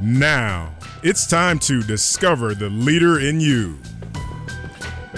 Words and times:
Now, 0.00 0.74
it's 1.02 1.26
time 1.26 1.58
to 1.60 1.82
discover 1.82 2.54
the 2.54 2.68
leader 2.68 3.18
in 3.18 3.40
you. 3.40 3.78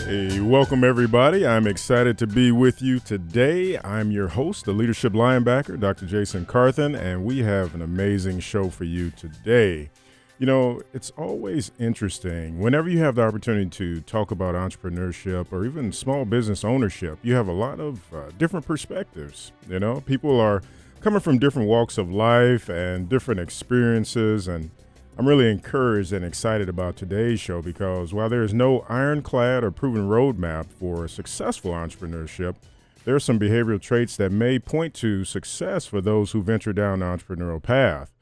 Hey, 0.05 0.41
welcome 0.41 0.85
everybody. 0.85 1.45
I'm 1.45 1.67
excited 1.67 2.17
to 2.19 2.29
be 2.29 2.53
with 2.53 2.81
you 2.81 3.01
today. 3.01 3.77
I'm 3.79 4.13
your 4.13 4.29
host, 4.29 4.67
the 4.67 4.73
leadership 4.73 5.15
linebacker, 5.15 5.81
Dr. 5.81 6.07
Jason 6.07 6.47
Carthen, 6.47 6.95
and 6.95 7.25
we 7.25 7.41
have 7.41 7.75
an 7.75 7.83
amazing 7.83 8.39
show 8.39 8.71
for 8.71 8.85
you 8.85 9.11
today. 9.11 9.91
You 10.39 10.47
know, 10.47 10.81
it's 10.95 11.11
always 11.17 11.73
interesting 11.81 12.61
whenever 12.61 12.89
you 12.89 13.01
have 13.01 13.17
the 13.17 13.23
opportunity 13.23 13.69
to 13.71 14.01
talk 14.03 14.31
about 14.31 14.55
entrepreneurship 14.55 15.53
or 15.53 15.65
even 15.65 15.91
small 15.91 16.25
business 16.25 16.65
ownership, 16.65 17.19
you 17.25 17.35
have 17.35 17.49
a 17.49 17.53
lot 17.53 17.81
of 17.81 18.15
uh, 18.15 18.31
different 18.39 18.65
perspectives. 18.65 19.51
You 19.69 19.81
know, 19.81 20.01
people 20.03 20.39
are 20.39 20.63
coming 21.01 21.21
from 21.21 21.39
different 21.39 21.69
walks 21.69 21.99
of 21.99 22.11
life 22.11 22.69
and 22.69 23.09
different 23.09 23.41
experiences. 23.41 24.49
And 24.49 24.71
I'm 25.17 25.27
really 25.27 25.51
encouraged 25.51 26.13
and 26.13 26.25
excited 26.25 26.69
about 26.69 26.97
today's 26.97 27.41
show 27.41 27.63
because 27.63 28.13
while 28.13 28.29
there 28.29 28.43
is 28.43 28.55
no 28.55 28.85
ironclad 28.89 29.65
or 29.65 29.71
proven 29.71 30.09
roadmap 30.09 30.67
for 30.67 31.09
successful 31.09 31.73
entrepreneurship, 31.73 32.57
there 33.05 33.15
are 33.15 33.21
some 33.21 33.39
behavioral 33.39 33.81
traits 33.81 34.17
that 34.17 34.33
may 34.33 34.59
point 34.59 34.95
to 34.95 35.25
success 35.25 35.87
for 35.87 36.01
those 36.01 36.33
who 36.33 36.43
venture 36.43 36.73
down 36.73 36.99
the 37.01 37.07
entrepreneurial 37.07 37.63
path. 37.63 38.13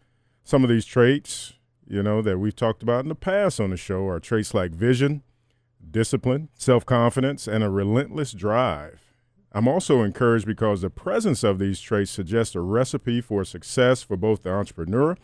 Some 0.45 0.63
of 0.63 0.71
these 0.71 0.85
traits, 0.85 1.55
you 1.89 2.03
know, 2.03 2.23
that 2.23 2.39
we've 2.39 2.55
talked 2.55 2.83
about 2.83 3.05
in 3.05 3.09
the 3.09 3.15
past 3.15 3.59
on 3.59 3.71
the 3.71 3.77
show 3.77 4.07
are 4.07 4.21
traits 4.21 4.55
like 4.55 4.71
vision, 4.71 5.23
discipline, 5.91 6.51
self 6.55 6.87
confidence, 6.87 7.49
and 7.49 7.65
a 7.65 7.71
relentless 7.71 8.33
drive. 8.33 9.01
I'm 9.57 9.69
also 9.69 10.03
encouraged 10.03 10.45
because 10.45 10.83
the 10.83 10.91
presence 10.91 11.43
of 11.43 11.59
these 11.59 11.81
traits 11.81 12.11
suggests 12.11 12.55
a 12.55 12.61
recipe 12.61 13.23
for 13.23 13.43
success 13.43 14.03
for 14.03 14.15
both 14.15 14.43
the 14.43 14.51
entrepreneur 14.51 15.17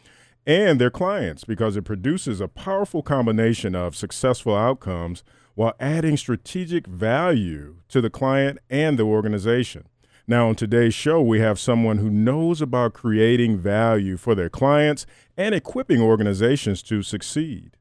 and 0.47 0.81
their 0.81 0.91
clients 0.91 1.45
because 1.45 1.77
it 1.77 1.83
produces 1.83 2.41
a 2.41 2.49
powerful 2.49 3.03
combination 3.03 3.75
of 3.75 3.95
successful 3.95 4.57
outcomes 4.57 5.23
while 5.55 5.75
adding 5.79 6.17
strategic 6.17 6.87
value 6.87 7.77
to 7.89 8.01
the 8.01 8.09
client 8.09 8.59
and 8.71 8.99
the 8.99 9.03
organization. 9.03 9.85
Now, 10.27 10.49
on 10.49 10.55
today's 10.55 10.95
show, 10.95 11.21
we 11.21 11.41
have 11.41 11.61
someone 11.61 11.99
who 11.99 12.09
knows 12.09 12.63
about 12.63 12.95
creating 12.95 13.59
value 13.59 14.17
for 14.17 14.35
their 14.35 14.49
clients 14.49 15.05
and 15.37 15.55
equipping 15.55 16.01
organizations 16.01 16.83
to 16.85 17.03
succeed. 17.03 17.77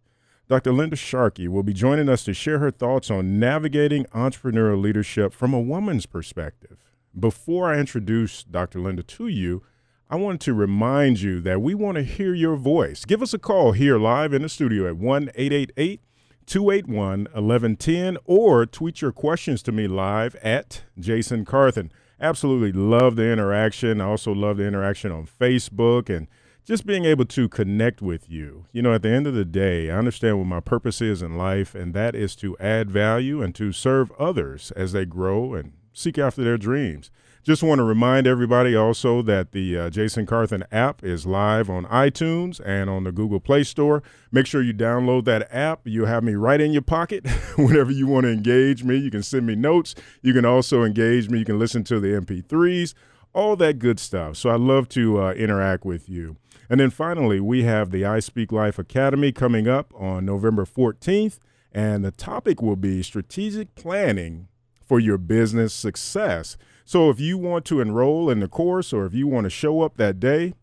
Dr. 0.51 0.73
Linda 0.73 0.97
Sharkey 0.97 1.47
will 1.47 1.63
be 1.63 1.71
joining 1.71 2.09
us 2.09 2.25
to 2.25 2.33
share 2.33 2.59
her 2.59 2.71
thoughts 2.71 3.09
on 3.09 3.39
navigating 3.39 4.03
entrepreneurial 4.07 4.81
leadership 4.81 5.31
from 5.31 5.53
a 5.53 5.61
woman's 5.61 6.05
perspective. 6.05 6.77
Before 7.17 7.71
I 7.71 7.79
introduce 7.79 8.43
Dr. 8.43 8.81
Linda 8.81 9.01
to 9.01 9.29
you, 9.29 9.63
I 10.09 10.17
want 10.17 10.41
to 10.41 10.53
remind 10.53 11.21
you 11.21 11.39
that 11.39 11.61
we 11.61 11.73
want 11.73 11.95
to 11.95 12.03
hear 12.03 12.33
your 12.33 12.57
voice. 12.57 13.05
Give 13.05 13.21
us 13.21 13.33
a 13.33 13.39
call 13.39 13.71
here 13.71 13.97
live 13.97 14.33
in 14.33 14.41
the 14.41 14.49
studio 14.49 14.89
at 14.89 14.97
1 14.97 15.31
888 15.35 16.01
281 16.45 17.19
1110 17.31 18.17
or 18.25 18.65
tweet 18.65 19.01
your 19.01 19.13
questions 19.13 19.63
to 19.63 19.71
me 19.71 19.87
live 19.87 20.35
at 20.43 20.81
Jason 20.99 21.45
Carthen. 21.45 21.89
Absolutely 22.19 22.73
love 22.73 23.15
the 23.15 23.31
interaction. 23.31 24.01
I 24.01 24.05
also 24.07 24.33
love 24.33 24.57
the 24.57 24.67
interaction 24.67 25.13
on 25.13 25.27
Facebook 25.27 26.13
and 26.13 26.27
just 26.65 26.85
being 26.85 27.05
able 27.05 27.25
to 27.25 27.49
connect 27.49 28.01
with 28.01 28.29
you. 28.29 28.65
You 28.71 28.81
know, 28.81 28.93
at 28.93 29.01
the 29.01 29.09
end 29.09 29.27
of 29.27 29.33
the 29.33 29.45
day, 29.45 29.89
I 29.89 29.97
understand 29.97 30.37
what 30.37 30.47
my 30.47 30.59
purpose 30.59 31.01
is 31.01 31.21
in 31.21 31.37
life, 31.37 31.73
and 31.75 31.93
that 31.93 32.15
is 32.15 32.35
to 32.37 32.57
add 32.59 32.91
value 32.91 33.41
and 33.41 33.53
to 33.55 33.71
serve 33.71 34.11
others 34.19 34.71
as 34.75 34.91
they 34.91 35.05
grow 35.05 35.53
and 35.53 35.73
seek 35.93 36.17
after 36.17 36.43
their 36.43 36.57
dreams. 36.57 37.11
Just 37.43 37.63
want 37.63 37.79
to 37.79 37.83
remind 37.83 38.27
everybody 38.27 38.75
also 38.75 39.23
that 39.23 39.51
the 39.51 39.75
uh, 39.75 39.89
Jason 39.89 40.27
Carthen 40.27 40.63
app 40.71 41.03
is 41.03 41.25
live 41.25 41.71
on 41.71 41.85
iTunes 41.85 42.61
and 42.63 42.87
on 42.87 43.03
the 43.03 43.11
Google 43.11 43.39
Play 43.39 43.63
Store. 43.63 44.03
Make 44.31 44.45
sure 44.45 44.61
you 44.61 44.75
download 44.75 45.25
that 45.25 45.47
app. 45.51 45.81
You'll 45.85 46.05
have 46.05 46.23
me 46.23 46.35
right 46.35 46.61
in 46.61 46.71
your 46.71 46.83
pocket 46.83 47.27
whenever 47.55 47.89
you 47.89 48.05
want 48.05 48.25
to 48.25 48.31
engage 48.31 48.83
me. 48.83 48.95
You 48.95 49.09
can 49.09 49.23
send 49.23 49.47
me 49.47 49.55
notes. 49.55 49.95
You 50.21 50.33
can 50.33 50.45
also 50.45 50.83
engage 50.83 51.29
me. 51.29 51.39
You 51.39 51.45
can 51.45 51.57
listen 51.57 51.83
to 51.85 51.99
the 51.99 52.09
MP3s, 52.09 52.93
all 53.33 53.55
that 53.55 53.79
good 53.79 53.99
stuff. 53.99 54.37
So 54.37 54.51
I 54.51 54.57
love 54.57 54.87
to 54.89 55.23
uh, 55.23 55.31
interact 55.33 55.83
with 55.83 56.07
you. 56.07 56.37
And 56.71 56.79
then 56.79 56.89
finally, 56.89 57.41
we 57.41 57.63
have 57.63 57.91
the 57.91 58.05
I 58.05 58.21
Speak 58.21 58.53
Life 58.53 58.79
Academy 58.79 59.33
coming 59.33 59.67
up 59.67 59.93
on 59.93 60.25
November 60.25 60.63
14th, 60.63 61.37
and 61.73 62.05
the 62.05 62.11
topic 62.11 62.61
will 62.61 62.77
be 62.77 63.03
strategic 63.03 63.75
planning 63.75 64.47
for 64.81 64.97
your 64.97 65.17
business 65.17 65.73
success. 65.73 66.55
So 66.85 67.09
if 67.09 67.19
you 67.19 67.37
want 67.37 67.65
to 67.65 67.81
enroll 67.81 68.29
in 68.29 68.39
the 68.39 68.47
course 68.47 68.93
or 68.93 69.05
if 69.05 69.13
you 69.13 69.27
want 69.27 69.43
to 69.43 69.49
show 69.49 69.81
up 69.81 69.97
that 69.97 70.21
day, 70.21 70.53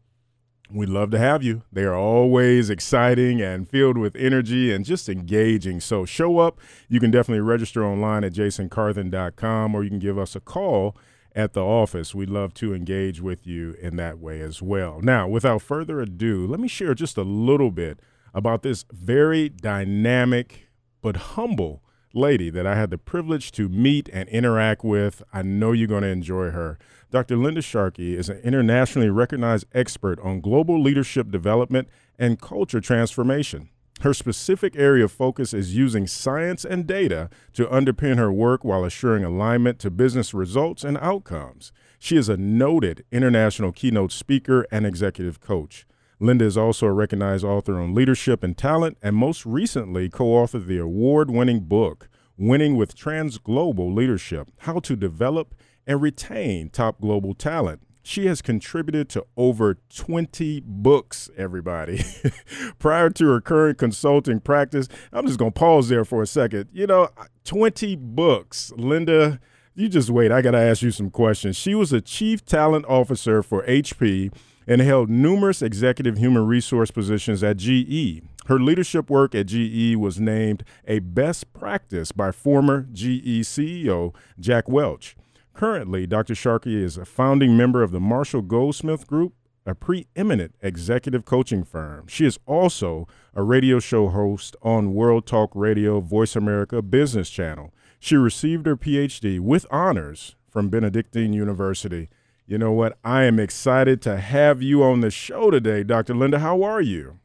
We'd 0.71 0.91
love 0.91 1.11
to 1.13 1.19
have 1.19 1.43
you. 1.43 1.63
They 1.73 1.85
are 1.85 1.95
always 1.95 2.69
exciting 2.69 3.41
and 3.41 3.67
filled 3.67 3.97
with 3.97 4.15
energy 4.17 4.71
and 4.71 4.85
just 4.85 5.09
engaging. 5.09 5.81
So 5.81 6.05
show 6.05 6.41
up. 6.41 6.61
You 6.91 7.01
can 7.01 7.11
definitely 7.11 7.41
register 7.41 7.87
online 7.87 8.23
at 8.23 8.35
jasoncarthen.com 8.35 9.75
or 9.75 9.83
you 9.83 9.89
can 9.89 9.99
give 9.99 10.19
us 10.19 10.37
a 10.37 10.41
call 10.41 10.95
at 11.39 11.53
the 11.53 11.63
office. 11.63 12.17
We'd 12.17 12.29
love 12.29 12.53
to 12.55 12.75
engage 12.75 13.21
with 13.21 13.47
you 13.47 13.77
in 13.81 13.95
that 13.97 14.19
way 14.19 14.41
as 14.41 14.61
well. 14.61 15.01
Now, 15.01 15.29
without 15.29 15.63
further 15.63 16.01
ado, 16.01 16.45
let 16.45 16.59
me 16.59 16.67
share 16.67 16.95
just 16.95 17.17
a 17.17 17.23
little 17.23 17.71
bit 17.71 18.01
about 18.35 18.63
this 18.63 18.85
very 18.91 19.49
dynamic 19.49 20.69
but 21.01 21.17
humble 21.17 21.81
lady 22.13 22.51
that 22.51 22.67
I 22.67 22.75
had 22.75 22.91
the 22.91 22.99
privilege 22.99 23.53
to 23.53 23.69
meet 23.69 24.09
and 24.13 24.29
interact 24.31 24.83
with. 24.83 25.23
I 25.33 25.43
know 25.43 25.71
you're 25.71 25.87
going 25.87 26.03
to 26.03 26.09
enjoy 26.09 26.51
her. 26.51 26.77
Dr. 27.13 27.37
Linda 27.37 27.63
Sharkey 27.63 28.17
is 28.17 28.29
an 28.29 28.39
internationally 28.39 29.09
recognized 29.09 29.67
expert 29.73 30.19
on 30.21 30.41
global 30.41 30.83
leadership 30.83 31.31
development 31.31 31.89
and 32.19 32.41
culture 32.41 32.81
transformation. 32.81 33.71
Her 34.01 34.15
specific 34.15 34.77
area 34.77 35.07
of 35.07 35.13
focus 35.13 35.53
is 35.53 35.75
using 35.75 36.07
science 36.07 36.65
and 36.65 36.87
data 36.87 37.29
to 37.55 37.67
underpin 37.67 38.17
her 38.17 38.33
work 38.33 38.65
while 38.65 38.85
assuring 38.85 39.25
alignment 39.25 39.81
to 39.81 39.91
business 39.91 40.33
results 40.33 40.85
and 40.85 40.97
outcomes. 40.99 41.73
She 41.99 42.17
is 42.17 42.29
a 42.29 42.37
noted 42.37 43.05
international 43.11 43.73
keynote 43.73 44.13
speaker 44.13 44.65
and 44.71 44.87
executive 44.87 45.41
coach. 45.41 45.85
Linda 46.21 46.45
is 46.45 46.57
also 46.57 46.87
a 46.87 46.93
recognized 46.93 47.45
author 47.45 47.81
on 47.81 47.93
leadership 47.93 48.45
and 48.45 48.57
talent, 48.57 48.99
and 49.03 49.17
most 49.17 49.45
recently 49.45 50.09
co 50.09 50.27
authored 50.27 50.67
the 50.67 50.79
award 50.79 51.29
winning 51.29 51.61
book, 51.61 52.09
Winning 52.37 52.77
with 52.77 52.97
Transglobal 52.97 53.93
Leadership 53.93 54.53
How 54.59 54.79
to 54.79 54.95
Develop 54.95 55.57
and 55.89 56.01
Retain 56.01 56.71
Top 56.71 57.01
Global 57.01 57.35
Talent. 57.35 57.81
She 58.09 58.25
has 58.25 58.41
contributed 58.41 59.11
to 59.11 59.27
over 59.37 59.77
20 59.95 60.61
books, 60.65 61.29
everybody. 61.37 62.03
Prior 62.79 63.11
to 63.11 63.29
her 63.29 63.43
current 63.43 63.77
consulting 63.77 64.41
practice, 64.41 64.89
I'm 65.13 65.27
just 65.27 65.39
going 65.39 65.53
to 65.53 65.59
pause 65.59 65.91
there 65.91 66.07
for 66.07 66.23
a 66.23 66.27
second. 66.27 66.71
You 66.73 66.87
know, 66.87 67.11
20 67.45 67.97
books. 67.97 68.73
Linda, 68.79 69.39
you 69.75 69.91
just 69.91 70.09
wait. 70.09 70.33
I 70.33 70.41
got 70.41 70.53
to 70.53 70.59
ask 70.59 70.81
you 70.81 70.91
some 70.91 71.11
questions. 71.11 71.57
She 71.57 71.75
was 71.75 71.93
a 71.93 72.01
chief 72.01 72.47
talent 72.47 72.87
officer 72.87 73.43
for 73.43 73.63
HP 73.65 74.33
and 74.67 74.81
held 74.81 75.11
numerous 75.11 75.61
executive 75.61 76.17
human 76.17 76.47
resource 76.47 76.91
positions 76.91 77.45
at 77.45 77.59
GE. 77.59 78.23
Her 78.47 78.59
leadership 78.59 79.11
work 79.11 79.35
at 79.35 79.49
GE 79.49 79.97
was 79.97 80.19
named 80.19 80.65
a 80.87 81.01
best 81.01 81.53
practice 81.53 82.11
by 82.13 82.33
former 82.33 82.87
GE 82.91 83.45
CEO 83.45 84.15
Jack 84.41 84.67
Welch. 84.67 85.15
Currently, 85.59 86.07
Dr. 86.07 86.37
Sharkey 86.37 86.81
is 86.81 86.97
a 86.97 87.05
founding 87.05 87.57
member 87.57 87.83
of 87.83 87.91
the 87.91 87.99
Marshall 87.99 88.43
Goldsmith 88.43 89.09
Group, 89.09 89.33
a 89.67 89.75
preeminent 89.75 90.55
executive 90.63 91.25
coaching 91.25 91.65
firm. 91.65 92.07
She 92.07 92.25
is 92.25 92.39
also 92.47 93.09
a 93.35 93.43
radio 93.43 93.81
show 93.81 94.07
host 94.07 94.55
on 94.63 94.95
World 94.95 95.27
Talk 95.27 95.51
Radio 95.57 95.99
Voice 95.99 96.37
America 96.37 96.81
Business 96.81 97.29
Channel. 97.29 97.75
She 97.99 98.15
received 98.15 98.67
her 98.67 98.77
PhD 98.77 99.41
with 99.41 99.67
honors 99.69 100.37
from 100.49 100.69
Benedictine 100.69 101.33
University. 101.33 102.09
You 102.47 102.59
know 102.59 102.71
what? 102.71 102.97
I 103.03 103.25
am 103.25 103.41
excited 103.41 104.01
to 104.03 104.19
have 104.19 104.63
you 104.63 104.85
on 104.85 105.01
the 105.01 105.11
show 105.11 105.51
today, 105.51 105.83
Dr. 105.83 106.15
Linda. 106.15 106.39
How 106.39 106.63
are 106.63 106.81
you? 106.81 107.19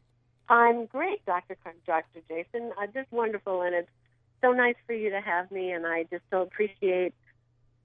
I'm 0.48 0.86
great, 0.86 1.24
Dr. 1.24 1.56
Dr. 1.86 2.20
Jason. 2.28 2.72
I'm 2.80 2.92
just 2.92 3.12
wonderful, 3.12 3.62
and 3.62 3.76
it's 3.76 3.88
so 4.42 4.50
nice 4.50 4.74
for 4.88 4.92
you 4.92 5.10
to 5.10 5.20
have 5.20 5.52
me, 5.52 5.70
and 5.70 5.86
I 5.86 6.06
just 6.10 6.24
so 6.32 6.42
appreciate 6.42 7.14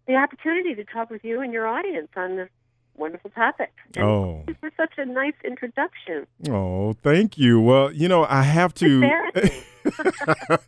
the 0.09 0.15
opportunity 0.15 0.73
to 0.73 0.83
talk 0.83 1.11
with 1.11 1.23
you 1.23 1.39
and 1.39 1.53
your 1.53 1.67
audience 1.67 2.09
on 2.17 2.35
this 2.35 2.49
wonderful 2.97 3.29
topic. 3.29 3.71
And 3.95 4.03
oh, 4.03 4.43
for 4.59 4.71
such 4.75 4.93
a 4.97 5.05
nice 5.05 5.35
introduction. 5.45 6.25
Oh, 6.49 6.93
thank 6.93 7.37
you. 7.37 7.61
Well, 7.61 7.91
you 7.93 8.07
know, 8.07 8.25
I 8.25 8.41
have 8.41 8.73
to. 8.75 9.07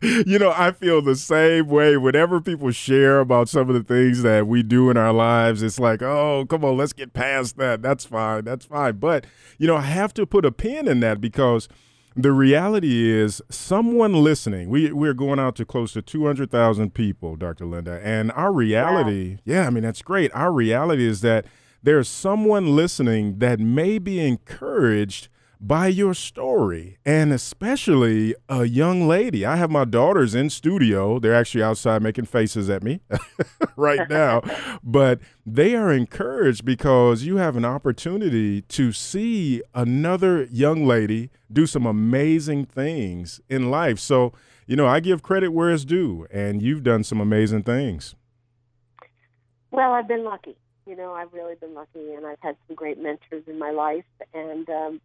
you 0.00 0.38
know, 0.38 0.54
I 0.56 0.70
feel 0.70 1.02
the 1.02 1.16
same 1.16 1.66
way. 1.66 1.96
Whenever 1.96 2.40
people 2.40 2.70
share 2.70 3.18
about 3.18 3.48
some 3.48 3.68
of 3.68 3.74
the 3.74 3.82
things 3.82 4.22
that 4.22 4.46
we 4.46 4.62
do 4.62 4.90
in 4.90 4.96
our 4.96 5.12
lives, 5.12 5.60
it's 5.60 5.80
like, 5.80 6.02
oh, 6.02 6.46
come 6.48 6.64
on, 6.64 6.76
let's 6.76 6.92
get 6.92 7.12
past 7.12 7.56
that. 7.56 7.82
That's 7.82 8.04
fine. 8.04 8.44
That's 8.44 8.64
fine. 8.64 8.98
But, 8.98 9.26
you 9.58 9.66
know, 9.66 9.76
I 9.76 9.82
have 9.82 10.14
to 10.14 10.24
put 10.24 10.44
a 10.44 10.52
pin 10.52 10.86
in 10.86 11.00
that 11.00 11.20
because 11.20 11.68
the 12.14 12.32
reality 12.32 13.10
is 13.10 13.40
someone 13.48 14.12
listening 14.12 14.68
we, 14.68 14.92
we're 14.92 15.14
going 15.14 15.38
out 15.38 15.56
to 15.56 15.64
close 15.64 15.92
to 15.92 16.02
200000 16.02 16.92
people 16.92 17.36
dr 17.36 17.64
linda 17.64 18.00
and 18.02 18.30
our 18.32 18.52
reality 18.52 19.32
wow. 19.32 19.38
yeah 19.44 19.66
i 19.66 19.70
mean 19.70 19.82
that's 19.82 20.02
great 20.02 20.30
our 20.34 20.52
reality 20.52 21.06
is 21.06 21.20
that 21.20 21.46
there's 21.82 22.08
someone 22.08 22.76
listening 22.76 23.38
that 23.38 23.58
may 23.58 23.98
be 23.98 24.20
encouraged 24.20 25.28
by 25.64 25.86
your 25.86 26.12
story, 26.12 26.98
and 27.06 27.32
especially 27.32 28.34
a 28.48 28.64
young 28.64 29.06
lady. 29.06 29.46
I 29.46 29.54
have 29.54 29.70
my 29.70 29.84
daughters 29.84 30.34
in 30.34 30.50
studio. 30.50 31.20
They're 31.20 31.36
actually 31.36 31.62
outside 31.62 32.02
making 32.02 32.24
faces 32.24 32.68
at 32.68 32.82
me 32.82 33.00
right 33.76 34.10
now, 34.10 34.42
but 34.82 35.20
they 35.46 35.76
are 35.76 35.92
encouraged 35.92 36.64
because 36.64 37.22
you 37.22 37.36
have 37.36 37.56
an 37.56 37.64
opportunity 37.64 38.62
to 38.62 38.90
see 38.90 39.62
another 39.72 40.48
young 40.50 40.84
lady 40.84 41.30
do 41.50 41.66
some 41.66 41.86
amazing 41.86 42.64
things 42.64 43.40
in 43.48 43.70
life. 43.70 44.00
So, 44.00 44.32
you 44.66 44.74
know, 44.74 44.88
I 44.88 44.98
give 44.98 45.22
credit 45.22 45.50
where 45.50 45.70
it's 45.70 45.84
due, 45.84 46.26
and 46.32 46.60
you've 46.60 46.82
done 46.82 47.04
some 47.04 47.20
amazing 47.20 47.62
things. 47.62 48.16
Well, 49.70 49.92
I've 49.92 50.08
been 50.08 50.24
lucky. 50.24 50.56
You 50.86 50.96
know, 50.96 51.12
I've 51.12 51.32
really 51.32 51.54
been 51.54 51.74
lucky, 51.74 52.14
and 52.14 52.26
I've 52.26 52.40
had 52.40 52.56
some 52.66 52.74
great 52.74 53.00
mentors 53.00 53.44
in 53.46 53.60
my 53.60 53.70
life, 53.70 54.04
and 54.34 54.68
um, 54.68 55.00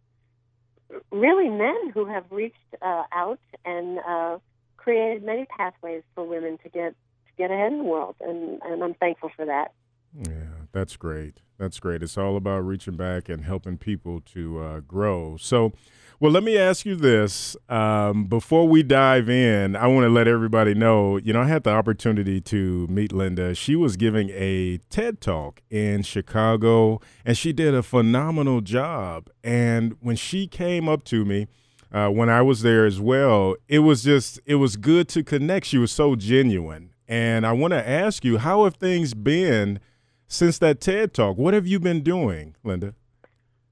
really 1.10 1.48
men 1.48 1.90
who 1.92 2.06
have 2.06 2.24
reached 2.30 2.56
uh, 2.82 3.04
out 3.12 3.40
and 3.64 3.98
uh, 4.06 4.38
created 4.76 5.22
many 5.22 5.46
pathways 5.56 6.02
for 6.14 6.24
women 6.24 6.58
to 6.62 6.68
get 6.68 6.94
to 7.26 7.32
get 7.36 7.50
ahead 7.50 7.72
in 7.72 7.78
the 7.78 7.84
world, 7.84 8.16
and 8.20 8.60
and 8.62 8.82
I'm 8.82 8.94
thankful 8.94 9.30
for 9.34 9.46
that. 9.46 9.72
Yeah, 10.14 10.64
that's 10.72 10.96
great. 10.96 11.40
That's 11.58 11.80
great. 11.80 12.02
It's 12.04 12.16
all 12.16 12.36
about 12.36 12.60
reaching 12.60 12.96
back 12.96 13.28
and 13.28 13.44
helping 13.44 13.78
people 13.78 14.20
to 14.32 14.60
uh, 14.62 14.80
grow. 14.80 15.36
So, 15.38 15.72
well, 16.20 16.30
let 16.30 16.44
me 16.44 16.56
ask 16.56 16.86
you 16.86 16.94
this. 16.94 17.56
Um, 17.68 18.26
before 18.26 18.68
we 18.68 18.84
dive 18.84 19.28
in, 19.28 19.74
I 19.74 19.88
want 19.88 20.04
to 20.04 20.08
let 20.08 20.28
everybody 20.28 20.74
know 20.74 21.16
you 21.16 21.32
know, 21.32 21.42
I 21.42 21.46
had 21.46 21.64
the 21.64 21.70
opportunity 21.70 22.40
to 22.42 22.86
meet 22.88 23.12
Linda. 23.12 23.56
She 23.56 23.74
was 23.74 23.96
giving 23.96 24.30
a 24.30 24.78
TED 24.88 25.20
talk 25.20 25.60
in 25.68 26.02
Chicago, 26.02 27.00
and 27.24 27.36
she 27.36 27.52
did 27.52 27.74
a 27.74 27.82
phenomenal 27.82 28.60
job. 28.60 29.28
And 29.42 29.96
when 30.00 30.16
she 30.16 30.46
came 30.46 30.88
up 30.88 31.02
to 31.04 31.24
me, 31.24 31.48
uh, 31.90 32.08
when 32.08 32.28
I 32.28 32.42
was 32.42 32.62
there 32.62 32.86
as 32.86 33.00
well, 33.00 33.56
it 33.66 33.80
was 33.80 34.04
just, 34.04 34.38
it 34.46 34.56
was 34.56 34.76
good 34.76 35.08
to 35.08 35.24
connect. 35.24 35.66
She 35.66 35.78
was 35.78 35.90
so 35.90 36.14
genuine. 36.14 36.90
And 37.08 37.46
I 37.46 37.52
want 37.52 37.72
to 37.72 37.88
ask 37.88 38.24
you, 38.24 38.38
how 38.38 38.64
have 38.64 38.76
things 38.76 39.14
been 39.14 39.80
since 40.28 40.58
that 40.58 40.80
TED 40.80 41.14
talk? 41.14 41.36
What 41.36 41.54
have 41.54 41.66
you 41.66 41.80
been 41.80 42.02
doing, 42.02 42.54
Linda? 42.62 42.94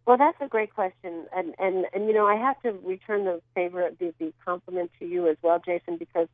Well, 0.07 0.17
that's 0.17 0.39
a 0.41 0.49
great 0.49 0.73
question, 0.75 1.27
and 1.35 1.55
and 1.59 1.87
and 1.93 2.07
you 2.07 2.13
know 2.13 2.27
I 2.27 2.37
have 2.37 2.61
to 2.63 2.73
return 2.85 3.25
the 3.25 3.41
favor, 3.55 3.91
the, 3.99 4.15
the 4.19 4.33
compliment 4.45 4.91
to 4.99 5.07
you 5.07 5.29
as 5.29 5.37
well, 5.43 5.61
Jason, 5.65 5.97
because 5.97 6.29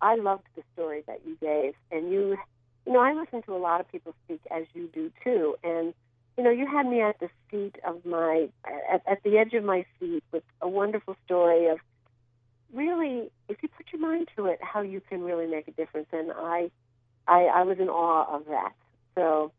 I 0.00 0.16
loved 0.16 0.44
the 0.56 0.62
story 0.74 1.02
that 1.06 1.20
you 1.26 1.36
gave, 1.40 1.74
and 1.90 2.10
you, 2.12 2.36
you 2.86 2.92
know, 2.92 3.00
I 3.00 3.14
listen 3.14 3.42
to 3.42 3.54
a 3.54 3.58
lot 3.58 3.80
of 3.80 3.90
people 3.90 4.14
speak 4.24 4.40
as 4.50 4.64
you 4.74 4.88
do 4.92 5.10
too, 5.22 5.56
and 5.64 5.94
you 6.36 6.44
know, 6.44 6.50
you 6.50 6.66
had 6.66 6.86
me 6.86 7.00
at 7.00 7.18
the 7.20 7.28
seat 7.50 7.76
of 7.86 8.04
my, 8.04 8.48
at, 8.92 9.02
at 9.06 9.22
the 9.22 9.38
edge 9.38 9.54
of 9.54 9.64
my 9.64 9.86
seat 9.98 10.24
with 10.32 10.42
a 10.60 10.68
wonderful 10.68 11.16
story 11.24 11.68
of 11.68 11.78
really, 12.72 13.30
if 13.48 13.62
you 13.62 13.68
put 13.68 13.86
your 13.92 14.02
mind 14.02 14.28
to 14.36 14.46
it, 14.46 14.58
how 14.60 14.80
you 14.80 15.00
can 15.00 15.22
really 15.22 15.46
make 15.46 15.68
a 15.68 15.70
difference, 15.70 16.08
and 16.12 16.32
I, 16.32 16.70
I, 17.28 17.44
I 17.44 17.62
was 17.62 17.78
in 17.78 17.88
awe 17.88 18.36
of 18.36 18.46
that. 18.46 18.72
So, 19.14 19.52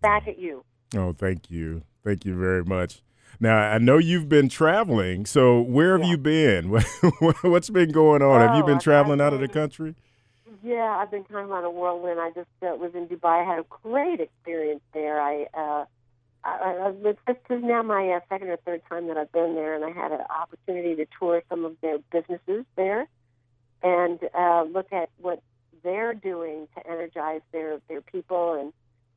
back 0.00 0.28
at 0.28 0.38
you. 0.38 0.64
Oh, 0.94 1.12
thank 1.12 1.50
you. 1.50 1.82
Thank 2.04 2.24
you 2.24 2.36
very 2.38 2.64
much. 2.64 3.02
Now, 3.38 3.56
I 3.58 3.78
know 3.78 3.98
you've 3.98 4.28
been 4.28 4.48
traveling. 4.48 5.26
So, 5.26 5.60
where 5.60 5.92
have 5.98 6.06
yeah. 6.06 6.12
you 6.12 6.18
been? 6.18 6.68
What's 7.42 7.70
been 7.70 7.90
going 7.90 8.22
on? 8.22 8.40
Oh, 8.40 8.46
have 8.46 8.56
you 8.56 8.64
been 8.64 8.78
traveling 8.78 9.20
out 9.20 9.34
of 9.34 9.40
the 9.40 9.48
country? 9.48 9.94
Yeah, 10.62 10.96
I've 10.98 11.10
been 11.10 11.24
kind 11.24 11.44
of 11.44 11.52
on 11.52 11.64
a 11.64 11.70
whirlwind. 11.70 12.18
I 12.18 12.30
just 12.30 12.48
uh, 12.62 12.76
was 12.76 12.92
in 12.94 13.06
Dubai. 13.08 13.42
I 13.42 13.44
had 13.44 13.58
a 13.58 13.66
great 13.82 14.20
experience 14.20 14.80
there. 14.94 15.20
I, 15.20 15.46
uh, 15.52 15.84
I, 16.44 16.86
I 16.86 16.92
this 17.02 17.36
is 17.50 17.62
now 17.62 17.82
my 17.82 18.08
uh, 18.08 18.20
second 18.28 18.48
or 18.48 18.56
third 18.58 18.82
time 18.88 19.08
that 19.08 19.16
I've 19.16 19.32
been 19.32 19.54
there, 19.54 19.74
and 19.74 19.84
I 19.84 19.90
had 19.90 20.12
an 20.12 20.22
opportunity 20.30 20.96
to 20.96 21.06
tour 21.18 21.42
some 21.50 21.64
of 21.64 21.76
their 21.82 21.98
businesses 22.10 22.64
there 22.76 23.06
and 23.82 24.18
uh, 24.34 24.64
look 24.64 24.92
at 24.92 25.10
what 25.20 25.42
they're 25.82 26.14
doing 26.14 26.68
to 26.76 26.90
energize 26.90 27.42
their 27.52 27.80
their 27.88 28.00
people 28.00 28.54
and 28.54 28.72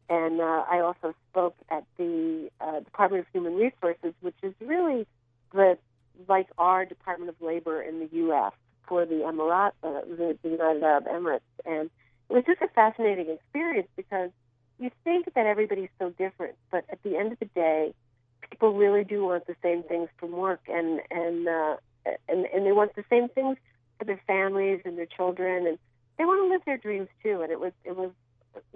and 0.09 0.41
uh, 0.41 0.65
I 0.69 0.79
also 0.79 1.13
spoke 1.31 1.55
at 1.69 1.83
the 1.97 2.49
uh, 2.59 2.79
Department 2.79 3.21
of 3.21 3.27
Human 3.31 3.55
Resources, 3.55 4.13
which 4.21 4.35
is 4.41 4.53
really 4.59 5.05
the 5.53 5.77
like 6.27 6.47
our 6.57 6.85
Department 6.85 7.29
of 7.29 7.35
Labor 7.41 7.81
in 7.81 7.99
the 7.99 8.09
U.S. 8.11 8.51
for 8.87 9.05
the 9.05 9.15
Emirat, 9.15 9.71
uh, 9.83 10.01
the, 10.01 10.37
the 10.43 10.49
United 10.49 10.83
Arab 10.83 11.05
Emirates, 11.05 11.39
and 11.65 11.89
it 12.29 12.33
was 12.33 12.43
just 12.45 12.61
a 12.61 12.67
fascinating 12.69 13.29
experience 13.29 13.87
because 13.95 14.31
you 14.79 14.91
think 15.03 15.33
that 15.33 15.45
everybody's 15.45 15.89
so 15.99 16.09
different, 16.11 16.55
but 16.71 16.83
at 16.91 17.01
the 17.03 17.15
end 17.17 17.31
of 17.31 17.39
the 17.39 17.45
day, 17.45 17.93
people 18.49 18.73
really 18.73 19.03
do 19.03 19.25
want 19.25 19.45
the 19.47 19.55
same 19.61 19.83
things 19.83 20.09
from 20.17 20.31
work, 20.31 20.61
and 20.67 21.01
and 21.11 21.47
uh, 21.47 21.75
and 22.27 22.45
and 22.47 22.65
they 22.65 22.71
want 22.71 22.95
the 22.95 23.05
same 23.09 23.29
things 23.29 23.57
for 23.97 24.05
their 24.05 24.21
families 24.25 24.81
and 24.85 24.97
their 24.97 25.05
children, 25.05 25.67
and 25.67 25.77
they 26.17 26.25
want 26.25 26.41
to 26.43 26.49
live 26.49 26.61
their 26.65 26.77
dreams 26.77 27.09
too. 27.21 27.41
And 27.41 27.51
it 27.51 27.59
was 27.59 27.73
it 27.83 27.95
was 27.95 28.11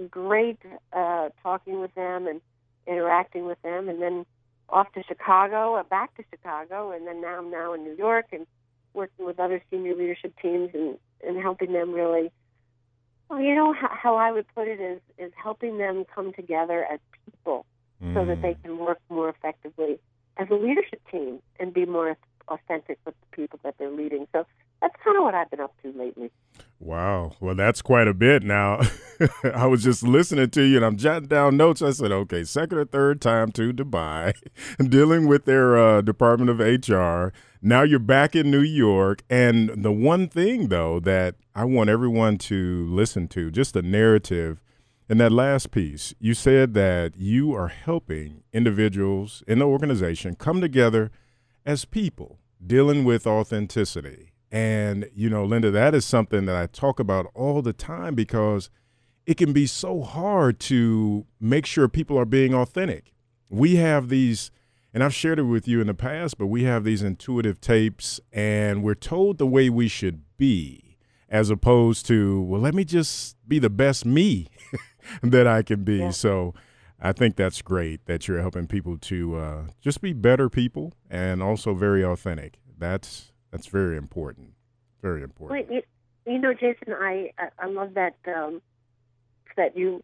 great 0.09 0.59
uh, 0.91 1.29
talking 1.41 1.79
with 1.79 1.93
them 1.95 2.27
and 2.27 2.41
interacting 2.87 3.45
with 3.45 3.61
them, 3.61 3.89
and 3.89 4.01
then 4.01 4.25
off 4.69 4.91
to 4.93 5.03
Chicago, 5.03 5.75
uh, 5.75 5.83
back 5.83 6.15
to 6.17 6.23
Chicago, 6.31 6.91
and 6.91 7.05
then 7.07 7.21
now 7.21 7.37
I'm 7.39 7.51
now 7.51 7.73
in 7.73 7.83
New 7.83 7.95
York 7.95 8.27
and 8.31 8.45
working 8.93 9.25
with 9.25 9.39
other 9.39 9.61
senior 9.69 9.95
leadership 9.95 10.33
teams 10.41 10.69
and, 10.73 10.97
and 11.25 11.41
helping 11.41 11.73
them 11.73 11.93
really. 11.93 12.31
Well, 13.29 13.39
you 13.39 13.55
know 13.55 13.73
how, 13.73 13.89
how 13.91 14.15
I 14.15 14.31
would 14.31 14.45
put 14.53 14.67
it 14.67 14.79
is 14.79 14.99
is 15.17 15.31
helping 15.41 15.77
them 15.77 16.05
come 16.13 16.33
together 16.33 16.85
as 16.91 16.99
people 17.25 17.65
mm. 18.03 18.13
so 18.13 18.25
that 18.25 18.41
they 18.41 18.53
mm. 18.53 18.63
can 18.63 18.77
work 18.77 18.99
more 19.09 19.29
effectively 19.29 19.99
as 20.37 20.47
a 20.49 20.55
leadership 20.55 21.01
team 21.11 21.39
and 21.59 21.73
be 21.73 21.85
more 21.85 22.09
authentic 22.47 22.97
with 23.05 23.15
the 23.19 23.35
people 23.35 23.59
that 23.63 23.75
they're 23.77 23.91
leading. 23.91 24.27
So 24.31 24.45
that's 24.81 24.95
kind 25.03 25.17
of 25.17 25.23
what 25.23 25.33
I've 25.33 25.49
been 25.49 25.61
up 25.61 25.73
to 25.81 25.91
lately. 25.97 26.29
Wow. 26.79 27.31
Well, 27.39 27.55
that's 27.55 27.81
quite 27.81 28.07
a 28.07 28.13
bit 28.13 28.43
now. 28.43 28.81
I 29.53 29.65
was 29.67 29.83
just 29.83 30.03
listening 30.03 30.49
to 30.49 30.61
you 30.61 30.75
and 30.75 30.85
I'm 30.85 30.97
jotting 30.97 31.29
down 31.29 31.55
notes. 31.55 31.81
I 31.81 31.91
said, 31.91 32.11
okay, 32.11 32.43
second 32.43 32.77
or 32.77 32.85
third 32.85 33.21
time 33.21 33.51
to 33.53 33.71
Dubai, 33.71 34.33
dealing 34.89 35.27
with 35.27 35.45
their 35.45 35.77
uh, 35.77 36.01
Department 36.01 36.49
of 36.49 36.59
HR. 36.59 37.33
Now 37.61 37.83
you're 37.83 37.99
back 37.99 38.35
in 38.35 38.51
New 38.51 38.61
York. 38.61 39.23
And 39.29 39.69
the 39.83 39.93
one 39.93 40.27
thing, 40.27 40.67
though, 40.67 40.99
that 40.99 41.35
I 41.55 41.63
want 41.63 41.89
everyone 41.89 42.37
to 42.39 42.85
listen 42.89 43.29
to, 43.29 43.49
just 43.49 43.73
the 43.73 43.81
narrative 43.81 44.61
in 45.09 45.17
that 45.19 45.31
last 45.31 45.71
piece, 45.71 46.13
you 46.19 46.33
said 46.33 46.73
that 46.73 47.15
you 47.15 47.53
are 47.53 47.69
helping 47.69 48.43
individuals 48.51 49.43
in 49.47 49.59
the 49.59 49.65
organization 49.65 50.35
come 50.35 50.59
together 50.59 51.11
as 51.65 51.85
people 51.85 52.39
dealing 52.65 53.03
with 53.03 53.27
authenticity 53.27 54.33
and, 54.53 55.09
you 55.15 55.31
know, 55.31 55.43
Linda, 55.43 55.71
that 55.71 55.95
is 55.95 56.05
something 56.05 56.45
that 56.45 56.55
I 56.55 56.67
talk 56.67 56.99
about 56.99 57.25
all 57.33 57.63
the 57.63 57.73
time 57.73 58.13
because 58.13 58.69
it 59.25 59.35
can 59.35 59.51
be 59.51 59.65
so 59.65 60.03
hard 60.03 60.59
to 60.61 61.25
make 61.39 61.65
sure 61.65 61.87
people 61.87 62.19
are 62.19 62.25
being 62.25 62.53
authentic. 62.53 63.13
We 63.49 63.77
have 63.77 64.09
these, 64.09 64.51
and 64.93 65.03
I've 65.03 65.13
shared 65.13 65.39
it 65.39 65.43
with 65.43 65.67
you 65.67 65.81
in 65.81 65.87
the 65.87 65.95
past, 65.95 66.37
but 66.37 66.47
we 66.47 66.65
have 66.65 66.83
these 66.83 67.01
intuitive 67.01 67.61
tapes 67.61 68.19
and 68.31 68.83
we're 68.83 68.93
told 68.93 69.39
the 69.39 69.47
way 69.47 69.71
we 69.71 69.87
should 69.87 70.21
be 70.37 70.97
as 71.29 71.49
opposed 71.49 72.05
to, 72.05 72.39
well, 72.43 72.61
let 72.61 72.75
me 72.75 72.85
just 72.85 73.35
be 73.47 73.57
the 73.57 73.71
best 73.71 74.05
me 74.05 74.49
that 75.23 75.47
I 75.47 75.63
can 75.63 75.83
be. 75.83 75.97
Yeah. 75.97 76.11
So, 76.11 76.53
I 77.05 77.11
think 77.11 77.35
that's 77.35 77.61
great 77.61 78.05
that 78.05 78.29
you're 78.29 78.39
helping 78.39 78.65
people 78.65 78.97
to 78.97 79.35
uh, 79.35 79.61
just 79.81 79.99
be 79.99 80.13
better 80.13 80.49
people 80.49 80.93
and 81.09 81.43
also 81.43 81.73
very 81.73 82.03
authentic. 82.03 82.53
That's 82.79 83.33
that's 83.51 83.67
very 83.67 83.97
important. 83.97 84.53
Very 85.01 85.21
important. 85.21 85.69
Well, 85.69 85.77
you, 86.25 86.33
you 86.33 86.39
know, 86.39 86.53
Jason, 86.53 86.93
I 86.93 87.31
I 87.59 87.67
love 87.67 87.95
that 87.95 88.15
um, 88.33 88.61
that 89.57 89.75
you 89.75 90.01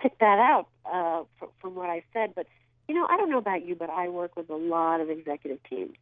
picked 0.00 0.18
that 0.18 0.38
out 0.40 0.66
uh, 0.84 1.22
from, 1.38 1.48
from 1.60 1.74
what 1.76 1.88
I 1.88 2.02
said. 2.12 2.34
But 2.34 2.48
you 2.88 2.96
know, 2.96 3.06
I 3.08 3.16
don't 3.16 3.30
know 3.30 3.38
about 3.38 3.64
you, 3.64 3.76
but 3.76 3.88
I 3.88 4.08
work 4.08 4.36
with 4.36 4.50
a 4.50 4.56
lot 4.56 5.00
of 5.00 5.10
executive 5.10 5.62
teams, 5.70 5.94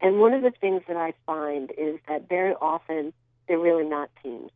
and 0.00 0.20
one 0.20 0.32
of 0.32 0.42
the 0.42 0.52
things 0.60 0.82
that 0.86 0.96
I 0.96 1.12
find 1.26 1.72
is 1.76 1.98
that 2.08 2.28
very 2.28 2.54
often 2.54 3.12
they're 3.48 3.58
really 3.58 3.84
not 3.84 4.10
teams. 4.22 4.52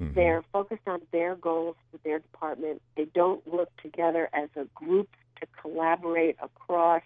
Mm-hmm. 0.00 0.14
They're 0.14 0.44
focused 0.52 0.86
on 0.86 1.00
their 1.12 1.34
goals 1.34 1.76
for 1.90 1.98
their 2.04 2.20
department. 2.20 2.80
They 2.96 3.06
don't 3.06 3.46
work 3.46 3.70
together 3.82 4.28
as 4.32 4.48
a 4.56 4.64
group 4.74 5.08
to 5.40 5.46
collaborate 5.60 6.36
across. 6.40 7.02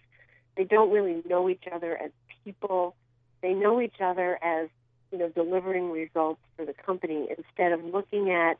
They 0.57 0.65
don't 0.65 0.91
really 0.91 1.23
know 1.29 1.49
each 1.49 1.65
other 1.73 1.97
as 1.97 2.11
people. 2.45 2.95
They 3.41 3.55
know 3.55 3.81
each 3.81 4.01
other 4.01 4.39
as 4.43 4.69
you 5.11 5.19
know 5.19 5.29
delivering 5.29 5.91
results 5.91 6.41
for 6.57 6.65
the 6.65 6.75
company 6.75 7.29
instead 7.37 7.73
of 7.73 7.85
looking 7.85 8.31
at 8.31 8.59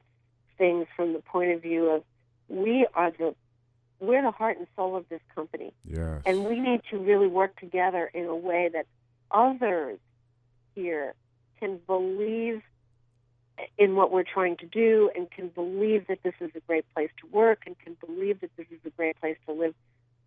things 0.59 0.87
from 0.97 1.13
the 1.13 1.19
point 1.19 1.53
of 1.53 1.63
view 1.63 1.91
of 1.91 2.03
we 2.49 2.87
are 2.95 3.11
the 3.11 3.35
we're 4.01 4.23
the 4.23 4.33
heart 4.33 4.59
and 4.59 4.67
soul 4.77 4.97
of 4.97 5.09
this 5.09 5.21
company. 5.35 5.73
Yes. 5.85 6.23
And 6.27 6.45
we 6.45 6.59
need 6.59 6.83
to 6.91 6.99
really 6.99 7.29
work 7.29 7.59
together 7.61 8.11
in 8.13 8.25
a 8.27 8.35
way 8.35 8.69
that 8.73 8.87
others 9.31 9.99
here 10.75 11.15
can 11.61 11.79
believe 11.87 12.63
in 13.79 13.97
what 13.97 14.11
we're 14.11 14.23
trying 14.23 14.57
to 14.59 14.67
do 14.67 15.11
and 15.15 15.31
can 15.31 15.49
believe 15.49 16.07
that 16.09 16.23
this 16.23 16.35
is 16.41 16.51
a 16.55 16.61
great 16.61 16.85
place 16.95 17.11
to 17.21 17.27
work 17.29 17.63
and 17.67 17.79
can 17.79 17.97
believe 18.05 18.41
that 18.41 18.51
this 18.57 18.67
is 18.71 18.79
a 18.85 18.91
great 18.91 19.19
place 19.21 19.37
to 19.47 19.53
live 19.53 19.75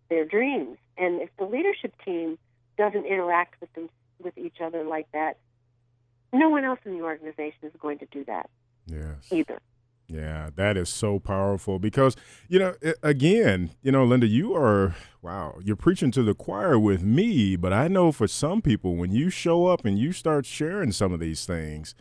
their 0.08 0.24
dreams. 0.24 0.78
And 0.96 1.20
if 1.20 1.30
the 1.38 1.44
leadership 1.44 1.94
team 2.04 2.38
doesn't 2.78 3.04
interact 3.04 3.60
with 3.60 3.72
them 3.74 3.88
with 4.22 4.36
each 4.38 4.60
other 4.62 4.84
like 4.84 5.10
that, 5.12 5.38
no 6.32 6.48
one 6.48 6.64
else 6.64 6.80
in 6.84 6.98
the 6.98 7.04
organization 7.04 7.58
is 7.62 7.72
going 7.78 7.98
to 7.98 8.06
do 8.06 8.24
that. 8.24 8.48
Yes. 8.86 9.30
Either. 9.30 9.60
Yeah, 10.08 10.50
that 10.54 10.76
is 10.76 10.88
so 10.88 11.18
powerful 11.18 11.80
because, 11.80 12.14
you 12.48 12.60
know, 12.60 12.76
again, 13.02 13.70
you 13.82 13.90
know, 13.90 14.04
Linda, 14.04 14.28
you 14.28 14.54
are, 14.54 14.94
wow, 15.20 15.56
you're 15.60 15.74
preaching 15.74 16.12
to 16.12 16.22
the 16.22 16.34
choir 16.34 16.78
with 16.78 17.02
me, 17.02 17.56
but 17.56 17.72
I 17.72 17.88
know 17.88 18.12
for 18.12 18.28
some 18.28 18.62
people, 18.62 18.94
when 18.94 19.10
you 19.10 19.30
show 19.30 19.66
up 19.66 19.84
and 19.84 19.98
you 19.98 20.12
start 20.12 20.46
sharing 20.46 20.92
some 20.92 21.12
of 21.12 21.18
these 21.18 21.44
things, 21.44 21.96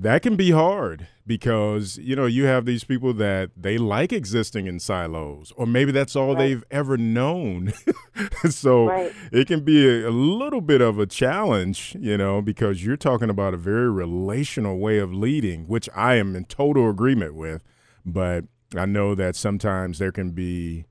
that 0.00 0.22
can 0.22 0.36
be 0.36 0.52
hard 0.52 1.08
because 1.26 1.98
you 1.98 2.14
know 2.14 2.26
you 2.26 2.44
have 2.44 2.64
these 2.64 2.84
people 2.84 3.12
that 3.12 3.50
they 3.56 3.76
like 3.76 4.12
existing 4.12 4.66
in 4.66 4.78
silos 4.78 5.52
or 5.56 5.66
maybe 5.66 5.90
that's 5.90 6.14
all 6.14 6.34
right. 6.34 6.38
they've 6.38 6.64
ever 6.70 6.96
known 6.96 7.72
so 8.48 8.86
right. 8.86 9.12
it 9.32 9.48
can 9.48 9.60
be 9.60 9.86
a, 9.86 10.08
a, 10.08 10.10
little 10.10 10.60
bit 10.60 10.80
of 10.80 10.98
a 10.98 11.06
challenge 11.06 11.96
you 11.98 12.16
know 12.16 12.40
because 12.40 12.84
you're 12.84 12.96
talking 12.96 13.28
about 13.28 13.52
a 13.52 13.56
very 13.56 13.90
relational 13.90 14.78
way 14.78 14.98
of 14.98 15.12
leading 15.12 15.66
which 15.66 15.88
i 15.94 16.14
am 16.14 16.36
in 16.36 16.44
total 16.44 16.88
agreement 16.88 17.34
with 17.34 17.64
but 18.06 18.44
i 18.76 18.86
know 18.86 19.14
that 19.16 19.34
sometimes 19.34 19.98
there 19.98 20.12
can 20.12 20.30
be 20.30 20.84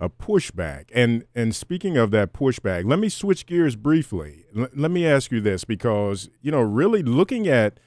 a 0.00 0.08
pushback 0.08 0.90
and 0.92 1.24
and 1.34 1.54
speaking 1.54 1.96
of 1.96 2.10
that 2.10 2.32
pushback 2.32 2.84
let 2.84 2.98
me 2.98 3.08
switch 3.08 3.46
gears 3.46 3.76
briefly 3.76 4.44
L- 4.56 4.68
let 4.74 4.90
me 4.90 5.06
ask 5.06 5.30
you 5.30 5.40
this 5.40 5.64
because 5.64 6.28
you 6.42 6.50
know 6.50 6.60
really 6.60 7.02
looking 7.02 7.46
at 7.46 7.78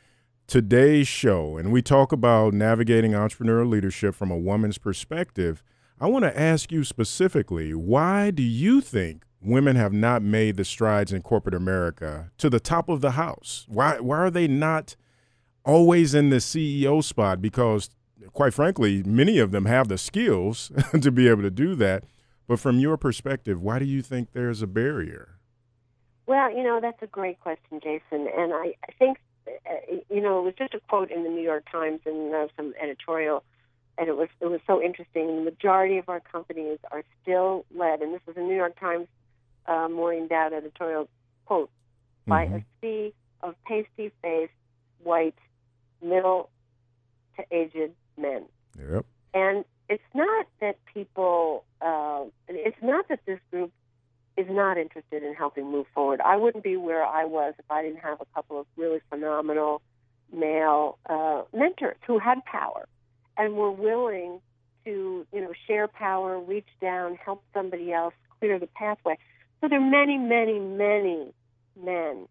today's 0.51 1.07
show 1.07 1.55
and 1.55 1.71
we 1.71 1.81
talk 1.81 2.11
about 2.11 2.53
navigating 2.53 3.13
entrepreneurial 3.13 3.69
leadership 3.69 4.13
from 4.13 4.29
a 4.29 4.37
woman's 4.37 4.77
perspective, 4.77 5.63
I 5.97 6.07
want 6.07 6.25
to 6.25 6.37
ask 6.37 6.73
you 6.73 6.83
specifically 6.83 7.73
why 7.73 8.31
do 8.31 8.43
you 8.43 8.81
think 8.81 9.23
women 9.41 9.77
have 9.77 9.93
not 9.93 10.21
made 10.21 10.57
the 10.57 10.65
strides 10.65 11.13
in 11.13 11.21
corporate 11.21 11.55
America 11.55 12.31
to 12.37 12.49
the 12.49 12.59
top 12.59 12.89
of 12.89 12.99
the 12.99 13.11
house? 13.11 13.65
Why, 13.69 14.01
why 14.01 14.17
are 14.17 14.29
they 14.29 14.49
not 14.49 14.97
always 15.63 16.13
in 16.13 16.31
the 16.31 16.37
CEO 16.37 17.01
spot? 17.01 17.41
Because, 17.41 17.89
quite 18.33 18.53
frankly, 18.53 19.03
many 19.03 19.39
of 19.39 19.51
them 19.51 19.67
have 19.67 19.87
the 19.87 19.97
skills 19.97 20.69
to 21.01 21.11
be 21.11 21.29
able 21.29 21.43
to 21.43 21.49
do 21.49 21.75
that. 21.75 22.03
But 22.45 22.59
from 22.59 22.77
your 22.77 22.97
perspective, 22.97 23.61
why 23.61 23.79
do 23.79 23.85
you 23.85 24.01
think 24.01 24.33
there's 24.33 24.61
a 24.61 24.67
barrier? 24.67 25.39
Well, 26.27 26.53
you 26.53 26.61
know, 26.61 26.81
that's 26.81 27.01
a 27.01 27.07
great 27.07 27.39
question, 27.39 27.79
Jason. 27.81 28.27
And 28.37 28.53
I, 28.53 28.73
I 28.83 28.91
think 28.99 29.17
you 30.09 30.21
know, 30.21 30.39
it 30.39 30.43
was 30.43 30.53
just 30.57 30.73
a 30.73 30.79
quote 30.87 31.11
in 31.11 31.23
the 31.23 31.29
New 31.29 31.41
York 31.41 31.65
Times 31.71 32.01
and 32.05 32.33
uh, 32.33 32.47
some 32.55 32.73
editorial, 32.81 33.43
and 33.97 34.07
it 34.07 34.17
was 34.17 34.29
it 34.39 34.47
was 34.47 34.59
so 34.67 34.81
interesting. 34.81 35.27
The 35.27 35.41
majority 35.41 35.97
of 35.97 36.09
our 36.09 36.19
companies 36.19 36.79
are 36.91 37.03
still 37.21 37.65
led, 37.75 38.01
and 38.01 38.13
this 38.13 38.21
was 38.25 38.37
a 38.37 38.41
New 38.41 38.55
York 38.55 38.79
Times 38.79 39.07
uh, 39.65 39.87
Maureen 39.89 40.27
Dowd 40.27 40.53
editorial 40.53 41.07
quote 41.45 41.69
by 42.27 42.45
mm-hmm. 42.45 42.55
a 42.55 42.63
sea 42.81 43.13
of 43.41 43.55
pasty-faced, 43.65 44.51
white, 45.03 45.37
middle 46.01 46.49
to 47.37 47.43
aged 47.51 47.91
men. 48.17 48.45
Yep. 48.77 49.05
And 49.33 49.65
it's 49.89 50.03
not 50.13 50.45
that 50.59 50.77
people, 50.93 51.63
uh, 51.81 52.23
it's 52.47 52.81
not 52.81 53.07
that 53.09 53.19
this 53.25 53.39
group 53.49 53.71
is 54.37 54.47
not 54.49 54.77
interested 54.77 55.23
in 55.23 55.33
helping 55.33 55.71
move 55.71 55.85
forward. 55.93 56.21
I 56.21 56.37
wouldn't 56.37 56.63
be 56.63 56.77
where 56.77 57.03
I 57.03 57.25
was 57.25 57.53
if 57.59 57.65
I 57.69 57.81
didn't 57.83 57.99
have 57.99 58.21
a 58.21 58.25
couple 58.33 58.59
of 58.59 58.65
really 58.77 59.01
phenomenal 59.09 59.81
male 60.33 60.97
uh, 61.09 61.43
mentors 61.53 61.97
who 62.07 62.17
had 62.17 62.43
power 62.45 62.87
and 63.37 63.55
were 63.55 63.71
willing 63.71 64.39
to, 64.85 65.25
you 65.33 65.41
know, 65.41 65.51
share 65.67 65.87
power, 65.87 66.39
reach 66.39 66.67
down, 66.81 67.15
help 67.15 67.43
somebody 67.53 67.91
else 67.91 68.13
clear 68.39 68.57
the 68.57 68.67
pathway. 68.67 69.17
So 69.59 69.67
there 69.67 69.79
are 69.79 69.89
many, 69.89 70.17
many, 70.17 70.59
many 70.59 71.33
men 71.81 72.27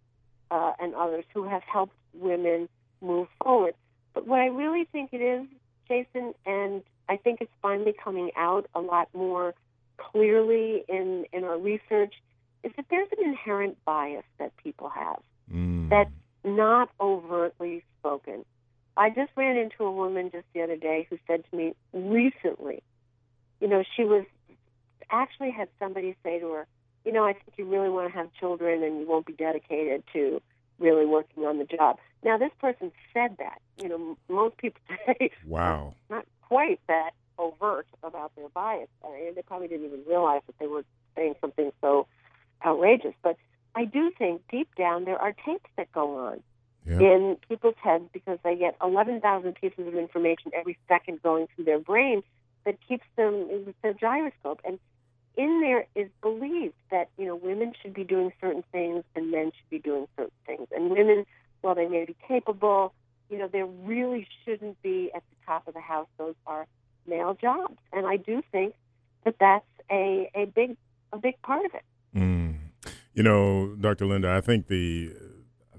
uh, 0.50 0.72
and 0.80 0.94
others 0.94 1.24
who 1.32 1.44
have 1.44 1.62
helped 1.62 1.94
women 2.14 2.68
move 3.00 3.28
forward. 3.42 3.74
But 4.14 4.26
what 4.26 4.40
I 4.40 4.46
really 4.46 4.84
think 4.90 5.10
it 5.12 5.20
is, 5.20 5.46
Jason, 5.86 6.34
and 6.44 6.82
I 7.08 7.16
think 7.16 7.40
it's 7.40 7.52
finally 7.62 7.94
coming 8.02 8.30
out 8.36 8.66
a 8.74 8.80
lot 8.80 9.08
more 9.14 9.54
clearly 10.12 10.84
in, 10.88 11.26
in 11.32 11.44
our 11.44 11.58
research 11.58 12.14
is 12.62 12.72
that 12.76 12.86
there's 12.90 13.08
an 13.18 13.24
inherent 13.24 13.82
bias 13.84 14.24
that 14.38 14.56
people 14.56 14.88
have 14.88 15.20
mm. 15.52 15.88
that's 15.88 16.10
not 16.44 16.90
overtly 17.00 17.82
spoken. 17.98 18.44
I 18.96 19.10
just 19.10 19.30
ran 19.36 19.56
into 19.56 19.84
a 19.84 19.92
woman 19.92 20.30
just 20.30 20.44
the 20.54 20.62
other 20.62 20.76
day 20.76 21.06
who 21.08 21.18
said 21.26 21.44
to 21.50 21.56
me 21.56 21.74
recently, 21.92 22.82
you 23.60 23.68
know, 23.68 23.82
she 23.96 24.04
was 24.04 24.24
actually 25.10 25.50
had 25.50 25.68
somebody 25.78 26.16
say 26.22 26.38
to 26.38 26.52
her, 26.52 26.66
you 27.04 27.12
know, 27.12 27.24
I 27.24 27.32
think 27.32 27.52
you 27.56 27.64
really 27.64 27.88
want 27.88 28.12
to 28.12 28.18
have 28.18 28.28
children 28.38 28.82
and 28.82 29.00
you 29.00 29.06
won't 29.06 29.26
be 29.26 29.32
dedicated 29.32 30.02
to 30.12 30.42
really 30.78 31.06
working 31.06 31.44
on 31.44 31.58
the 31.58 31.64
job. 31.64 31.98
Now, 32.22 32.36
this 32.36 32.50
person 32.60 32.92
said 33.14 33.36
that. 33.38 33.60
You 33.80 33.88
know, 33.88 34.18
most 34.28 34.56
people 34.58 34.80
say, 35.06 35.30
wow, 35.46 35.94
not 36.08 36.26
quite 36.42 36.80
that 36.88 37.12
overt 37.40 37.86
about 38.02 38.34
their 38.36 38.48
bias. 38.48 38.88
I 39.04 39.10
mean, 39.10 39.34
they 39.34 39.42
probably 39.42 39.68
didn't 39.68 39.86
even 39.86 40.02
realize 40.06 40.42
that 40.46 40.58
they 40.58 40.66
were 40.66 40.84
saying 41.16 41.34
something 41.40 41.72
so 41.80 42.06
outrageous. 42.64 43.14
But 43.22 43.36
I 43.74 43.84
do 43.84 44.10
think 44.16 44.42
deep 44.50 44.68
down 44.76 45.04
there 45.04 45.18
are 45.18 45.32
tapes 45.32 45.70
that 45.76 45.90
go 45.92 46.18
on 46.18 46.42
yep. 46.86 47.00
in 47.00 47.36
people's 47.48 47.76
heads 47.82 48.04
because 48.12 48.38
they 48.44 48.56
get 48.56 48.76
11,000 48.82 49.54
pieces 49.54 49.86
of 49.86 49.94
information 49.94 50.52
every 50.54 50.78
second 50.88 51.22
going 51.22 51.48
through 51.54 51.64
their 51.64 51.78
brain 51.78 52.22
that 52.64 52.76
keeps 52.86 53.06
them 53.16 53.48
in 53.50 53.74
the 53.82 53.94
gyroscope. 53.94 54.60
And 54.64 54.78
in 55.36 55.60
there 55.60 55.86
is 55.94 56.10
believed 56.20 56.74
that 56.90 57.08
you 57.16 57.24
know 57.24 57.36
women 57.36 57.72
should 57.80 57.94
be 57.94 58.04
doing 58.04 58.32
certain 58.40 58.64
things 58.72 59.04
and 59.14 59.30
men 59.30 59.52
should 59.56 59.70
be 59.70 59.78
doing 59.78 60.06
certain 60.16 60.32
things, 60.46 60.68
and 60.74 60.90
women, 60.90 61.24
while 61.60 61.74
they 61.74 61.86
may 61.86 62.04
be 62.04 62.16
capable, 62.26 62.92
you 63.30 63.38
know, 63.38 63.48
there 63.48 63.66
really 63.66 64.26
shouldn't 64.44 64.80
be 64.82 65.10
at 65.14 65.22
the 65.30 65.36
top 65.46 65.68
of 65.68 65.74
the 65.74 65.80
house. 65.80 66.08
Those 66.18 66.34
are 66.46 66.66
male 67.10 67.36
jobs, 67.40 67.76
and 67.92 68.06
I 68.06 68.16
do 68.16 68.42
think 68.52 68.74
that 69.24 69.34
that's 69.38 69.66
a 69.90 70.30
a 70.34 70.46
big 70.46 70.76
a 71.12 71.18
big 71.18 71.40
part 71.42 71.66
of 71.66 71.74
it. 71.74 71.82
Mm. 72.16 72.56
You 73.12 73.22
know, 73.22 73.74
Dr. 73.78 74.06
Linda, 74.06 74.30
I 74.30 74.40
think 74.40 74.68
the 74.68 75.12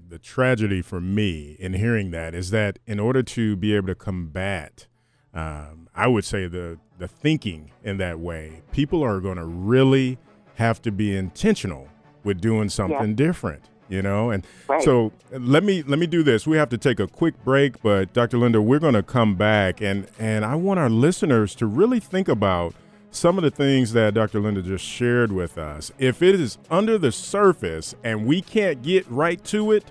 the 0.08 0.18
tragedy 0.18 0.82
for 0.82 1.00
me 1.00 1.56
in 1.58 1.72
hearing 1.72 2.10
that 2.10 2.34
is 2.34 2.50
that 2.50 2.78
in 2.86 3.00
order 3.00 3.22
to 3.22 3.56
be 3.56 3.74
able 3.74 3.86
to 3.86 3.94
combat, 3.94 4.86
um, 5.32 5.88
I 5.94 6.06
would 6.06 6.24
say 6.24 6.46
the 6.46 6.78
the 6.98 7.08
thinking 7.08 7.72
in 7.82 7.96
that 7.96 8.20
way, 8.20 8.62
people 8.70 9.02
are 9.02 9.20
going 9.20 9.38
to 9.38 9.44
really 9.44 10.18
have 10.56 10.82
to 10.82 10.92
be 10.92 11.16
intentional 11.16 11.88
with 12.22 12.40
doing 12.40 12.68
something 12.68 13.10
yeah. 13.10 13.16
different 13.16 13.64
you 13.88 14.02
know? 14.02 14.30
And 14.30 14.46
right. 14.68 14.82
so 14.82 15.12
let 15.30 15.64
me 15.64 15.82
let 15.82 15.98
me 15.98 16.06
do 16.06 16.22
this. 16.22 16.46
We 16.46 16.56
have 16.56 16.68
to 16.70 16.78
take 16.78 17.00
a 17.00 17.06
quick 17.06 17.42
break 17.44 17.82
but 17.82 18.12
dr 18.12 18.36
linda 18.36 18.60
we're 18.60 18.78
going 18.78 18.94
to 18.94 19.02
come 19.02 19.34
back 19.34 19.80
and 19.80 20.06
and 20.18 20.44
i 20.44 20.54
want 20.54 20.78
our 20.78 20.90
listeners 20.90 21.54
to 21.56 21.66
really 21.66 22.00
think 22.00 22.28
about 22.28 22.74
some 23.10 23.36
of 23.36 23.44
the 23.44 23.50
things 23.50 23.92
that 23.92 24.14
dr 24.14 24.38
linda 24.38 24.62
just 24.62 24.84
shared 24.84 25.32
with 25.32 25.58
us. 25.58 25.92
If 25.98 26.22
it 26.22 26.38
is 26.40 26.58
under 26.70 26.98
the 26.98 27.12
surface 27.12 27.94
and 28.02 28.26
we 28.26 28.42
can't 28.42 28.82
get 28.82 29.08
right 29.08 29.42
to 29.46 29.72
it 29.72 29.84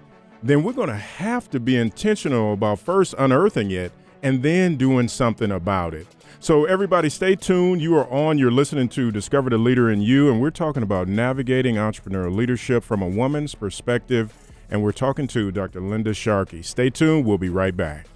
then 0.43 0.63
we're 0.63 0.74
going 0.74 0.89
to 0.89 0.95
have 0.95 1.50
to 1.51 1.60
be 1.60 1.75
intentional 1.75 2.53
about 2.53 2.79
first 2.79 3.13
unearthing 3.17 3.71
it 3.71 3.91
and 4.23 4.43
then 4.43 4.75
doing 4.75 5.07
something 5.07 5.51
about 5.51 5.93
it 5.93 6.07
so, 6.43 6.65
everybody, 6.65 7.07
stay 7.09 7.35
tuned. 7.35 7.83
You 7.83 7.95
are 7.97 8.09
on. 8.11 8.39
You're 8.39 8.49
listening 8.49 8.89
to 8.89 9.11
Discover 9.11 9.51
the 9.51 9.59
Leader 9.59 9.91
in 9.91 10.01
You, 10.01 10.31
and 10.31 10.41
we're 10.41 10.49
talking 10.49 10.81
about 10.81 11.07
navigating 11.07 11.75
entrepreneurial 11.75 12.35
leadership 12.35 12.83
from 12.83 13.03
a 13.03 13.07
woman's 13.07 13.53
perspective. 13.53 14.33
And 14.67 14.81
we're 14.81 14.91
talking 14.91 15.27
to 15.27 15.51
Dr. 15.51 15.81
Linda 15.81 16.15
Sharkey. 16.15 16.63
Stay 16.63 16.89
tuned. 16.89 17.27
We'll 17.27 17.37
be 17.37 17.49
right 17.49 17.77
back. 17.77 18.07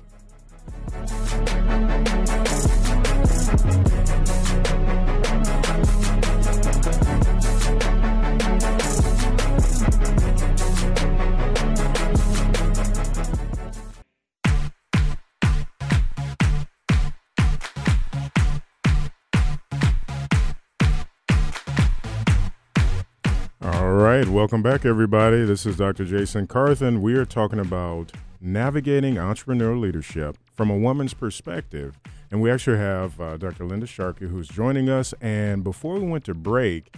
Right, 24.05 24.27
welcome 24.27 24.61
back, 24.61 24.85
everybody. 24.85 25.45
This 25.45 25.65
is 25.65 25.77
Dr. 25.77 26.05
Jason 26.05 26.45
Carthen. 26.45 27.01
We 27.01 27.15
are 27.15 27.25
talking 27.25 27.57
about 27.57 28.11
navigating 28.39 29.15
entrepreneurial 29.15 29.79
leadership 29.79 30.37
from 30.53 30.69
a 30.69 30.77
woman's 30.77 31.15
perspective. 31.15 31.97
And 32.29 32.39
we 32.39 32.51
actually 32.51 32.77
have 32.77 33.19
uh, 33.19 33.37
Dr. 33.37 33.65
Linda 33.65 33.87
Sharkey 33.87 34.27
who's 34.27 34.47
joining 34.47 34.89
us. 34.89 35.15
And 35.21 35.63
before 35.63 35.95
we 35.95 36.07
went 36.07 36.23
to 36.25 36.35
break, 36.35 36.93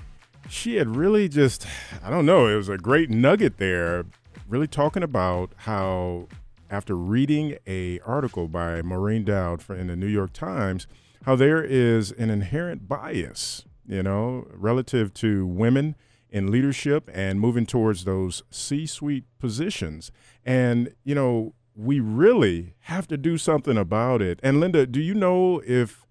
she 0.49 0.75
had 0.75 0.97
really 0.97 1.29
just, 1.29 1.65
I 2.03 2.09
don't 2.09 2.25
know, 2.25 2.45
it 2.47 2.55
was 2.55 2.67
a 2.67 2.77
great 2.77 3.09
nugget 3.09 3.57
there, 3.57 4.03
really 4.49 4.67
talking 4.67 5.01
about 5.01 5.53
how 5.55 6.27
after 6.69 6.93
reading 6.93 7.57
a 7.65 8.01
article 8.01 8.49
by 8.49 8.81
Maureen 8.81 9.23
Dowd 9.23 9.63
in 9.69 9.87
the 9.87 9.95
New 9.95 10.07
York 10.07 10.33
Times, 10.33 10.87
how 11.23 11.37
there 11.37 11.63
is 11.63 12.11
an 12.11 12.29
inherent 12.29 12.89
bias, 12.89 13.63
you 13.87 14.03
know, 14.03 14.45
relative 14.51 15.13
to 15.13 15.47
women 15.47 15.95
in 16.29 16.51
leadership 16.51 17.09
and 17.13 17.39
moving 17.39 17.65
towards 17.65 18.03
those 18.03 18.43
C 18.49 18.85
suite 18.85 19.25
positions. 19.39 20.11
And, 20.45 20.93
you 21.03 21.15
know, 21.15 21.53
we 21.75 21.99
really 21.99 22.73
have 22.81 23.07
to 23.07 23.17
do 23.17 23.37
something 23.37 23.77
about 23.77 24.21
it. 24.21 24.39
And 24.41 24.59
Linda, 24.59 24.85
do 24.85 24.99
you 25.01 25.13
know 25.13 25.61
if 25.65 26.05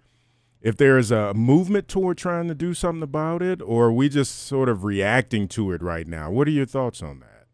if 0.62 0.76
there's 0.76 1.10
a 1.10 1.34
movement 1.34 1.86
toward 1.86 2.18
trying 2.18 2.48
to 2.48 2.54
do 2.54 2.74
something 2.74 3.02
about 3.02 3.40
it, 3.42 3.62
or 3.62 3.86
are 3.86 3.92
we 3.92 4.08
just 4.08 4.46
sort 4.46 4.68
of 4.68 4.82
reacting 4.84 5.46
to 5.48 5.70
it 5.72 5.82
right 5.82 6.08
now? 6.08 6.30
What 6.30 6.48
are 6.48 6.52
your 6.52 6.66
thoughts 6.66 7.02
on 7.02 7.20
that? 7.20 7.46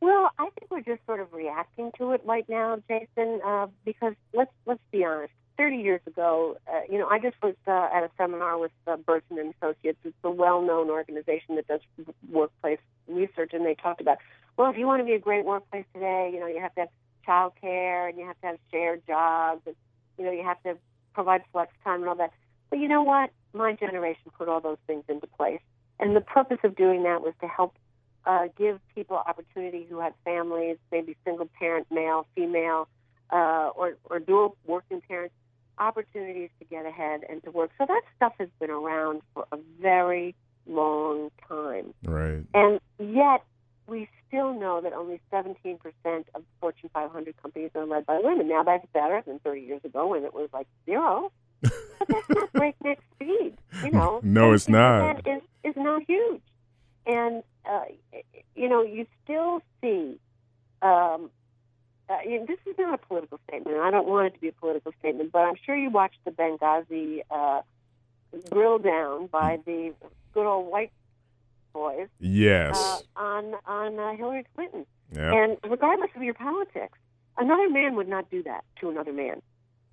Well, 0.00 0.30
I 0.38 0.48
think 0.58 0.70
we're 0.70 0.80
just 0.80 1.04
sort 1.06 1.20
of 1.20 1.32
reacting 1.32 1.92
to 1.98 2.12
it 2.12 2.22
right 2.24 2.48
now, 2.48 2.82
Jason. 2.88 3.40
Uh, 3.44 3.66
because 3.84 4.14
let's 4.32 4.50
let's 4.66 4.80
be 4.90 5.04
honest, 5.04 5.32
30 5.58 5.76
years 5.76 6.00
ago, 6.06 6.56
uh, 6.68 6.80
you 6.88 6.98
know, 6.98 7.08
I 7.08 7.18
just 7.18 7.36
was 7.42 7.54
uh, 7.66 7.88
at 7.92 8.04
a 8.04 8.10
seminar 8.16 8.56
with 8.58 8.70
uh, 8.86 8.96
Bersin 8.96 9.38
and 9.38 9.52
Associates. 9.60 9.98
It's 10.04 10.16
a 10.22 10.30
well-known 10.30 10.88
organization 10.88 11.56
that 11.56 11.66
does 11.66 11.80
workplace 12.30 12.78
research, 13.08 13.50
and 13.52 13.66
they 13.66 13.74
talked 13.74 14.00
about, 14.00 14.18
well, 14.56 14.70
if 14.70 14.78
you 14.78 14.86
want 14.86 15.00
to 15.00 15.04
be 15.04 15.12
a 15.12 15.18
great 15.18 15.44
workplace 15.44 15.84
today, 15.92 16.30
you 16.32 16.38
know, 16.38 16.46
you 16.46 16.60
have 16.60 16.74
to 16.76 16.82
have 16.82 16.88
child 17.26 17.52
care 17.60 18.08
and 18.08 18.16
you 18.16 18.24
have 18.24 18.40
to 18.40 18.46
have 18.46 18.58
shared 18.70 19.02
jobs, 19.06 19.62
and 19.66 19.74
you 20.16 20.24
know, 20.24 20.30
you 20.30 20.44
have 20.44 20.62
to 20.62 20.76
provide 21.12 21.42
flex 21.52 21.72
time 21.82 22.00
and 22.00 22.08
all 22.08 22.14
that. 22.14 22.32
But 22.70 22.78
you 22.78 22.86
know 22.86 23.02
what? 23.02 23.30
My 23.52 23.72
generation 23.72 24.30
put 24.38 24.48
all 24.48 24.60
those 24.60 24.78
things 24.86 25.04
into 25.08 25.26
place, 25.26 25.60
and 25.98 26.14
the 26.14 26.20
purpose 26.20 26.58
of 26.62 26.76
doing 26.76 27.02
that 27.02 27.20
was 27.20 27.34
to 27.40 27.48
help 27.48 27.74
uh, 28.24 28.46
give 28.56 28.78
people 28.94 29.16
opportunity 29.16 29.86
who 29.90 29.98
had 29.98 30.12
families, 30.24 30.76
maybe 30.92 31.16
single 31.24 31.48
parent, 31.58 31.86
male, 31.90 32.26
female, 32.36 32.86
uh, 33.30 33.70
or, 33.74 33.96
or 34.04 34.18
dual 34.18 34.56
working 34.66 35.00
parents, 35.00 35.34
opportunities 35.80 36.50
to 36.58 36.64
get 36.64 36.86
ahead 36.86 37.22
and 37.28 37.42
to 37.44 37.50
work. 37.50 37.70
So 37.78 37.86
that 37.86 38.02
stuff 38.16 38.32
has 38.38 38.48
been 38.60 38.70
around 38.70 39.22
for 39.34 39.46
a 39.52 39.58
very 39.80 40.34
long 40.66 41.30
time. 41.48 41.94
Right. 42.04 42.44
And 42.54 42.80
yet, 42.98 43.44
we 43.86 44.08
still 44.26 44.52
know 44.52 44.80
that 44.80 44.92
only 44.92 45.20
17% 45.32 45.78
of 46.34 46.42
Fortune 46.60 46.90
500 46.92 47.42
companies 47.42 47.70
are 47.74 47.86
led 47.86 48.06
by 48.06 48.20
women. 48.22 48.48
Now, 48.48 48.62
that's 48.62 48.86
better 48.92 49.22
than 49.26 49.38
30 49.40 49.62
years 49.62 49.80
ago 49.84 50.08
when 50.08 50.24
it 50.24 50.34
was 50.34 50.50
like 50.52 50.66
zero. 50.84 51.32
but 51.62 51.72
that's 52.08 52.28
not 52.28 52.52
breakneck 52.52 53.00
speed, 53.14 53.56
you 53.82 53.90
know. 53.90 54.20
No, 54.22 54.52
it's 54.52 54.68
not. 54.68 55.26
Is, 55.26 55.42
is 55.64 55.74
not 55.76 56.02
huge. 56.06 56.42
And, 57.06 57.42
uh, 57.68 57.84
you 58.54 58.68
know, 58.68 58.82
you 58.82 59.06
still 59.24 59.62
see 59.80 60.18
um, 60.82 61.30
uh, 62.08 62.16
this 62.24 62.58
is 62.66 62.74
not 62.78 62.94
a 62.94 62.98
political 62.98 63.38
statement. 63.48 63.76
I 63.78 63.90
don't 63.90 64.08
want 64.08 64.28
it 64.28 64.34
to 64.34 64.40
be 64.40 64.48
a 64.48 64.52
political 64.52 64.92
statement, 64.98 65.32
but 65.32 65.40
I'm 65.40 65.56
sure 65.64 65.76
you 65.76 65.90
watched 65.90 66.18
the 66.24 66.30
Benghazi 66.30 67.20
uh, 67.30 67.62
grill 68.50 68.78
down 68.78 69.26
by 69.26 69.58
the 69.66 69.94
good 70.32 70.46
old 70.46 70.70
white 70.70 70.92
boys. 71.72 72.08
Yes. 72.18 72.76
Uh, 73.16 73.20
on 73.20 73.54
on 73.66 73.98
uh, 73.98 74.16
Hillary 74.16 74.46
Clinton. 74.54 74.86
Yep. 75.12 75.32
And 75.32 75.58
regardless 75.70 76.10
of 76.14 76.22
your 76.22 76.34
politics, 76.34 76.98
another 77.36 77.68
man 77.68 77.96
would 77.96 78.08
not 78.08 78.30
do 78.30 78.42
that 78.42 78.64
to 78.80 78.90
another 78.90 79.12
man. 79.12 79.42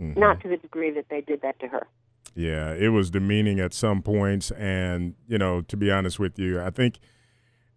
Mm-hmm. 0.01 0.19
Not 0.19 0.41
to 0.41 0.49
the 0.49 0.57
degree 0.57 0.91
that 0.91 1.05
they 1.09 1.21
did 1.21 1.41
that 1.41 1.59
to 1.59 1.67
her. 1.67 1.87
Yeah, 2.33 2.73
it 2.73 2.89
was 2.89 3.09
demeaning 3.09 3.61
at 3.61 3.73
some 3.73 4.01
points, 4.01 4.51
and 4.51 5.15
you 5.27 5.37
know, 5.37 5.61
to 5.61 5.77
be 5.77 5.89
honest 5.89 6.19
with 6.19 6.37
you, 6.37 6.61
I 6.61 6.69
think 6.69 6.99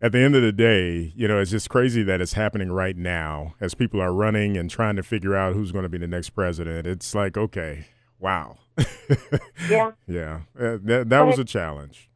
at 0.01 0.13
the 0.13 0.19
end 0.19 0.37
of 0.37 0.43
the 0.43 0.53
day, 0.53 1.13
you 1.17 1.27
know, 1.27 1.41
it's 1.41 1.51
just 1.51 1.69
crazy 1.69 2.03
that 2.05 2.21
it's 2.21 2.35
happening 2.35 2.71
right 2.71 2.97
now 2.97 3.55
as 3.61 3.75
people 3.75 4.01
are 4.01 4.13
running 4.13 4.57
and 4.57 4.71
trying 4.71 4.97
to 4.97 5.03
figure 5.03 5.35
out 5.35 5.55
who's 5.55 5.73
going 5.73 5.83
to 5.83 5.89
be 5.89 5.99
the 5.99 6.07
next 6.07 6.31
president. 6.31 6.87
It's 6.87 7.15
like, 7.15 7.37
okay, 7.37 7.87
wow. 8.19 8.59
yeah. 9.69 9.93
Yeah. 10.07 10.41
Uh, 10.59 10.79
that 10.85 11.07
that 11.09 11.23
was 11.23 11.39
it, 11.39 11.43
a 11.43 11.45
challenge. 11.45 12.09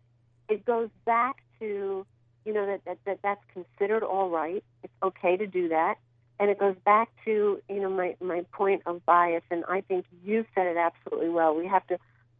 It 0.48 0.64
goes 0.64 0.90
back 1.04 1.42
to, 1.58 2.06
you 2.44 2.52
know, 2.52 2.66
that, 2.66 2.84
that, 2.84 2.98
that 3.04 3.18
that's 3.22 3.42
considered 3.52 4.04
all 4.04 4.30
right. 4.30 4.62
It's 4.84 4.94
okay 5.02 5.36
to 5.36 5.46
do 5.46 5.68
that. 5.68 5.96
And 6.38 6.50
it 6.50 6.58
goes 6.58 6.76
back 6.84 7.08
to, 7.24 7.60
you 7.68 7.80
know, 7.80 7.90
my, 7.90 8.16
my 8.20 8.44
point 8.52 8.82
of 8.86 9.04
bias. 9.04 9.42
And 9.50 9.64
I 9.68 9.80
think 9.80 10.06
you 10.24 10.44
said 10.54 10.66
it 10.66 10.76
absolutely 10.76 11.30
well. 11.30 11.54
We 11.56 11.66
have 11.66 11.86
to 11.88 11.98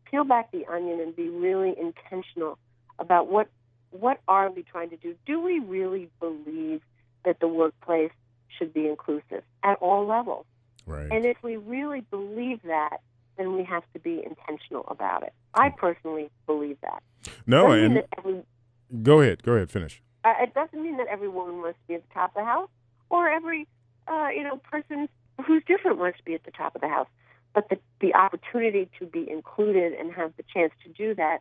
peel 0.09 0.24
back 0.24 0.52
the 0.52 0.66
onion 0.66 1.00
and 1.00 1.14
be 1.14 1.28
really 1.28 1.74
intentional 1.78 2.59
about 2.98 3.28
what 3.28 3.48
what 3.92 4.20
are 4.28 4.50
we 4.50 4.62
trying 4.62 4.90
to 4.90 4.96
do? 4.96 5.14
Do 5.26 5.40
we 5.40 5.59
really 5.59 6.09
believe 6.20 6.81
that 7.24 7.40
the 7.40 7.48
workplace 7.48 8.12
should 8.59 8.72
be 8.72 8.88
inclusive 8.88 9.42
at 9.62 9.78
all 9.81 10.07
levels? 10.07 10.46
Right. 10.87 11.11
And 11.11 11.24
if 11.24 11.37
we 11.42 11.57
really 11.57 12.00
believe 12.11 12.61
that, 12.64 12.98
then 13.37 13.55
we 13.55 13.64
have 13.64 13.83
to 13.94 13.98
be 13.98 14.22
intentional 14.24 14.85
about 14.88 15.22
it. 15.22 15.33
I 15.55 15.70
personally 15.70 16.31
believe 16.46 16.78
that. 16.83 17.02
No, 17.46 17.70
and 17.70 18.02
every, 18.18 18.42
go 19.02 19.20
ahead, 19.20 19.42
go 19.42 19.52
ahead, 19.52 19.70
finish. 19.70 20.02
Uh, 20.24 20.35
it 20.40 20.55
doesn't 20.55 20.83
mean 20.83 20.96
that 20.98 21.07
every 21.09 21.28
woman 21.28 21.62
must 21.62 21.78
be 21.87 21.94
at 21.94 22.07
the 22.09 22.14
top 22.14 22.31
of 22.31 22.42
the 22.42 22.44
house, 22.44 22.68
or 23.11 23.28
every 23.28 23.66
uh, 24.07 24.28
you 24.35 24.42
know 24.42 24.57
person 24.57 25.09
who's 25.46 25.62
different 25.66 25.98
wants 25.98 26.18
to 26.18 26.24
be 26.24 26.35
at 26.35 26.44
the 26.44 26.50
top 26.50 26.74
of 26.74 26.81
the 26.81 26.88
house. 26.88 27.09
But 27.55 27.68
the 27.68 27.78
the 28.00 28.14
opportunity 28.14 28.88
to 28.98 29.07
be 29.07 29.28
included 29.28 29.92
and 29.92 30.12
have 30.12 30.33
the 30.37 30.44
chance 30.52 30.72
to 30.85 30.90
do 30.90 31.14
that 31.14 31.38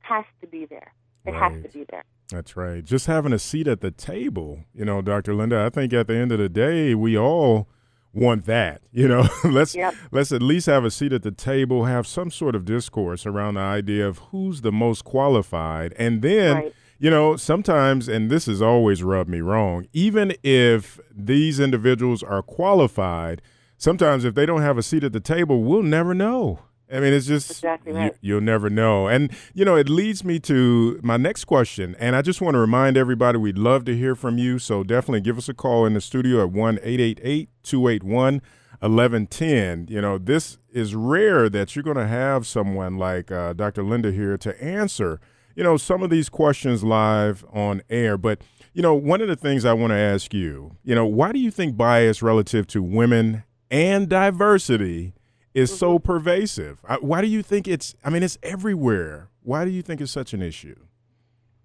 has 0.00 0.24
to 0.40 0.46
be 0.46 0.66
there. 0.66 0.92
It 1.24 1.32
right. 1.32 1.52
has 1.52 1.62
to 1.62 1.68
be 1.68 1.86
there. 1.90 2.04
That's 2.30 2.56
right. 2.56 2.84
Just 2.84 3.06
having 3.06 3.32
a 3.32 3.38
seat 3.38 3.68
at 3.68 3.80
the 3.80 3.90
table, 3.90 4.64
you 4.74 4.84
know, 4.84 5.02
Dr. 5.02 5.34
Linda. 5.34 5.64
I 5.64 5.70
think 5.70 5.92
at 5.92 6.06
the 6.06 6.14
end 6.14 6.32
of 6.32 6.38
the 6.38 6.48
day, 6.48 6.94
we 6.94 7.16
all 7.16 7.68
want 8.12 8.46
that. 8.46 8.80
You 8.94 9.08
know, 9.08 9.26
let's 9.44 9.74
yep. 9.74 9.94
let's 10.10 10.32
at 10.32 10.42
least 10.42 10.66
have 10.66 10.84
a 10.84 10.90
seat 10.90 11.14
at 11.14 11.22
the 11.22 11.30
table, 11.30 11.86
have 11.86 12.06
some 12.06 12.30
sort 12.30 12.54
of 12.54 12.66
discourse 12.66 13.24
around 13.24 13.54
the 13.54 13.60
idea 13.60 14.06
of 14.06 14.18
who's 14.18 14.60
the 14.60 14.72
most 14.72 15.04
qualified, 15.04 15.94
and 15.98 16.22
then. 16.22 16.56
Right. 16.56 16.74
You 16.98 17.10
know, 17.10 17.34
sometimes, 17.34 18.06
and 18.06 18.30
this 18.30 18.46
has 18.46 18.62
always 18.62 19.02
rubbed 19.02 19.28
me 19.28 19.40
wrong, 19.40 19.88
even 19.92 20.36
if 20.44 21.00
these 21.12 21.58
individuals 21.58 22.22
are 22.22 22.42
qualified, 22.42 23.42
sometimes 23.76 24.24
if 24.24 24.36
they 24.36 24.46
don't 24.46 24.62
have 24.62 24.78
a 24.78 24.84
seat 24.84 25.02
at 25.02 25.12
the 25.12 25.18
table, 25.18 25.64
we'll 25.64 25.82
never 25.82 26.14
know. 26.14 26.60
I 26.92 27.00
mean, 27.00 27.12
it's 27.12 27.26
just 27.26 27.50
exactly 27.50 27.92
right. 27.92 28.14
you, 28.20 28.34
will 28.34 28.40
never 28.42 28.68
know. 28.68 29.08
And 29.08 29.32
you 29.54 29.64
know, 29.64 29.76
it 29.76 29.88
leads 29.88 30.24
me 30.24 30.38
to 30.40 31.00
my 31.02 31.16
next 31.16 31.46
question. 31.46 31.96
And 31.98 32.14
I 32.14 32.22
just 32.22 32.40
want 32.40 32.54
to 32.54 32.58
remind 32.58 32.96
everybody 32.96 33.38
we'd 33.38 33.58
love 33.58 33.84
to 33.86 33.96
hear 33.96 34.14
from 34.14 34.36
you. 34.36 34.58
So 34.58 34.82
definitely 34.84 35.22
give 35.22 35.38
us 35.38 35.48
a 35.48 35.54
call 35.54 35.86
in 35.86 35.94
the 35.94 36.00
studio 36.00 36.42
at 36.42 36.50
1 36.50 36.78
888 36.82 37.48
281 37.62 38.42
1110. 38.80 39.86
You 39.88 40.00
know, 40.00 40.18
this 40.18 40.58
is 40.72 40.94
rare 40.94 41.48
that 41.48 41.74
you're 41.74 41.82
going 41.82 41.96
to 41.96 42.06
have 42.06 42.46
someone 42.46 42.98
like 42.98 43.30
uh, 43.30 43.52
Dr. 43.52 43.82
Linda 43.82 44.10
here 44.10 44.36
to 44.38 44.62
answer, 44.62 45.20
you 45.54 45.62
know, 45.62 45.76
some 45.76 46.02
of 46.02 46.10
these 46.10 46.28
questions 46.28 46.82
live 46.82 47.44
on 47.52 47.82
air. 47.88 48.18
But, 48.18 48.42
you 48.74 48.82
know, 48.82 48.94
one 48.94 49.20
of 49.20 49.28
the 49.28 49.36
things 49.36 49.64
I 49.64 49.72
want 49.72 49.92
to 49.92 49.98
ask 49.98 50.34
you, 50.34 50.76
you 50.82 50.94
know, 50.94 51.06
why 51.06 51.32
do 51.32 51.38
you 51.38 51.50
think 51.50 51.76
bias 51.76 52.22
relative 52.22 52.66
to 52.68 52.82
women 52.82 53.44
and 53.70 54.08
diversity? 54.08 55.14
Is 55.54 55.70
mm-hmm. 55.70 55.78
so 55.78 55.98
pervasive. 55.98 56.80
Why 57.00 57.20
do 57.20 57.26
you 57.26 57.42
think 57.42 57.68
it's? 57.68 57.94
I 58.04 58.10
mean, 58.10 58.22
it's 58.22 58.38
everywhere. 58.42 59.28
Why 59.42 59.64
do 59.64 59.70
you 59.70 59.82
think 59.82 60.00
it's 60.00 60.12
such 60.12 60.32
an 60.32 60.42
issue? 60.42 60.76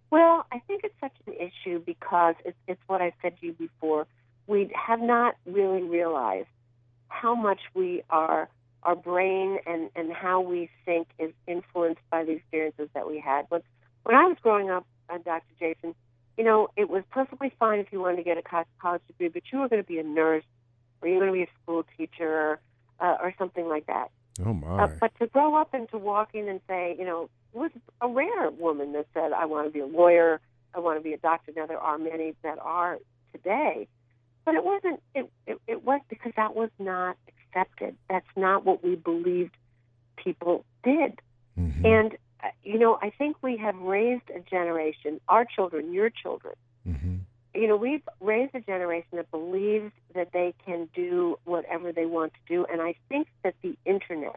Well, 0.09 0.45
I 0.51 0.59
think 0.67 0.81
it's 0.83 0.95
such 0.99 1.15
an 1.27 1.33
issue 1.33 1.79
because 1.85 2.35
it's, 2.45 2.57
it's 2.67 2.81
what 2.87 3.01
I 3.01 3.11
said 3.21 3.39
to 3.39 3.47
you 3.47 3.53
before. 3.53 4.07
We 4.47 4.71
have 4.73 5.01
not 5.01 5.35
really 5.45 5.83
realized 5.83 6.47
how 7.09 7.35
much 7.35 7.59
we 7.73 8.03
are 8.09 8.49
our 8.83 8.95
brain 8.95 9.57
and, 9.65 9.89
and 9.95 10.13
how 10.13 10.39
we 10.39 10.69
think 10.85 11.07
is 11.19 11.31
influenced 11.45 12.01
by 12.09 12.23
the 12.23 12.31
experiences 12.33 12.87
that 12.93 13.07
we 13.07 13.19
had. 13.19 13.47
But 13.49 13.63
when 14.03 14.15
I 14.15 14.25
was 14.25 14.37
growing 14.41 14.69
up, 14.69 14.85
uh, 15.09 15.17
Dr. 15.17 15.43
Jason, 15.59 15.93
you 16.37 16.43
know, 16.43 16.69
it 16.77 16.89
was 16.89 17.03
perfectly 17.11 17.51
fine 17.59 17.79
if 17.79 17.87
you 17.91 17.99
wanted 17.99 18.17
to 18.17 18.23
get 18.23 18.37
a 18.37 18.65
college 18.79 19.01
degree, 19.07 19.27
but 19.27 19.43
you 19.51 19.59
were 19.59 19.67
going 19.67 19.81
to 19.81 19.87
be 19.87 19.99
a 19.99 20.03
nurse 20.03 20.45
or 21.01 21.09
you 21.09 21.15
were 21.15 21.25
going 21.25 21.33
to 21.33 21.45
be 21.45 21.51
a 21.51 21.63
school 21.63 21.83
teacher 21.97 22.59
uh, 22.99 23.17
or 23.21 23.33
something 23.37 23.67
like 23.67 23.85
that. 23.87 24.09
Oh 24.45 24.53
my! 24.53 24.83
Uh, 24.83 24.87
but 24.99 25.11
to 25.19 25.27
grow 25.27 25.55
up 25.55 25.73
and 25.73 25.89
to 25.89 25.97
walk 25.97 26.29
in 26.33 26.47
and 26.47 26.61
say, 26.67 26.95
you 26.97 27.05
know, 27.05 27.29
it 27.53 27.57
was 27.57 27.71
a 28.01 28.07
rare 28.07 28.51
woman 28.51 28.93
that 28.93 29.07
said, 29.13 29.31
"I 29.33 29.45
want 29.45 29.67
to 29.67 29.71
be 29.71 29.79
a 29.79 29.85
lawyer. 29.85 30.39
I 30.73 30.79
want 30.79 30.99
to 30.99 31.03
be 31.03 31.13
a 31.13 31.17
doctor." 31.17 31.51
Now 31.55 31.65
there 31.65 31.79
are 31.79 31.97
many 31.97 32.35
that 32.43 32.59
are 32.59 32.99
today, 33.31 33.87
but 34.45 34.55
it 34.55 34.63
wasn't. 34.63 35.01
It 35.15 35.31
it, 35.45 35.57
it 35.67 35.83
was 35.83 36.01
because 36.09 36.33
that 36.35 36.55
was 36.55 36.69
not 36.79 37.17
accepted. 37.27 37.95
That's 38.09 38.27
not 38.35 38.65
what 38.65 38.83
we 38.83 38.95
believed 38.95 39.55
people 40.15 40.65
did. 40.83 41.19
Mm-hmm. 41.59 41.85
And 41.85 42.17
you 42.63 42.77
know, 42.77 42.99
I 43.01 43.09
think 43.09 43.37
we 43.41 43.57
have 43.57 43.75
raised 43.77 44.29
a 44.35 44.39
generation, 44.39 45.19
our 45.27 45.45
children, 45.45 45.93
your 45.93 46.09
children. 46.09 46.55
Mm-hmm. 46.87 47.15
You 47.57 47.67
know, 47.67 47.75
we've 47.75 48.07
raised 48.21 48.53
a 48.53 48.59
generation 48.59 49.13
that 49.13 49.31
believes 49.31 49.91
that 50.13 50.31
they 50.31 50.53
can 50.63 50.87
do 50.93 51.39
whatever 51.43 51.91
they 51.91 52.05
want 52.05 52.33
to 52.33 52.39
do, 52.47 52.67
and 52.71 52.81
I 52.83 52.93
think 53.09 53.27
that 53.43 53.55
the 53.63 53.75
internet 53.83 54.35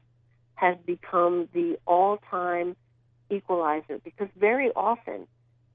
has 0.55 0.79
become 0.87 1.47
the 1.53 1.79
all-time 1.87 2.77
equalizer 3.29 3.99
because 4.03 4.29
very 4.39 4.71
often 4.75 5.27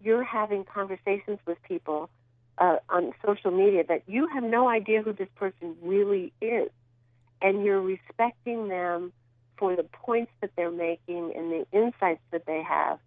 you're 0.02 0.24
having 0.24 0.66
conversations 0.66 1.38
with 1.46 1.62
people 1.62 2.10
uh, 2.58 2.78
on 2.90 3.14
social 3.24 3.52
media 3.52 3.84
that 3.88 4.02
you 4.08 4.28
have 4.28 4.44
no 4.44 4.68
idea 4.68 5.04
who 5.04 5.14
this 5.14 5.30
person 5.36 5.76
really 5.84 6.34
is, 6.42 6.70
and 7.44 7.64
you're 7.64 7.82
respecting 7.82 8.70
them 8.70 9.14
for 9.58 9.76
the 9.76 9.84
points 9.84 10.32
that 10.42 10.50
they're 10.56 10.72
making 10.72 11.32
and 11.36 11.52
the 11.52 11.66
insights 11.72 12.22
that 12.32 12.48
they 12.48 12.64
have. 12.64 12.98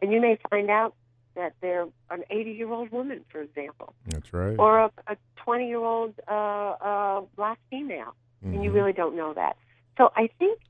And 0.00 0.12
you 0.12 0.20
may 0.20 0.38
find 0.50 0.68
out 0.68 0.94
that 1.36 1.54
they're 1.60 1.86
an 2.10 2.24
80 2.28 2.50
year 2.52 2.70
old 2.70 2.90
woman, 2.90 3.24
for 3.30 3.40
example. 3.40 3.94
That's 4.06 4.32
right. 4.34 4.56
Or 4.58 4.90
a 5.06 5.16
20 5.36 5.68
year 5.68 5.78
old 5.78 6.14
uh, 6.28 6.32
uh, 6.32 7.20
black 7.36 7.58
female. 7.70 8.14
Mm-hmm. 8.44 8.54
And 8.54 8.64
you 8.64 8.70
mm-hmm. 8.70 8.78
really 8.78 8.92
don't 8.92 9.16
know 9.16 9.32
that. 9.34 9.56
So 9.96 10.10
I 10.16 10.28
think 10.38 10.60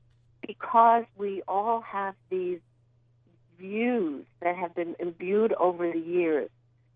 because 0.45 1.03
we 1.17 1.41
all 1.47 1.81
have 1.81 2.15
these 2.29 2.59
views 3.59 4.25
that 4.41 4.55
have 4.55 4.75
been 4.75 4.95
imbued 4.99 5.53
over 5.53 5.91
the 5.91 5.99
years, 5.99 6.49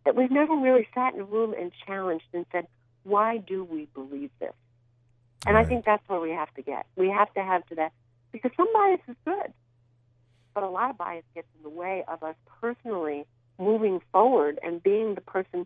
that 0.06 0.16
we've 0.16 0.32
never 0.32 0.56
really 0.56 0.88
sat 0.94 1.14
in 1.14 1.22
a 1.22 1.24
room 1.24 1.54
and 1.60 1.72
challenged 1.86 2.26
and 2.34 2.46
said, 2.52 2.68
why 3.04 3.38
do 3.38 3.64
we 3.64 3.88
believe 3.94 4.30
this? 4.40 4.54
And 5.46 5.56
right. 5.56 5.66
I 5.66 5.70
think 5.70 5.86
that's 5.86 6.08
where 6.08 6.20
we 6.20 6.32
have 6.32 6.54
to 6.54 6.62
get. 6.62 6.86
We 6.96 7.10
have 7.10 7.34
to 7.34 7.44
have 7.44 7.66
to 7.68 7.76
that 7.76 7.92
because 8.32 8.52
some 8.56 8.72
bias 8.74 9.02
is 9.08 9.16
good, 9.26 9.54
but 10.54 10.64
a 10.64 10.70
lot 10.70 10.92
of 10.92 10.98
bias 10.98 11.24
gets 11.34 11.48
in 11.58 11.64
the 11.64 11.76
way 11.76 12.04
of 12.08 12.24
us 12.24 12.36
personally 12.62 13.26
moving 13.62 14.02
forward 14.12 14.60
and 14.64 14.82
being 14.82 15.16
the 15.16 15.22
person 15.22 15.66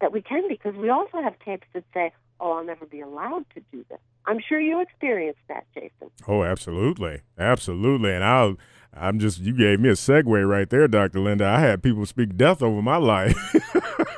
that 0.00 0.12
we 0.12 0.20
can 0.22 0.48
be. 0.48 0.54
Because 0.54 0.74
we 0.74 0.90
also 0.90 1.22
have 1.22 1.38
tapes 1.38 1.66
that 1.72 1.84
say, 1.94 2.12
"Oh, 2.40 2.52
I'll 2.52 2.64
never 2.64 2.86
be 2.86 3.00
allowed 3.00 3.44
to 3.54 3.60
do 3.72 3.84
this." 3.88 4.00
I'm 4.26 4.40
sure 4.40 4.60
you 4.60 4.80
experienced 4.80 5.40
that, 5.48 5.66
Jason. 5.74 6.10
Oh, 6.28 6.42
absolutely, 6.42 7.22
absolutely, 7.38 8.12
and 8.12 8.24
I'll. 8.24 8.56
I'm 8.92 9.20
just 9.20 9.38
you 9.38 9.56
gave 9.56 9.78
me 9.78 9.88
a 9.88 9.92
segue 9.92 10.48
right 10.48 10.68
there, 10.68 10.88
Dr. 10.88 11.20
Linda. 11.20 11.46
I 11.46 11.60
had 11.60 11.80
people 11.80 12.04
speak 12.06 12.36
death 12.36 12.60
over 12.60 12.82
my 12.82 12.96
life. 12.96 13.36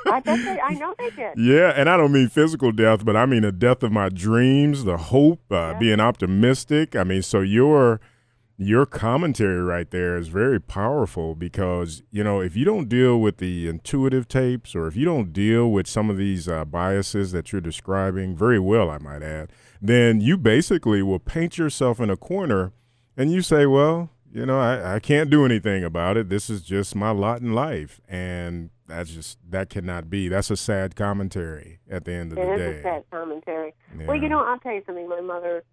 I, 0.06 0.20
they, 0.20 0.60
I 0.60 0.74
know 0.74 0.94
they 0.98 1.10
did. 1.10 1.32
Yeah, 1.36 1.72
and 1.76 1.90
I 1.90 1.98
don't 1.98 2.12
mean 2.12 2.28
physical 2.28 2.72
death, 2.72 3.04
but 3.04 3.16
I 3.16 3.26
mean 3.26 3.42
the 3.42 3.52
death 3.52 3.82
of 3.82 3.92
my 3.92 4.08
dreams, 4.08 4.84
the 4.84 4.96
hope, 4.96 5.40
uh, 5.50 5.54
yeah. 5.54 5.78
being 5.78 6.00
optimistic. 6.00 6.96
I 6.96 7.04
mean, 7.04 7.22
so 7.22 7.40
your 7.40 8.00
your 8.66 8.86
commentary 8.86 9.62
right 9.62 9.90
there 9.90 10.16
is 10.16 10.28
very 10.28 10.60
powerful 10.60 11.34
because 11.34 12.02
you 12.10 12.22
know 12.22 12.40
if 12.40 12.56
you 12.56 12.64
don't 12.64 12.88
deal 12.88 13.20
with 13.20 13.38
the 13.38 13.68
intuitive 13.68 14.28
tapes 14.28 14.74
or 14.74 14.86
if 14.86 14.96
you 14.96 15.04
don't 15.04 15.32
deal 15.32 15.70
with 15.70 15.86
some 15.86 16.10
of 16.10 16.16
these 16.16 16.48
uh, 16.48 16.64
biases 16.64 17.32
that 17.32 17.52
you're 17.52 17.60
describing 17.60 18.36
very 18.36 18.58
well, 18.58 18.90
I 18.90 18.98
might 18.98 19.22
add, 19.22 19.50
then 19.80 20.20
you 20.20 20.36
basically 20.36 21.02
will 21.02 21.18
paint 21.18 21.58
yourself 21.58 22.00
in 22.00 22.10
a 22.10 22.16
corner, 22.16 22.72
and 23.16 23.30
you 23.32 23.42
say, 23.42 23.66
well. 23.66 24.10
You 24.34 24.46
know, 24.46 24.58
I, 24.58 24.94
I 24.94 24.98
can't 24.98 25.28
do 25.28 25.44
anything 25.44 25.84
about 25.84 26.16
it. 26.16 26.30
This 26.30 26.48
is 26.48 26.62
just 26.62 26.96
my 26.96 27.10
lot 27.10 27.42
in 27.42 27.52
life. 27.52 28.00
And 28.08 28.70
that's 28.86 29.10
just 29.10 29.36
that 29.50 29.68
cannot 29.68 30.08
be. 30.08 30.28
That's 30.28 30.50
a 30.50 30.56
sad 30.56 30.96
commentary 30.96 31.80
at 31.90 32.06
the 32.06 32.12
end 32.12 32.32
of 32.32 32.38
it 32.38 32.40
the 32.40 32.56
day. 32.56 32.62
It 32.62 32.70
is 32.76 32.78
a 32.78 32.82
sad 32.82 33.04
commentary. 33.10 33.74
Yeah. 33.98 34.06
Well, 34.06 34.16
you 34.16 34.30
know, 34.30 34.40
I'll 34.40 34.58
tell 34.58 34.72
you 34.72 34.82
something. 34.86 35.06
My 35.06 35.20
mother, 35.20 35.64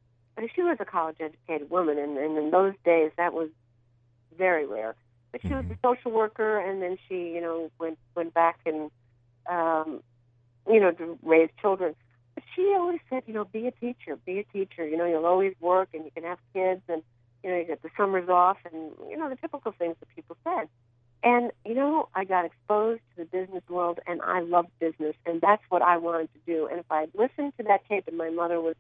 she 0.56 0.62
was 0.62 0.78
a 0.80 0.86
college-educated 0.86 1.70
woman, 1.70 1.98
and, 1.98 2.18
and 2.18 2.38
in 2.38 2.52
those 2.52 2.74
days, 2.86 3.12
that 3.18 3.34
was 3.34 3.50
very 4.38 4.66
rare. 4.66 4.96
But 5.32 5.42
she 5.42 5.50
mm-hmm. 5.50 5.70
was 5.70 5.78
a 5.78 5.88
social 5.88 6.12
worker, 6.12 6.60
and 6.60 6.82
then 6.82 6.98
she, 7.08 7.34
you 7.34 7.42
know, 7.42 7.70
went 7.80 7.98
went 8.16 8.34
back 8.34 8.60
and, 8.66 8.90
um, 9.50 10.02
you 10.68 10.80
know, 10.80 10.92
to 10.92 11.18
raise 11.24 11.50
children. 11.62 11.96
But 12.36 12.44
she 12.56 12.74
always 12.76 13.00
said, 13.10 13.24
you 13.28 13.34
know, 13.34 13.46
be 13.46 13.68
a 13.68 13.72
teacher, 13.72 14.16
be 14.26 14.40
a 14.40 14.44
teacher. 14.44 14.88
You 14.88 14.98
know, 14.98 15.06
you'll 15.06 15.26
always 15.26 15.54
work, 15.60 15.90
and 15.94 16.06
you 16.06 16.12
can 16.12 16.24
have 16.24 16.40
kids, 16.54 16.82
and 16.88 17.04
you 17.44 17.50
know, 17.50 17.58
you 17.58 17.66
get 17.66 17.82
the 17.82 17.90
summers 17.96 18.30
off, 18.30 18.58
and 18.72 18.92
you 19.10 19.18
know, 19.18 19.30
the 19.30 19.36
typical 19.36 19.72
things 19.72 19.96
that 20.00 20.08
people 20.16 20.38
said. 20.44 20.68
And, 21.22 21.52
you 21.66 21.74
know, 21.74 22.08
I 22.16 22.24
got 22.24 22.46
exposed 22.46 23.02
to 23.12 23.24
the 23.24 23.26
business 23.26 23.64
world 23.68 24.00
and 24.08 24.22
I 24.22 24.40
love 24.40 24.68
business 24.80 25.16
and 25.26 25.42
that's 25.42 25.62
what 25.68 25.82
I 25.82 25.98
wanted 25.98 26.30
to 26.34 26.40
do. 26.46 26.68
And 26.68 26.80
if 26.80 26.86
I 26.90 27.08
listened 27.14 27.54
to 27.58 27.64
that 27.64 27.82
tape 27.90 28.06
and 28.08 28.18
my 28.18 28.30
mother 28.30 28.62
was 28.62 28.76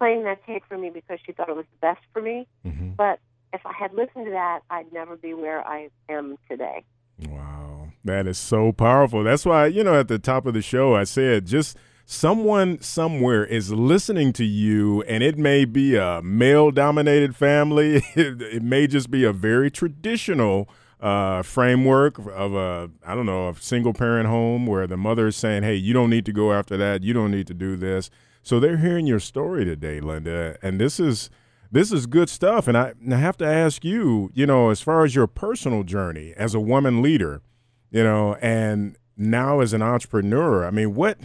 playing 0.00 0.24
that 0.24 0.44
tape 0.46 0.62
for 0.66 0.78
me 0.78 0.90
because 0.90 1.18
she 1.24 1.32
thought 1.32 1.48
it 1.48 1.56
was 1.56 1.66
the 1.72 1.86
best 1.86 2.00
for 2.12 2.22
me, 2.22 2.48
mm-hmm. 2.66 2.90
but 2.96 3.20
if 3.52 3.60
I 3.66 3.72
had 3.72 3.92
listened 3.92 4.26
to 4.26 4.30
that, 4.30 4.60
I'd 4.70 4.92
never 4.92 5.16
be 5.16 5.34
where 5.34 5.66
I 5.66 5.90
am 6.08 6.38
today. 6.48 6.84
Wow. 7.28 7.88
That 8.04 8.26
is 8.26 8.38
so 8.38 8.72
powerful. 8.72 9.22
That's 9.22 9.44
why, 9.44 9.66
you 9.66 9.84
know, 9.84 9.98
at 9.98 10.08
the 10.08 10.18
top 10.18 10.46
of 10.46 10.54
the 10.54 10.62
show, 10.62 10.94
I 10.94 11.04
said 11.04 11.46
just 11.46 11.76
someone 12.06 12.80
somewhere 12.80 13.44
is 13.44 13.72
listening 13.72 14.32
to 14.34 14.44
you, 14.44 15.02
and 15.02 15.22
it 15.22 15.36
may 15.36 15.66
be 15.66 15.96
a 15.96 16.22
male 16.22 16.70
dominated 16.70 17.36
family, 17.36 18.02
it 18.14 18.62
may 18.62 18.86
just 18.86 19.10
be 19.10 19.24
a 19.24 19.32
very 19.32 19.70
traditional 19.70 20.68
uh, 21.00 21.42
framework 21.42 22.18
of 22.18 22.54
a 22.54 22.90
I 23.06 23.14
don't 23.14 23.26
know 23.26 23.48
a 23.48 23.54
single 23.56 23.94
parent 23.94 24.28
home 24.28 24.66
where 24.66 24.86
the 24.86 24.96
mother 24.96 25.28
is 25.28 25.36
saying, 25.36 25.62
"Hey, 25.62 25.74
you 25.74 25.94
don't 25.94 26.10
need 26.10 26.26
to 26.26 26.32
go 26.32 26.52
after 26.52 26.76
that. 26.76 27.02
You 27.02 27.14
don't 27.14 27.30
need 27.30 27.46
to 27.46 27.54
do 27.54 27.76
this." 27.76 28.10
So 28.42 28.58
they're 28.58 28.78
hearing 28.78 29.06
your 29.06 29.20
story 29.20 29.64
today, 29.64 30.00
Linda, 30.00 30.56
and 30.62 30.80
this 30.80 30.98
is 30.98 31.30
this 31.70 31.92
is 31.92 32.06
good 32.06 32.28
stuff. 32.28 32.66
And 32.66 32.76
I, 32.76 32.94
I 33.10 33.16
have 33.16 33.36
to 33.38 33.46
ask 33.46 33.84
you, 33.84 34.30
you 34.34 34.46
know, 34.46 34.70
as 34.70 34.80
far 34.80 35.04
as 35.04 35.14
your 35.14 35.26
personal 35.26 35.84
journey 35.84 36.34
as 36.36 36.54
a 36.54 36.60
woman 36.60 37.00
leader, 37.00 37.42
you 37.90 38.02
know, 38.02 38.34
and 38.40 38.96
now 39.16 39.60
as 39.60 39.72
an 39.72 39.82
entrepreneur, 39.82 40.66
I 40.66 40.70
mean, 40.70 40.94
what 40.94 41.18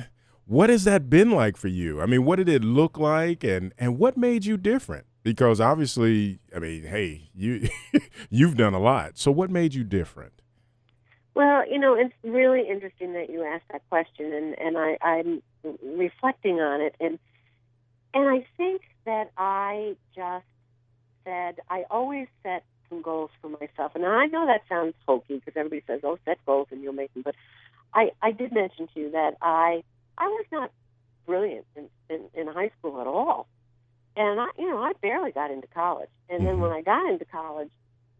what 0.45 0.69
has 0.69 0.83
that 0.83 1.09
been 1.09 1.31
like 1.31 1.57
for 1.57 1.69
you? 1.69 2.01
I 2.01 2.05
mean, 2.05 2.25
what 2.25 2.35
did 2.35 2.49
it 2.49 2.63
look 2.63 2.97
like, 2.97 3.43
and 3.43 3.73
and 3.77 3.97
what 3.97 4.17
made 4.17 4.45
you 4.45 4.57
different? 4.57 5.05
because 5.25 5.59
obviously, 5.59 6.39
I 6.55 6.59
mean, 6.59 6.83
hey, 6.83 7.29
you 7.33 7.67
you've 8.29 8.55
done 8.55 8.75
a 8.75 8.79
lot. 8.79 9.17
So 9.17 9.31
what 9.31 9.49
made 9.49 9.73
you 9.73 9.83
different? 9.83 10.33
Well, 11.35 11.69
you 11.69 11.77
know, 11.77 11.95
it's 11.95 12.13
really 12.23 12.67
interesting 12.67 13.13
that 13.13 13.29
you 13.29 13.43
asked 13.43 13.65
that 13.71 13.87
question, 13.89 14.33
and 14.33 14.57
and 14.57 14.77
I, 14.77 14.97
I'm 15.01 15.43
reflecting 15.83 16.61
on 16.61 16.81
it, 16.81 16.95
and 16.99 17.19
and 18.13 18.29
I 18.29 18.45
think 18.57 18.81
that 19.05 19.31
I 19.37 19.97
just 20.15 20.45
said 21.25 21.59
I 21.69 21.83
always 21.91 22.27
set 22.41 22.63
some 22.89 23.01
goals 23.01 23.31
for 23.41 23.49
myself, 23.49 23.91
and 23.95 24.05
I 24.05 24.27
know 24.27 24.45
that 24.45 24.61
sounds 24.69 24.95
hokey 25.05 25.35
because 25.35 25.53
everybody 25.57 25.83
says, 25.85 25.99
"Oh, 26.03 26.17
set 26.23 26.37
goals 26.45 26.67
and 26.71 26.81
you'll 26.81 26.93
make 26.93 27.13
them," 27.13 27.23
but 27.23 27.35
I 27.93 28.11
I 28.21 28.31
did 28.31 28.53
mention 28.53 28.87
to 28.93 28.99
you 28.99 29.11
that 29.11 29.35
I 29.41 29.83
I 30.17 30.27
was 30.27 30.45
not 30.53 30.71
brilliant 31.25 31.65
in, 31.75 31.89
in, 32.09 32.21
in 32.33 32.47
high 32.47 32.71
school 32.79 33.01
at 33.01 33.07
all. 33.07 33.47
And 34.15 34.39
I, 34.39 34.47
you 34.57 34.69
know, 34.69 34.77
I 34.77 34.93
barely 35.01 35.31
got 35.31 35.51
into 35.51 35.67
college. 35.67 36.09
And 36.29 36.45
then 36.45 36.53
mm-hmm. 36.53 36.61
when 36.61 36.71
I 36.71 36.81
got 36.81 37.09
into 37.09 37.25
college, 37.25 37.71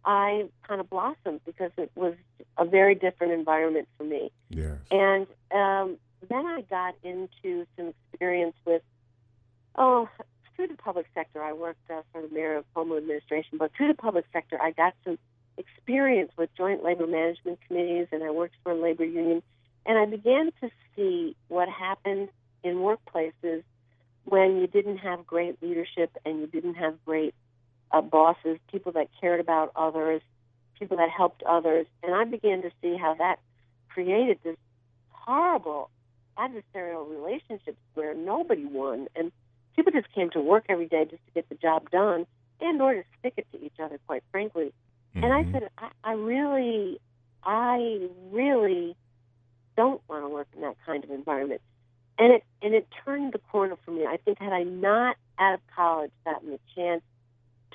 I 0.06 0.48
kind 0.68 0.80
of 0.80 0.90
blossomed 0.90 1.42
because 1.46 1.72
it 1.78 1.92
was 1.96 2.14
a 2.58 2.66
very 2.66 2.96
different 2.96 3.34
environment 3.34 3.88
for 3.98 4.04
me. 4.04 4.32
Yes. 4.50 4.78
And 4.92 5.28
um, 5.52 5.98
then 6.30 6.46
I 6.46 6.62
got 6.70 6.96
into 7.04 7.66
some 7.76 7.94
experience 8.12 8.56
with, 8.66 8.84
oh, 9.76 10.08
through 10.56 10.68
the 10.68 10.76
public 10.76 11.08
sector. 11.14 11.42
I 11.42 11.54
worked 11.54 11.90
uh, 11.90 12.02
for 12.12 12.22
the 12.22 12.30
mayor 12.30 12.58
of 12.58 12.66
Homeland 12.76 13.04
Administration, 13.04 13.58
but 13.58 13.72
through 13.76 13.88
the 13.88 13.96
public 13.96 14.26
sector, 14.32 14.62
I 14.62 14.72
got 14.72 14.94
some 15.04 15.18
experience 15.58 16.32
with 16.38 16.50
joint 16.56 16.84
labor 16.84 17.08
management 17.08 17.60
committees, 17.68 18.08
and 18.12 18.24
I 18.24 18.32
worked 18.32 18.56
for 18.64 18.72
a 18.72 18.76
labor 18.76 19.06
union. 19.06 19.42
And 19.86 19.98
I 19.98 20.06
began 20.06 20.52
to 20.62 20.70
see 20.96 21.36
what 21.48 21.68
happened 21.70 22.30
in 22.64 22.76
workplaces 22.76 23.64
when 24.24 24.58
you 24.58 24.68
didn't 24.68 24.98
have 24.98 25.26
great 25.26 25.62
leadership 25.62 26.12
and 26.26 26.40
you 26.42 26.48
didn't 26.48 26.76
have 26.76 26.96
great 27.06 27.36
uh, 27.92 28.02
bosses, 28.02 28.58
people 28.72 28.92
that 28.94 29.08
cared 29.20 29.40
about 29.40 29.72
others, 29.76 30.22
people 30.78 30.98
that 30.98 31.10
helped 31.10 31.44
others. 31.44 31.86
And 32.04 32.14
I 32.14 32.26
began 32.26 32.62
to 32.62 32.72
see 32.82 32.98
how 32.98 33.16
that 33.16 33.40
created 33.90 34.40
this 34.44 34.58
horrible 35.10 35.90
adversarial 36.38 37.10
relationships 37.10 37.78
where 37.94 38.14
nobody 38.14 38.66
won 38.66 39.08
and 39.16 39.32
people 39.76 39.92
just 39.92 40.12
came 40.14 40.30
to 40.30 40.42
work 40.42 40.66
every 40.68 40.86
day 40.86 41.06
just 41.06 41.26
to 41.26 41.32
get 41.34 41.48
the 41.48 41.56
job 41.56 41.90
done 41.92 42.26
and 42.60 42.82
or 42.82 42.94
to 42.94 43.04
stick 43.20 43.34
it 43.38 43.48
to 43.54 43.66
each 43.66 43.80
other 43.82 43.98
quite 44.06 44.22
frankly 44.32 44.74
mm-hmm. 45.16 45.24
and 45.24 45.34
i 45.34 45.44
mm-hmm. 45.44 45.54
said 45.54 45.70
I, 45.78 45.90
I 46.04 46.12
really 46.16 47.00
i 47.42 48.02
really 48.32 48.98
don't 49.78 50.02
want 50.10 50.26
to 50.26 50.28
work 50.28 50.48
in 50.54 50.62
that 50.62 50.76
kind 50.86 51.06
of 51.06 51.10
environment 51.10 51.62
and 52.18 52.34
it 52.34 52.44
and 52.62 52.74
it 52.74 52.88
turned 53.04 53.34
the 53.34 53.40
corner 53.52 53.78
for 53.84 53.92
me. 53.92 54.06
I 54.06 54.18
think 54.18 54.40
had 54.40 54.54
I 54.54 54.64
not 54.64 55.18
out 55.38 55.56
of 55.56 55.60
college 55.76 56.12
gotten 56.24 56.52
the 56.52 56.60
chance 56.76 57.02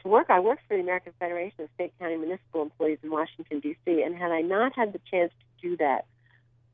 to 0.02 0.08
work, 0.08 0.26
I 0.30 0.40
worked 0.40 0.62
for 0.68 0.76
the 0.76 0.82
American 0.82 1.12
Federation 1.18 1.64
of 1.64 1.68
State, 1.74 1.92
County, 1.98 2.16
Municipal 2.16 2.62
Employees 2.62 2.98
in 3.02 3.10
Washington 3.10 3.60
D.C. 3.60 4.02
And 4.02 4.14
had 4.14 4.30
I 4.30 4.40
not 4.40 4.74
had 4.76 4.92
the 4.92 5.00
chance 5.10 5.32
to 5.40 5.68
do 5.68 5.76
that, 5.78 6.06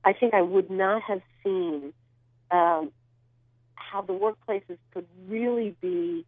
I 0.05 0.13
think 0.13 0.35
I 0.35 0.43
would 0.43 0.71
not 0.71 1.03
have 1.03 1.21
seen 1.43 1.93
um, 2.51 2.93
how 3.75 4.03
the 4.03 4.13
workplaces 4.13 4.79
could 4.93 5.07
really 5.29 5.75
be 5.81 6.25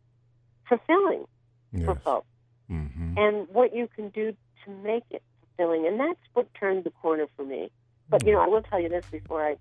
fulfilling 0.69 1.27
yes. 1.73 1.85
for 1.85 1.95
folks, 1.95 2.27
mm-hmm. 2.71 3.17
and 3.17 3.49
what 3.49 3.75
you 3.75 3.89
can 3.95 4.09
do 4.11 4.35
to 4.65 4.71
make 4.71 5.05
it 5.11 5.23
fulfilling. 5.41 5.87
And 5.87 5.99
that's 5.99 6.21
what 6.35 6.53
turned 6.55 6.85
the 6.85 6.91
corner 6.91 7.27
for 7.37 7.45
me. 7.45 7.71
But, 8.09 8.27
you 8.27 8.33
know, 8.33 8.41
I 8.41 8.47
will 8.47 8.63
tell 8.63 8.81
you 8.81 8.89
this 8.89 9.07
before 9.11 9.47
I 9.47 9.57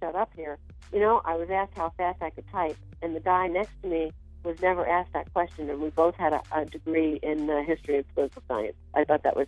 shut 0.00 0.14
up 0.14 0.30
here. 0.34 0.58
You 0.92 1.00
know, 1.00 1.20
I 1.24 1.36
was 1.36 1.50
asked 1.50 1.72
how 1.76 1.92
fast 1.96 2.22
I 2.22 2.30
could 2.30 2.48
type, 2.50 2.76
and 3.02 3.14
the 3.14 3.20
guy 3.20 3.46
next 3.46 3.72
to 3.82 3.88
me 3.88 4.12
was 4.44 4.60
never 4.60 4.86
asked 4.86 5.12
that 5.12 5.32
question, 5.32 5.68
and 5.70 5.80
we 5.80 5.90
both 5.90 6.14
had 6.16 6.32
a, 6.32 6.42
a 6.52 6.64
degree 6.64 7.18
in 7.22 7.46
the 7.46 7.62
history 7.62 7.98
of 7.98 8.14
political 8.14 8.42
science. 8.48 8.76
I 8.94 9.04
thought 9.04 9.22
that 9.22 9.36
was 9.36 9.46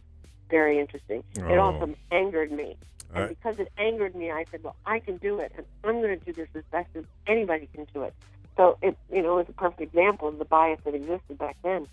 very 0.51 0.79
interesting. 0.79 1.25
Oh. 1.41 1.49
It 1.49 1.59
also 1.59 1.95
angered 2.11 2.53
me. 2.53 2.77
And 3.15 3.25
uh, 3.25 3.29
because 3.29 3.59
it 3.59 3.71
angered 3.79 4.15
me, 4.15 4.31
I 4.31 4.45
said, 4.51 4.63
well, 4.63 4.77
I 4.87 4.99
can 4.99 5.17
do 5.17 5.39
it, 5.41 5.53
and 5.57 5.67
I'm 5.85 6.01
going 6.01 6.19
to 6.19 6.25
do 6.25 6.33
this 6.33 6.49
as 6.55 6.65
best 6.71 6.89
as 6.95 7.05
anybody 7.27 7.69
can 7.75 7.87
do 7.93 8.03
it. 8.03 8.15
So 8.57 8.79
it, 8.83 8.97
you 9.11 9.23
know, 9.23 9.37
was 9.37 9.49
a 9.49 9.53
perfect 9.53 9.81
example 9.81 10.29
of 10.29 10.39
the 10.39 10.45
bias 10.45 10.81
that 10.85 10.95
existed 10.95 11.39
back 11.39 11.57
then. 11.63 11.89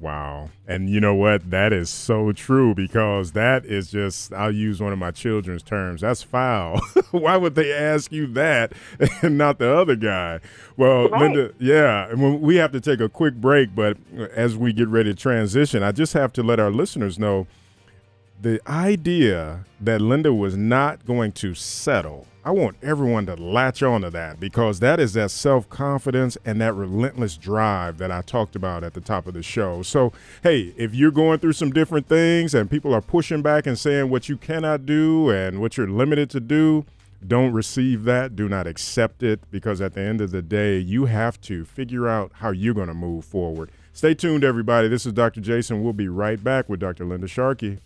Wow. 0.00 0.50
And 0.66 0.88
you 0.88 1.00
know 1.00 1.14
what? 1.14 1.50
That 1.50 1.72
is 1.72 1.90
so 1.90 2.30
true 2.32 2.74
because 2.74 3.32
that 3.32 3.64
is 3.64 3.90
just, 3.90 4.32
I'll 4.32 4.54
use 4.54 4.80
one 4.80 4.92
of 4.92 4.98
my 4.98 5.10
children's 5.10 5.62
terms. 5.62 6.02
That's 6.02 6.22
foul. 6.22 6.80
Why 7.10 7.36
would 7.36 7.54
they 7.56 7.72
ask 7.72 8.12
you 8.12 8.26
that 8.28 8.72
and 9.22 9.36
not 9.36 9.58
the 9.58 9.74
other 9.74 9.96
guy? 9.96 10.40
Well, 10.76 11.08
right. 11.08 11.22
Linda, 11.22 11.52
yeah. 11.58 12.08
And 12.08 12.40
we 12.40 12.56
have 12.56 12.72
to 12.72 12.80
take 12.80 13.00
a 13.00 13.08
quick 13.08 13.34
break, 13.34 13.74
but 13.74 13.96
as 14.34 14.56
we 14.56 14.72
get 14.72 14.88
ready 14.88 15.12
to 15.12 15.20
transition, 15.20 15.82
I 15.82 15.92
just 15.92 16.12
have 16.12 16.32
to 16.34 16.42
let 16.42 16.60
our 16.60 16.70
listeners 16.70 17.18
know 17.18 17.46
the 18.40 18.60
idea 18.70 19.64
that 19.80 20.00
Linda 20.00 20.32
was 20.32 20.56
not 20.56 21.04
going 21.04 21.32
to 21.32 21.54
settle, 21.54 22.26
I 22.44 22.52
want 22.52 22.76
everyone 22.82 23.26
to 23.26 23.34
latch 23.34 23.82
on 23.82 24.02
to 24.02 24.10
that 24.10 24.38
because 24.38 24.78
that 24.80 25.00
is 25.00 25.12
that 25.14 25.30
self 25.30 25.68
confidence 25.68 26.38
and 26.44 26.60
that 26.60 26.74
relentless 26.74 27.36
drive 27.36 27.98
that 27.98 28.12
I 28.12 28.22
talked 28.22 28.54
about 28.54 28.84
at 28.84 28.94
the 28.94 29.00
top 29.00 29.26
of 29.26 29.34
the 29.34 29.42
show. 29.42 29.82
So, 29.82 30.12
hey, 30.42 30.72
if 30.76 30.94
you're 30.94 31.10
going 31.10 31.40
through 31.40 31.54
some 31.54 31.72
different 31.72 32.08
things 32.08 32.54
and 32.54 32.70
people 32.70 32.94
are 32.94 33.00
pushing 33.00 33.42
back 33.42 33.66
and 33.66 33.78
saying 33.78 34.08
what 34.08 34.28
you 34.28 34.36
cannot 34.36 34.86
do 34.86 35.30
and 35.30 35.60
what 35.60 35.76
you're 35.76 35.90
limited 35.90 36.30
to 36.30 36.40
do, 36.40 36.86
don't 37.26 37.52
receive 37.52 38.04
that. 38.04 38.36
Do 38.36 38.48
not 38.48 38.68
accept 38.68 39.24
it 39.24 39.40
because 39.50 39.80
at 39.80 39.94
the 39.94 40.00
end 40.00 40.20
of 40.20 40.30
the 40.30 40.42
day, 40.42 40.78
you 40.78 41.06
have 41.06 41.40
to 41.42 41.64
figure 41.64 42.06
out 42.06 42.30
how 42.34 42.52
you're 42.52 42.74
going 42.74 42.86
to 42.86 42.94
move 42.94 43.24
forward. 43.24 43.72
Stay 43.92 44.14
tuned, 44.14 44.44
everybody. 44.44 44.86
This 44.86 45.04
is 45.04 45.12
Dr. 45.12 45.40
Jason. 45.40 45.82
We'll 45.82 45.92
be 45.92 46.08
right 46.08 46.42
back 46.42 46.68
with 46.68 46.78
Dr. 46.78 47.04
Linda 47.04 47.26
Sharkey. 47.26 47.78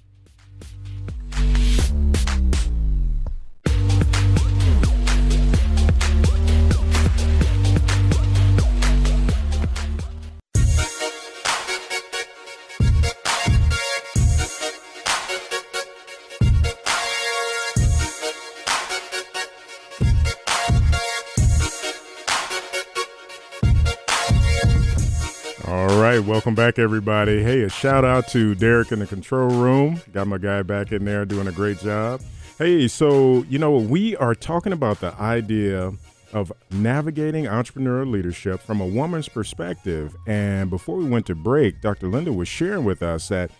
Welcome 26.42 26.54
back, 26.56 26.76
everybody. 26.76 27.40
Hey, 27.40 27.62
a 27.62 27.68
shout 27.68 28.04
out 28.04 28.26
to 28.30 28.56
Derek 28.56 28.90
in 28.90 28.98
the 28.98 29.06
control 29.06 29.48
room. 29.48 30.02
Got 30.12 30.26
my 30.26 30.38
guy 30.38 30.62
back 30.62 30.90
in 30.90 31.04
there 31.04 31.24
doing 31.24 31.46
a 31.46 31.52
great 31.52 31.78
job. 31.78 32.20
Hey, 32.58 32.88
so, 32.88 33.44
you 33.44 33.60
know, 33.60 33.76
we 33.76 34.16
are 34.16 34.34
talking 34.34 34.72
about 34.72 34.98
the 34.98 35.14
idea 35.20 35.92
of 36.32 36.52
navigating 36.72 37.44
entrepreneurial 37.44 38.10
leadership 38.10 38.60
from 38.60 38.80
a 38.80 38.84
woman's 38.84 39.28
perspective. 39.28 40.16
And 40.26 40.68
before 40.68 40.96
we 40.96 41.04
went 41.04 41.26
to 41.26 41.36
break, 41.36 41.80
Dr. 41.80 42.08
Linda 42.08 42.32
was 42.32 42.48
sharing 42.48 42.84
with 42.84 43.04
us 43.04 43.28
that 43.28 43.52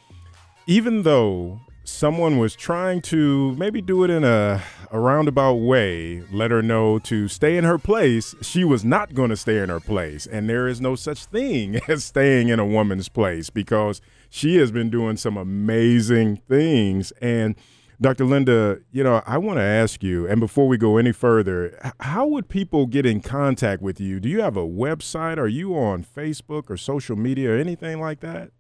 even 0.67 1.05
though 1.05 1.61
someone 1.85 2.39
was 2.39 2.55
trying 2.55 3.01
to 3.03 3.55
maybe 3.57 3.81
do 3.81 4.05
it 4.05 4.11
in 4.11 4.25
a, 4.25 4.63
a 4.91 4.99
roundabout 4.99 5.55
way, 5.55 6.23
let 6.31 6.51
her 6.51 6.63
know 6.63 6.99
to 7.01 7.29
stay 7.29 7.57
in 7.57 7.65
her 7.65 7.79
place, 7.79 8.35
she 8.41 8.65
was 8.65 8.85
not 8.85 9.15
going 9.15 9.31
to 9.31 9.37
stay 9.37 9.59
in 9.59 9.69
her 9.69 9.81
place. 9.81 10.27
And 10.27 10.49
there 10.49 10.69
is 10.69 10.81
no 10.81 10.95
such 10.95 11.25
thing 11.27 11.77
as 11.89 12.05
staying 12.05 12.49
in 12.49 12.59
a 12.59 12.67
woman's 12.67 13.09
place 13.09 13.51
because 13.51 14.01
she 14.31 14.57
has 14.57 14.71
been 14.71 14.91
doing 14.91 15.17
some 15.17 15.37
amazing 15.37 16.37
things. 16.37 17.13
And 17.21 17.57
Dr. 18.01 18.25
Linda, 18.25 18.79
you 18.91 19.05
know, 19.05 19.23
I 19.27 19.39
want 19.39 19.59
to 19.59 19.65
ask 19.65 20.03
you, 20.03 20.27
and 20.27 20.41
before 20.41 20.67
we 20.67 20.77
go 20.77 20.97
any 20.97 21.13
further, 21.13 21.93
how 22.01 22.27
would 22.27 22.49
people 22.49 22.87
get 22.87 23.07
in 23.07 23.21
contact 23.21 23.83
with 23.83 24.01
you? 24.01 24.21
Do 24.21 24.29
you 24.29 24.41
have 24.41 24.57
a 24.57 24.67
website? 24.67 25.39
Are 25.39 25.49
you 25.49 25.77
on 25.77 26.05
Facebook 26.05 26.71
or 26.71 26.77
social 26.77 27.17
media 27.17 27.51
or 27.51 27.57
anything 27.57 28.01
like 28.01 28.21
that? 28.21 28.51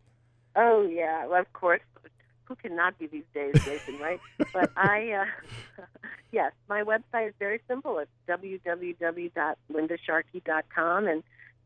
Oh, 0.54 0.82
yeah, 0.82 1.26
well, 1.26 1.40
of 1.40 1.52
course 1.54 1.80
who 2.52 2.68
cannot 2.68 2.98
be 2.98 3.06
these 3.06 3.24
days, 3.32 3.54
Jason, 3.64 3.98
right? 3.98 4.20
but 4.52 4.70
I, 4.76 5.12
uh, 5.12 5.24
yes, 6.32 6.52
my 6.68 6.82
website 6.82 7.28
is 7.28 7.34
very 7.38 7.62
simple. 7.66 7.98
It's 7.98 8.10
www.lindasharkey.com, 8.28 11.06
and 11.06 11.22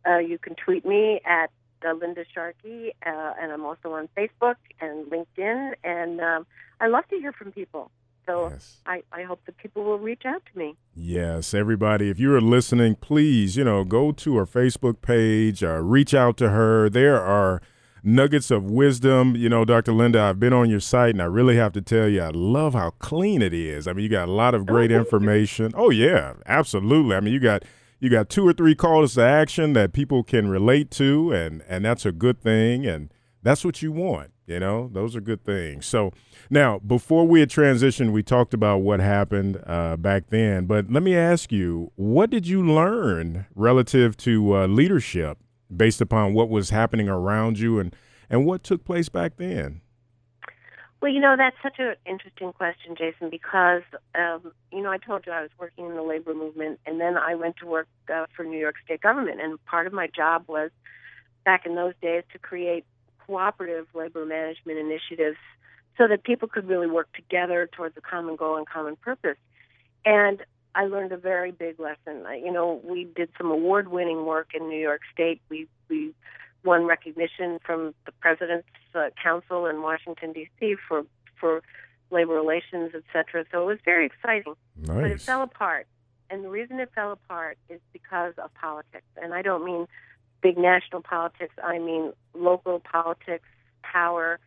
uh, 0.06 0.18
you 0.18 0.38
can 0.38 0.54
tweet 0.54 0.86
me 0.86 1.20
at 1.24 1.50
uh, 1.84 1.92
Linda 1.92 2.24
Sharkey, 2.32 2.94
uh, 3.04 3.32
and 3.40 3.50
I'm 3.52 3.64
also 3.64 3.94
on 3.94 4.08
Facebook 4.16 4.54
and 4.80 5.06
LinkedIn, 5.06 5.74
and 5.82 6.20
um, 6.20 6.46
I 6.80 6.86
love 6.86 7.08
to 7.08 7.18
hear 7.18 7.32
from 7.32 7.50
people. 7.52 7.90
So 8.26 8.50
yes. 8.50 8.82
I, 8.86 9.02
I 9.12 9.22
hope 9.22 9.40
that 9.46 9.56
people 9.56 9.84
will 9.84 10.00
reach 10.00 10.24
out 10.24 10.42
to 10.52 10.58
me. 10.58 10.74
Yes, 10.94 11.54
everybody, 11.54 12.10
if 12.10 12.18
you 12.18 12.34
are 12.34 12.40
listening, 12.40 12.96
please, 12.96 13.56
you 13.56 13.62
know, 13.62 13.84
go 13.84 14.10
to 14.12 14.36
her 14.36 14.46
Facebook 14.46 15.00
page, 15.00 15.62
uh, 15.62 15.80
reach 15.80 16.12
out 16.12 16.36
to 16.38 16.48
her. 16.50 16.88
There 16.88 17.20
are– 17.20 17.62
nuggets 18.06 18.50
of 18.50 18.70
wisdom. 18.70 19.36
You 19.36 19.48
know, 19.48 19.64
Dr. 19.64 19.92
Linda, 19.92 20.20
I've 20.20 20.40
been 20.40 20.52
on 20.52 20.70
your 20.70 20.80
site 20.80 21.10
and 21.10 21.20
I 21.20 21.26
really 21.26 21.56
have 21.56 21.72
to 21.72 21.82
tell 21.82 22.08
you, 22.08 22.22
I 22.22 22.30
love 22.30 22.72
how 22.72 22.90
clean 22.98 23.42
it 23.42 23.52
is. 23.52 23.86
I 23.86 23.92
mean, 23.92 24.04
you 24.04 24.08
got 24.08 24.28
a 24.28 24.32
lot 24.32 24.54
of 24.54 24.64
great 24.64 24.92
oh, 24.92 24.96
information. 24.96 25.72
Oh 25.74 25.90
yeah, 25.90 26.34
absolutely. 26.46 27.16
I 27.16 27.20
mean, 27.20 27.34
you 27.34 27.40
got 27.40 27.64
you 27.98 28.08
got 28.08 28.28
two 28.28 28.46
or 28.46 28.52
three 28.52 28.74
calls 28.74 29.14
to 29.14 29.22
action 29.22 29.72
that 29.72 29.92
people 29.92 30.22
can 30.22 30.48
relate 30.48 30.90
to 30.92 31.32
and 31.32 31.62
and 31.68 31.84
that's 31.84 32.06
a 32.06 32.12
good 32.12 32.40
thing 32.40 32.86
and 32.86 33.10
that's 33.42 33.64
what 33.64 33.80
you 33.80 33.92
want, 33.92 34.32
you 34.46 34.58
know? 34.58 34.90
Those 34.92 35.14
are 35.14 35.20
good 35.20 35.44
things. 35.44 35.86
So, 35.86 36.12
now, 36.50 36.80
before 36.80 37.28
we 37.28 37.38
had 37.38 37.48
transitioned, 37.48 38.10
we 38.10 38.24
talked 38.24 38.52
about 38.52 38.78
what 38.78 38.98
happened 38.98 39.62
uh, 39.64 39.96
back 39.96 40.30
then. 40.30 40.66
But 40.66 40.90
let 40.90 41.04
me 41.04 41.16
ask 41.16 41.52
you, 41.52 41.92
what 41.94 42.30
did 42.30 42.48
you 42.48 42.66
learn 42.66 43.46
relative 43.54 44.16
to 44.18 44.56
uh, 44.56 44.66
leadership 44.66 45.38
based 45.74 46.00
upon 46.00 46.34
what 46.34 46.48
was 46.48 46.70
happening 46.70 47.08
around 47.08 47.58
you 47.58 47.78
and, 47.78 47.94
and 48.28 48.44
what 48.46 48.62
took 48.62 48.84
place 48.84 49.08
back 49.08 49.36
then? 49.36 49.80
Well, 51.00 51.12
you 51.12 51.20
know, 51.20 51.36
that's 51.36 51.56
such 51.62 51.78
an 51.78 51.94
interesting 52.06 52.52
question, 52.52 52.96
Jason, 52.96 53.28
because, 53.28 53.82
um, 54.14 54.52
you 54.72 54.82
know, 54.82 54.90
I 54.90 54.96
told 54.96 55.26
you 55.26 55.32
I 55.32 55.42
was 55.42 55.50
working 55.58 55.86
in 55.86 55.94
the 55.94 56.02
labor 56.02 56.34
movement, 56.34 56.80
and 56.86 57.00
then 57.00 57.18
I 57.18 57.34
went 57.34 57.58
to 57.58 57.66
work 57.66 57.86
uh, 58.12 58.26
for 58.34 58.44
New 58.44 58.58
York 58.58 58.76
State 58.82 59.02
government. 59.02 59.40
And 59.40 59.62
part 59.66 59.86
of 59.86 59.92
my 59.92 60.08
job 60.08 60.44
was, 60.48 60.70
back 61.44 61.66
in 61.66 61.74
those 61.74 61.92
days, 62.00 62.24
to 62.32 62.38
create 62.38 62.84
cooperative 63.26 63.86
labor 63.94 64.24
management 64.24 64.78
initiatives 64.78 65.36
so 65.98 66.08
that 66.08 66.24
people 66.24 66.48
could 66.48 66.66
really 66.66 66.86
work 66.86 67.12
together 67.12 67.68
towards 67.70 67.96
a 67.96 68.00
common 68.00 68.36
goal 68.36 68.56
and 68.56 68.66
common 68.66 68.96
purpose. 68.96 69.38
And 70.04 70.42
I 70.76 70.84
learned 70.84 71.10
a 71.10 71.16
very 71.16 71.52
big 71.52 71.80
lesson. 71.80 72.26
I, 72.26 72.36
You 72.36 72.52
know, 72.52 72.80
we 72.84 73.04
did 73.16 73.30
some 73.38 73.50
award-winning 73.50 74.26
work 74.26 74.48
in 74.54 74.68
New 74.68 74.78
York 74.78 75.00
State. 75.12 75.40
We 75.48 75.66
we 75.88 76.14
won 76.64 76.84
recognition 76.84 77.58
from 77.64 77.94
the 78.04 78.12
President's 78.20 78.68
uh, 78.94 79.08
Council 79.20 79.66
in 79.66 79.80
Washington 79.80 80.32
D.C. 80.32 80.76
for 80.86 81.04
for 81.40 81.62
labor 82.10 82.34
relations, 82.34 82.92
etc. 82.94 83.46
So 83.50 83.62
it 83.62 83.66
was 83.66 83.78
very 83.84 84.06
exciting. 84.06 84.54
Nice. 84.76 84.88
But 84.88 85.10
it 85.10 85.20
fell 85.22 85.42
apart, 85.42 85.86
and 86.28 86.44
the 86.44 86.50
reason 86.50 86.78
it 86.78 86.90
fell 86.94 87.12
apart 87.12 87.56
is 87.70 87.80
because 87.94 88.34
of 88.36 88.52
politics. 88.54 89.06
And 89.20 89.32
I 89.32 89.40
don't 89.40 89.64
mean 89.64 89.86
big 90.42 90.58
national 90.58 91.00
politics. 91.00 91.54
I 91.64 91.78
mean 91.78 92.12
local 92.34 92.80
politics, 92.80 93.48
power, 93.82 94.38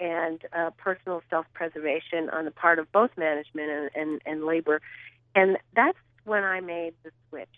and 0.00 0.40
uh, 0.52 0.70
personal 0.78 1.22
self-preservation 1.28 2.30
on 2.30 2.46
the 2.46 2.50
part 2.50 2.78
of 2.78 2.90
both 2.90 3.10
management 3.18 3.70
and, 3.70 3.90
and, 3.94 4.22
and 4.24 4.46
labor. 4.46 4.80
And 5.34 5.58
that's 5.74 5.98
when 6.24 6.44
I 6.44 6.60
made 6.60 6.94
the 7.02 7.10
switch. 7.28 7.48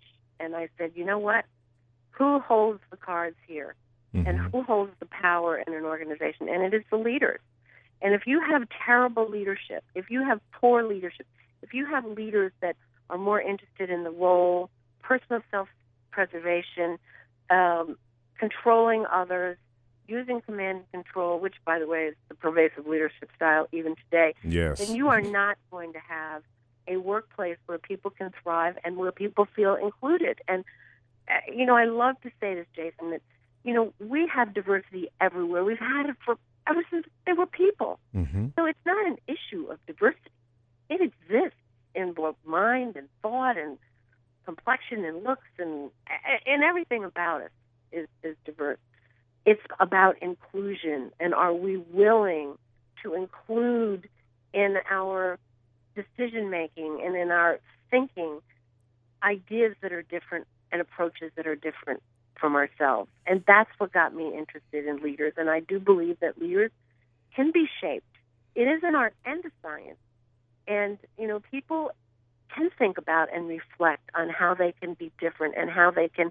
And 0.40 0.54
I 0.54 0.68
said, 0.78 0.92
you 0.94 1.04
know 1.04 1.18
what? 1.18 1.44
Who 2.10 2.40
holds 2.40 2.80
the 2.90 2.96
cards 2.96 3.36
here? 3.46 3.74
Mm-hmm. 4.14 4.28
And 4.28 4.38
who 4.38 4.62
holds 4.62 4.92
the 4.98 5.06
power 5.06 5.56
in 5.58 5.74
an 5.74 5.84
organization? 5.84 6.48
And 6.48 6.62
it 6.62 6.74
is 6.74 6.84
the 6.90 6.96
leaders. 6.96 7.40
And 8.02 8.14
if 8.14 8.26
you 8.26 8.40
have 8.40 8.68
terrible 8.84 9.28
leadership, 9.28 9.84
if 9.94 10.10
you 10.10 10.22
have 10.24 10.40
poor 10.52 10.82
leadership, 10.82 11.26
if 11.62 11.72
you 11.72 11.86
have 11.86 12.04
leaders 12.04 12.52
that 12.60 12.76
are 13.08 13.18
more 13.18 13.40
interested 13.40 13.90
in 13.90 14.04
the 14.04 14.10
role, 14.10 14.70
personal 15.02 15.42
self 15.50 15.68
preservation, 16.10 16.98
um, 17.50 17.96
controlling 18.38 19.06
others, 19.06 19.56
using 20.08 20.40
command 20.40 20.82
and 20.92 21.04
control, 21.04 21.38
which, 21.38 21.54
by 21.64 21.78
the 21.78 21.86
way, 21.86 22.06
is 22.06 22.14
the 22.28 22.34
pervasive 22.34 22.86
leadership 22.86 23.30
style 23.34 23.66
even 23.72 23.96
today, 24.04 24.34
yes. 24.44 24.78
then 24.78 24.94
you 24.94 25.08
are 25.08 25.20
not 25.20 25.56
going 25.70 25.92
to 25.92 25.98
have 25.98 26.42
a 26.88 26.96
workplace 26.96 27.58
where 27.66 27.78
people 27.78 28.10
can 28.10 28.32
thrive 28.42 28.76
and 28.84 28.96
where 28.96 29.12
people 29.12 29.46
feel 29.56 29.74
included. 29.74 30.38
And, 30.48 30.64
uh, 31.28 31.34
you 31.52 31.66
know, 31.66 31.76
I 31.76 31.84
love 31.84 32.20
to 32.22 32.30
say 32.40 32.54
this, 32.54 32.66
Jason, 32.74 33.10
that, 33.10 33.22
you 33.64 33.74
know, 33.74 33.92
we 33.98 34.28
have 34.32 34.54
diversity 34.54 35.08
everywhere. 35.20 35.64
We've 35.64 35.78
had 35.78 36.06
it 36.08 36.16
for 36.24 36.36
ever 36.68 36.84
since 36.90 37.06
they 37.26 37.32
were 37.32 37.46
people. 37.46 37.98
Mm-hmm. 38.14 38.48
So 38.56 38.66
it's 38.66 38.78
not 38.84 39.06
an 39.06 39.16
issue 39.26 39.66
of 39.70 39.78
diversity. 39.86 40.30
It 40.88 41.00
exists 41.00 41.58
in 41.94 42.12
both 42.12 42.36
mind 42.44 42.96
and 42.96 43.08
thought 43.22 43.56
and 43.56 43.78
complexion 44.44 45.04
and 45.04 45.24
looks 45.24 45.48
and 45.58 45.90
and 46.46 46.62
everything 46.62 47.02
about 47.04 47.42
us 47.42 47.50
is, 47.90 48.06
is 48.22 48.36
diverse. 48.44 48.78
It's 49.44 49.62
about 49.80 50.22
inclusion 50.22 51.10
and 51.18 51.34
are 51.34 51.52
we 51.52 51.78
willing 51.78 52.54
to 53.02 53.14
include 53.14 54.08
in 54.54 54.76
our 54.88 55.38
decision 55.96 56.50
making 56.50 57.02
and 57.04 57.16
in 57.16 57.30
our 57.30 57.58
thinking 57.90 58.40
ideas 59.22 59.74
that 59.82 59.92
are 59.92 60.02
different 60.02 60.46
and 60.70 60.80
approaches 60.80 61.32
that 61.36 61.46
are 61.46 61.56
different 61.56 62.02
from 62.38 62.54
ourselves. 62.54 63.10
And 63.26 63.42
that's 63.46 63.70
what 63.78 63.92
got 63.92 64.14
me 64.14 64.36
interested 64.36 64.86
in 64.86 65.02
leaders. 65.02 65.32
And 65.36 65.48
I 65.48 65.60
do 65.60 65.80
believe 65.80 66.20
that 66.20 66.38
leaders 66.38 66.70
can 67.34 67.50
be 67.50 67.66
shaped. 67.80 68.06
It 68.54 68.62
is 68.62 68.82
an 68.82 68.94
art 68.94 69.14
and 69.24 69.44
a 69.44 69.50
science. 69.62 69.98
And, 70.68 70.98
you 71.18 71.26
know, 71.26 71.40
people 71.50 71.90
can 72.54 72.70
think 72.78 72.98
about 72.98 73.28
and 73.34 73.48
reflect 73.48 74.10
on 74.14 74.28
how 74.28 74.54
they 74.54 74.74
can 74.80 74.94
be 74.94 75.12
different 75.20 75.54
and 75.56 75.70
how 75.70 75.90
they 75.90 76.08
can 76.08 76.30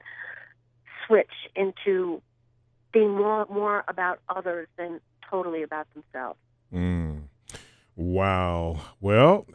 switch 1.05 1.31
into 1.55 2.21
being 2.91 3.11
more 3.11 3.45
more 3.49 3.83
about 3.87 4.19
others 4.29 4.67
than 4.77 4.99
totally 5.29 5.63
about 5.63 5.87
themselves. 5.93 6.39
Mm. 6.73 7.04
Wow. 7.95 8.81
Well, 8.99 9.47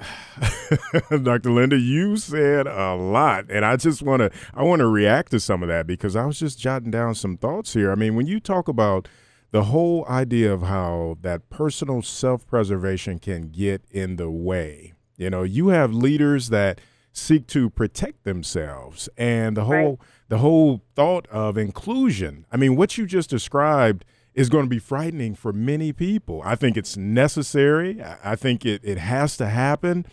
Dr. 1.11 1.51
Linda, 1.51 1.79
you 1.79 2.17
said 2.17 2.67
a 2.67 2.95
lot, 2.95 3.51
and 3.51 3.65
I 3.67 3.77
just 3.77 4.03
want 4.03 4.21
to 4.21 4.31
I 4.55 4.63
want 4.63 4.81
to 4.81 4.87
react 4.87 5.31
to 5.33 5.41
some 5.41 5.63
of 5.63 5.69
that 5.69 5.87
because 5.87 6.17
I 6.17 6.25
was 6.25 6.39
just 6.39 6.59
jotting 6.59 6.91
down 6.91 7.15
some 7.15 7.37
thoughts 7.37 7.75
here. 7.75 7.93
I 7.93 7.97
mean, 7.97 8.15
when 8.15 8.27
you 8.27 8.41
talk 8.41 8.67
about 8.67 9.09
the 9.51 9.65
whole 9.65 10.07
idea 10.09 10.53
of 10.53 10.63
how 10.63 11.19
that 11.23 11.51
personal 11.51 12.03
self-preservation 12.03 13.19
can 13.19 13.49
get 13.49 13.83
in 13.91 14.17
the 14.17 14.31
way. 14.31 14.93
You 15.17 15.29
know, 15.29 15.43
you 15.43 15.69
have 15.69 15.93
leaders 15.93 16.51
that 16.51 16.81
seek 17.13 17.47
to 17.49 17.69
protect 17.69 18.23
themselves 18.23 19.09
and 19.19 19.57
the 19.57 19.65
whole 19.65 19.75
right. 19.75 19.99
the 20.29 20.39
whole 20.39 20.83
thought 20.95 21.27
of 21.29 21.59
inclusion. 21.59 22.47
I 22.53 22.57
mean, 22.57 22.77
what 22.77 22.97
you 22.97 23.07
just 23.07 23.29
described 23.29 24.05
is 24.35 24.49
going 24.49 24.65
to 24.65 24.71
be 24.71 24.79
frightening 24.79 25.35
for 25.35 25.53
many 25.53 25.93
people. 25.93 26.41
I 26.45 26.55
think 26.55 26.77
it's 26.77 26.97
necessary. 26.97 28.03
I 28.23 28.37
think 28.37 28.65
it, 28.65 28.81
it 28.85 28.99
has 28.99 29.37
to 29.39 29.47
happen. 29.47 30.07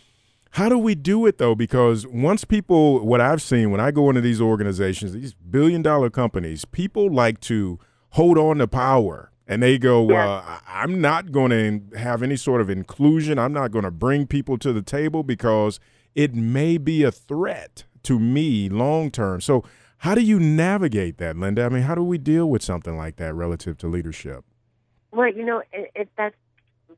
How 0.52 0.70
do 0.70 0.78
we 0.78 0.96
do 0.96 1.26
it 1.26 1.38
though? 1.38 1.56
Because 1.56 2.08
once 2.08 2.44
people, 2.44 3.06
what 3.06 3.22
I've 3.22 3.42
seen 3.42 3.70
when 3.70 3.80
I 3.80 3.92
go 3.92 4.10
into 4.10 4.22
these 4.22 4.42
organizations, 4.42 5.14
these 5.14 5.34
billion 5.34 5.82
dollar 5.82 6.10
companies, 6.10 6.66
people 6.66 7.12
like 7.12 7.40
to 7.42 7.80
hold 8.12 8.38
on 8.38 8.58
to 8.58 8.68
power 8.68 9.32
and 9.48 9.64
they 9.64 9.78
go, 9.78 10.02
well, 10.02 10.44
I'm 10.68 11.00
not 11.00 11.32
going 11.32 11.52
to 11.52 11.98
have 11.98 12.22
any 12.22 12.36
sort 12.36 12.60
of 12.60 12.70
inclusion. 12.70 13.40
I'm 13.40 13.54
not 13.54 13.72
going 13.72 13.86
to 13.86 13.92
bring 13.92 14.28
people 14.28 14.58
to 14.58 14.74
the 14.74 14.82
table 14.82 15.24
because 15.24 15.80
it 16.16 16.34
may 16.36 16.78
be 16.78 17.04
a 17.04 17.12
threat 17.12 17.86
to 18.04 18.20
me 18.20 18.68
long 18.68 19.10
term. 19.10 19.40
So, 19.40 19.64
how 20.00 20.16
do 20.16 20.22
you 20.22 20.40
navigate 20.40 21.18
that, 21.18 21.36
Linda? 21.36 21.66
I 21.66 21.70
mean, 21.70 21.84
how 21.84 21.96
do 21.96 22.04
we 22.04 22.18
deal 22.18 22.50
with 22.50 22.64
something 22.64 22.98
like 22.98 23.16
that 23.18 23.34
relative 23.34 23.78
to 23.80 23.88
leadership? 23.88 24.46
Well, 25.12 25.32
you 25.32 25.44
know, 25.44 25.64
it, 25.72 25.92
it, 25.96 26.10
that's 26.18 26.36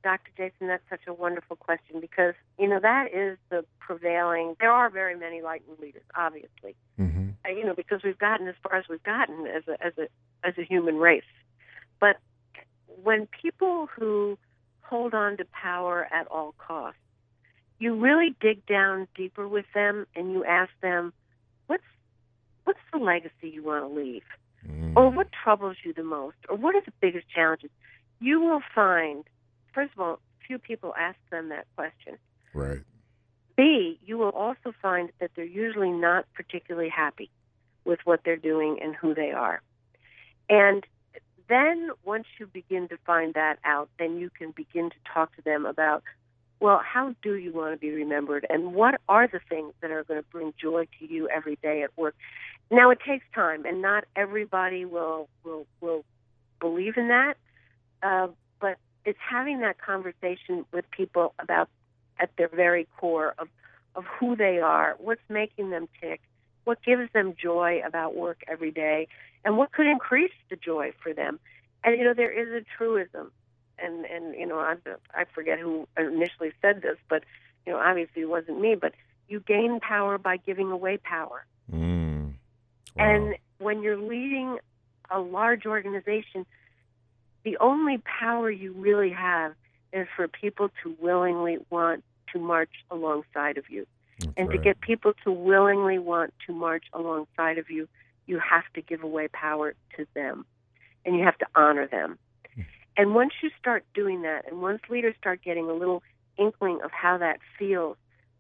Dr. 0.04 0.32
Jason. 0.38 0.68
That's 0.68 0.84
such 0.90 1.02
a 1.08 1.14
wonderful 1.14 1.56
question 1.56 2.00
because 2.02 2.34
you 2.58 2.68
know 2.68 2.80
that 2.80 3.14
is 3.14 3.38
the 3.50 3.66
prevailing. 3.80 4.56
There 4.60 4.72
are 4.72 4.90
very 4.90 5.16
many 5.16 5.42
lightened 5.42 5.80
leaders, 5.80 6.04
obviously. 6.16 6.76
Mm-hmm. 7.00 7.30
Uh, 7.46 7.50
you 7.50 7.66
know, 7.66 7.74
because 7.74 8.02
we've 8.04 8.18
gotten 8.18 8.48
as 8.48 8.56
far 8.64 8.76
as 8.76 8.86
we've 8.90 9.04
gotten 9.04 9.48
as 9.48 9.64
a 9.68 9.86
as 9.86 9.94
a 9.98 10.08
as 10.48 10.58
a 10.58 10.64
human 10.64 10.98
race. 10.98 11.24
But 12.00 12.18
when 13.04 13.28
people 13.28 13.88
who 13.96 14.38
hold 14.82 15.14
on 15.14 15.38
to 15.38 15.46
power 15.46 16.08
at 16.12 16.28
all 16.28 16.56
costs, 16.58 17.00
you 17.78 17.96
really 17.96 18.36
dig 18.42 18.66
down 18.66 19.08
deeper 19.16 19.48
with 19.48 19.66
them 19.74 20.06
and 20.16 20.32
you 20.32 20.44
ask 20.44 20.72
them, 20.82 21.14
what's 21.68 21.84
what's 22.64 22.80
the 22.92 23.00
legacy 23.00 23.50
you 23.54 23.64
want 23.64 23.84
to 23.84 24.00
leave? 24.00 24.24
Mm. 24.68 24.96
Or 24.96 25.10
what 25.10 25.28
troubles 25.44 25.78
you 25.84 25.94
the 25.94 26.04
most? 26.04 26.38
Or 26.50 26.56
what 26.56 26.76
are 26.76 26.82
the 26.82 26.94
biggest 27.02 27.30
challenges? 27.30 27.70
You 28.20 28.42
will 28.42 28.62
find, 28.74 29.24
first 29.74 29.94
of 29.94 30.00
all, 30.00 30.20
few 30.46 30.58
people 30.58 30.94
ask 31.00 31.18
them 31.32 31.50
that 31.50 31.68
question. 31.76 32.18
Right. 32.54 32.80
B, 33.56 34.00
you 34.06 34.18
will 34.18 34.30
also 34.30 34.74
find 34.82 35.10
that 35.20 35.32
they're 35.36 35.46
usually 35.46 35.92
not 35.92 36.26
particularly 36.34 36.90
happy 36.90 37.30
with 37.86 38.00
what 38.06 38.22
they're 38.24 38.38
doing 38.38 38.80
and 38.82 38.96
who 38.96 39.14
they 39.14 39.32
are. 39.32 39.62
And 40.50 40.86
then 41.48 41.90
once 42.06 42.26
you 42.40 42.48
begin 42.48 42.88
to 42.90 42.98
find 43.06 43.34
that 43.34 43.60
out, 43.64 43.90
then 44.00 44.18
you 44.18 44.30
can 44.30 44.52
begin 44.52 44.90
to 44.90 44.96
talk 45.14 45.36
to 45.36 45.42
them 45.42 45.66
about, 45.66 46.04
well, 46.60 46.82
how 46.84 47.16
do 47.22 47.36
you 47.36 47.54
want 47.54 47.74
to 47.74 47.78
be 47.78 47.92
remembered 47.92 48.46
and 48.50 48.74
what 48.74 49.00
are 49.08 49.28
the 49.28 49.40
things 49.48 49.74
that 49.82 49.92
are 49.92 50.04
going 50.04 50.22
to 50.22 50.30
bring 50.30 50.54
joy 50.62 50.88
to 51.00 51.06
you 51.06 51.30
every 51.30 51.58
day 51.62 51.84
at 51.84 51.98
work? 51.98 52.16
Now 52.70 52.90
it 52.92 53.00
takes 53.06 53.26
time 53.34 53.66
and 53.66 53.82
not 53.82 54.06
everybody 54.16 54.86
will 54.86 55.30
will 55.44 55.66
will 55.82 56.04
believe 56.60 56.98
in 56.98 57.08
that. 57.08 57.36
Uh, 58.04 58.28
but 58.60 58.78
it's 59.06 59.20
having 59.20 59.62
that 59.62 59.80
conversation 59.82 60.66
with 60.72 60.90
people 60.92 61.34
about 61.40 61.70
at 62.20 62.30
their 62.38 62.50
very 62.50 62.88
core 62.98 63.34
of 63.38 63.48
of 63.96 64.06
who 64.20 64.36
they 64.36 64.60
are, 64.60 64.96
what's 65.00 65.22
making 65.30 65.72
them 65.72 65.88
tick, 66.00 66.22
what 66.64 66.82
gives 66.84 67.12
them 67.14 67.34
joy 67.42 67.82
about 67.86 68.16
work 68.16 68.44
every 68.48 68.72
day, 68.72 69.08
and 69.44 69.58
what 69.58 69.72
could 69.72 69.88
increase 69.88 70.32
the 70.50 70.56
joy 70.56 70.92
for 71.02 71.14
them. 71.14 71.40
And 71.84 71.98
you 71.98 72.04
know, 72.04 72.14
there 72.14 72.32
is 72.32 72.50
a 72.50 72.66
truism, 72.78 73.32
and 73.84 74.06
and 74.06 74.36
you 74.36 74.46
know, 74.46 74.60
I 74.60 74.76
I 75.14 75.26
forget 75.34 75.60
who 75.60 75.88
initially 75.98 76.52
said 76.62 76.82
this, 76.82 76.98
but 77.10 77.24
you 77.66 77.74
know, 77.74 77.80
obviously 77.80 78.24
it 78.24 78.30
wasn't 78.30 78.60
me, 78.60 78.76
but 78.76 78.94
you 79.28 79.40
gain 79.40 79.80
power 79.80 80.18
by 80.18 80.38
giving 80.38 80.72
away 80.72 80.98
power. 80.98 81.46
Mm. 81.72 82.34
Wow. 82.96 83.06
And 83.06 83.36
when 83.60 83.84
you're 83.84 83.98
leading 83.98 84.58
a 85.12 85.20
large 85.20 85.66
organization, 85.66 86.46
the 87.44 87.58
only 87.58 88.00
power 88.00 88.50
you 88.50 88.74
really 88.74 89.12
have 89.12 89.54
is 89.94 90.08
for 90.16 90.28
people 90.28 90.70
to 90.84 90.96
willingly 91.00 91.58
want 91.70 92.04
to 92.34 92.40
march 92.40 92.72
alongside 92.92 93.58
of 93.58 93.70
you. 93.70 93.88
That's 94.20 94.34
and 94.38 94.50
right. 94.50 94.58
to 94.58 94.64
get 94.64 94.82
people 94.82 95.14
to 95.24 95.32
willingly 95.32 96.00
want 96.00 96.34
to 96.48 96.54
march 96.54 96.86
alongside 96.94 97.58
of 97.58 97.70
you, 97.70 97.88
you 98.28 98.40
have 98.40 98.66
to 98.76 98.82
give 98.82 99.04
away 99.04 99.28
power 99.30 99.74
to 99.98 100.06
them 100.14 100.46
and 101.06 101.18
you 101.18 101.24
have 101.24 101.38
to 101.40 101.48
honor 101.56 101.88
them. 101.88 102.20
And 103.00 103.16
once 103.16 103.32
you 103.42 103.50
start 103.58 103.86
doing 103.94 104.24
that, 104.24 104.46
and 104.46 104.62
once 104.62 104.82
leaders 104.90 105.16
start 105.18 105.42
getting 105.42 105.70
a 105.70 105.74
little 105.74 106.04
inkling 106.38 106.82
of 106.84 106.92
how 106.92 107.18
that 107.18 107.40
feels, 107.58 107.96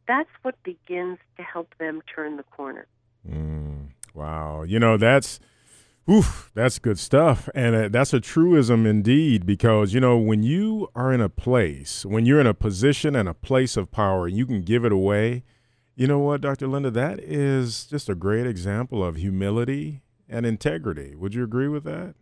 that's 0.06 0.28
what 0.42 0.62
begins 0.64 1.18
to 1.38 1.44
help 1.44 1.74
them 1.80 2.02
turn 2.14 2.36
the 2.36 2.44
corner. 2.44 2.86
Mm, 3.26 3.92
wow. 4.14 4.64
You 4.64 4.78
know, 4.78 4.98
that's. 4.98 5.40
Oof, 6.12 6.52
that's 6.56 6.78
good 6.80 7.00
stuff. 7.00 7.48
And 7.56 7.76
uh, 7.76 7.88
that's 7.88 8.14
a 8.14 8.20
truism 8.20 8.86
indeed, 8.86 9.46
because, 9.46 9.94
you 9.94 10.02
know, 10.02 10.18
when 10.18 10.44
you 10.44 10.90
are 10.94 11.14
in 11.14 11.22
a 11.22 11.30
place, 11.30 12.04
when 12.04 12.26
you're 12.26 12.42
in 12.42 12.48
a 12.48 12.54
position 12.54 13.16
and 13.16 13.30
a 13.30 13.34
place 13.34 13.78
of 13.78 13.92
power, 13.92 14.26
and 14.28 14.36
you 14.36 14.46
can 14.46 14.64
give 14.64 14.84
it 14.84 14.92
away, 14.92 15.44
you 15.96 16.08
know 16.08 16.20
what, 16.20 16.42
Dr. 16.42 16.68
Linda, 16.68 16.92
that 16.92 17.20
is 17.20 17.86
just 17.86 18.10
a 18.10 18.16
great 18.16 18.48
example 18.48 19.06
of 19.06 19.18
humility 19.18 20.02
and 20.28 20.46
integrity. 20.46 21.16
Would 21.16 21.34
you 21.36 21.44
agree 21.44 21.68
with 21.70 21.84
that? 21.86 22.16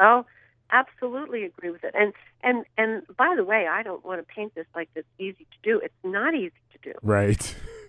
Oh, 0.00 0.24
absolutely 0.70 1.44
agree 1.44 1.70
with 1.70 1.84
it. 1.84 1.94
And 1.98 2.12
and 2.42 2.64
and 2.76 3.02
by 3.16 3.34
the 3.36 3.44
way, 3.44 3.66
I 3.66 3.82
don't 3.82 4.04
want 4.04 4.26
to 4.26 4.34
paint 4.34 4.54
this 4.54 4.66
like 4.74 4.88
it's 4.94 5.08
easy 5.18 5.46
to 5.50 5.58
do. 5.62 5.80
It's 5.82 5.94
not 6.02 6.34
easy 6.34 6.52
to 6.72 6.92
do. 6.92 6.98
Right. 7.02 7.54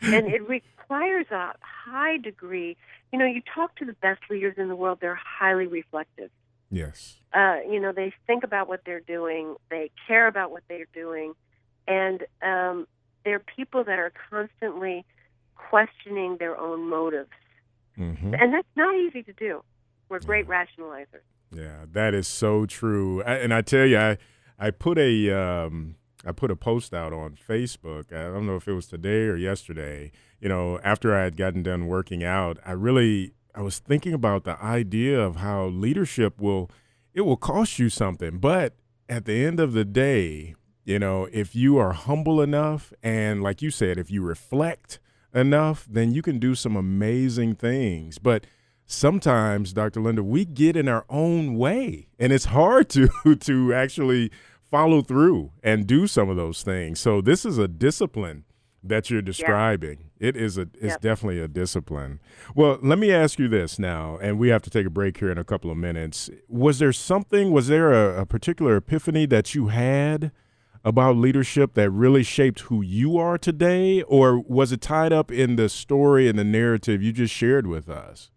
and 0.00 0.26
it 0.26 0.48
requires 0.48 1.26
a 1.30 1.54
high 1.60 2.16
degree. 2.16 2.76
You 3.12 3.18
know, 3.18 3.26
you 3.26 3.42
talk 3.54 3.76
to 3.76 3.84
the 3.84 3.94
best 3.94 4.20
leaders 4.30 4.54
in 4.56 4.68
the 4.68 4.76
world; 4.76 4.98
they're 5.00 5.20
highly 5.22 5.66
reflective. 5.66 6.30
Yes. 6.70 7.16
Uh, 7.32 7.56
you 7.68 7.80
know, 7.80 7.92
they 7.92 8.12
think 8.26 8.44
about 8.44 8.68
what 8.68 8.82
they're 8.84 9.00
doing, 9.00 9.56
they 9.70 9.90
care 10.06 10.26
about 10.26 10.50
what 10.50 10.62
they're 10.68 10.86
doing, 10.94 11.34
and 11.86 12.24
um, 12.42 12.86
they're 13.24 13.38
people 13.38 13.84
that 13.84 13.98
are 13.98 14.12
constantly 14.30 15.04
questioning 15.54 16.36
their 16.38 16.56
own 16.56 16.88
motives. 16.88 17.30
Mm-hmm. 17.98 18.34
And 18.34 18.54
that's 18.54 18.68
not 18.76 18.94
easy 18.96 19.22
to 19.24 19.32
do. 19.32 19.62
We're 20.08 20.20
great 20.20 20.46
rationalizers. 20.46 21.24
Yeah, 21.52 21.86
that 21.92 22.14
is 22.14 22.28
so 22.28 22.66
true. 22.66 23.22
I, 23.22 23.36
and 23.36 23.54
I 23.54 23.62
tell 23.62 23.86
you, 23.86 23.98
I 23.98 24.18
I 24.58 24.70
put 24.70 24.98
a 24.98 25.30
um, 25.30 25.96
I 26.24 26.32
put 26.32 26.50
a 26.50 26.56
post 26.56 26.92
out 26.92 27.12
on 27.12 27.36
Facebook. 27.36 28.12
I 28.12 28.24
don't 28.24 28.46
know 28.46 28.56
if 28.56 28.68
it 28.68 28.72
was 28.72 28.86
today 28.86 29.26
or 29.26 29.36
yesterday. 29.36 30.10
You 30.40 30.48
know, 30.48 30.78
after 30.84 31.16
I 31.16 31.24
had 31.24 31.36
gotten 31.36 31.62
done 31.62 31.86
working 31.86 32.22
out, 32.22 32.58
I 32.64 32.72
really 32.72 33.32
I 33.54 33.62
was 33.62 33.78
thinking 33.78 34.12
about 34.12 34.44
the 34.44 34.62
idea 34.62 35.20
of 35.20 35.36
how 35.36 35.66
leadership 35.66 36.40
will 36.40 36.70
it 37.14 37.22
will 37.22 37.36
cost 37.36 37.78
you 37.78 37.88
something, 37.88 38.38
but 38.38 38.74
at 39.08 39.24
the 39.24 39.44
end 39.44 39.58
of 39.58 39.72
the 39.72 39.84
day, 39.84 40.54
you 40.84 40.98
know, 40.98 41.28
if 41.32 41.56
you 41.56 41.78
are 41.78 41.92
humble 41.92 42.40
enough 42.40 42.92
and 43.02 43.42
like 43.42 43.62
you 43.62 43.70
said, 43.70 43.98
if 43.98 44.10
you 44.10 44.22
reflect 44.22 45.00
enough, 45.34 45.86
then 45.90 46.12
you 46.12 46.22
can 46.22 46.38
do 46.38 46.54
some 46.54 46.76
amazing 46.76 47.54
things. 47.54 48.18
But 48.18 48.44
sometimes, 48.88 49.72
Dr. 49.72 50.00
Linda, 50.00 50.24
we 50.24 50.44
get 50.44 50.76
in 50.76 50.88
our 50.88 51.04
own 51.08 51.56
way, 51.56 52.08
and 52.18 52.32
it's 52.32 52.46
hard 52.46 52.88
to 52.90 53.08
to 53.40 53.72
actually 53.72 54.32
follow 54.68 55.02
through 55.02 55.52
and 55.62 55.86
do 55.86 56.08
some 56.08 56.28
of 56.28 56.36
those 56.36 56.62
things. 56.62 56.98
So 56.98 57.20
this 57.20 57.44
is 57.44 57.58
a 57.58 57.68
discipline 57.68 58.44
that 58.82 59.10
you're 59.10 59.22
describing. 59.22 60.10
Yeah. 60.18 60.28
It 60.28 60.36
is 60.36 60.58
a 60.58 60.62
it's 60.62 60.82
yep. 60.82 61.00
definitely 61.00 61.40
a 61.40 61.46
discipline. 61.46 62.18
Well, 62.54 62.78
let 62.82 62.98
me 62.98 63.12
ask 63.12 63.38
you 63.38 63.46
this 63.46 63.78
now, 63.78 64.18
and 64.20 64.38
we 64.38 64.48
have 64.48 64.62
to 64.62 64.70
take 64.70 64.86
a 64.86 64.90
break 64.90 65.18
here 65.18 65.30
in 65.30 65.38
a 65.38 65.44
couple 65.44 65.70
of 65.70 65.76
minutes. 65.76 66.28
Was 66.48 66.80
there 66.80 66.92
something? 66.92 67.52
Was 67.52 67.68
there 67.68 67.92
a, 67.92 68.22
a 68.22 68.26
particular 68.26 68.76
epiphany 68.76 69.26
that 69.26 69.54
you 69.54 69.68
had? 69.68 70.32
about 70.84 71.16
leadership 71.16 71.74
that 71.74 71.90
really 71.90 72.22
shaped 72.22 72.60
who 72.60 72.80
you 72.80 73.18
are 73.18 73.36
today, 73.36 74.00
or 74.02 74.38
was 74.38 74.70
it 74.70 74.80
tied 74.80 75.12
up 75.12 75.30
in 75.30 75.56
the 75.56 75.68
story 75.68 76.28
and 76.28 76.38
the 76.38 76.44
narrative 76.44 77.02
you 77.02 77.12
just 77.12 77.34
shared 77.34 77.66
with 77.66 77.90
us? 77.90 78.30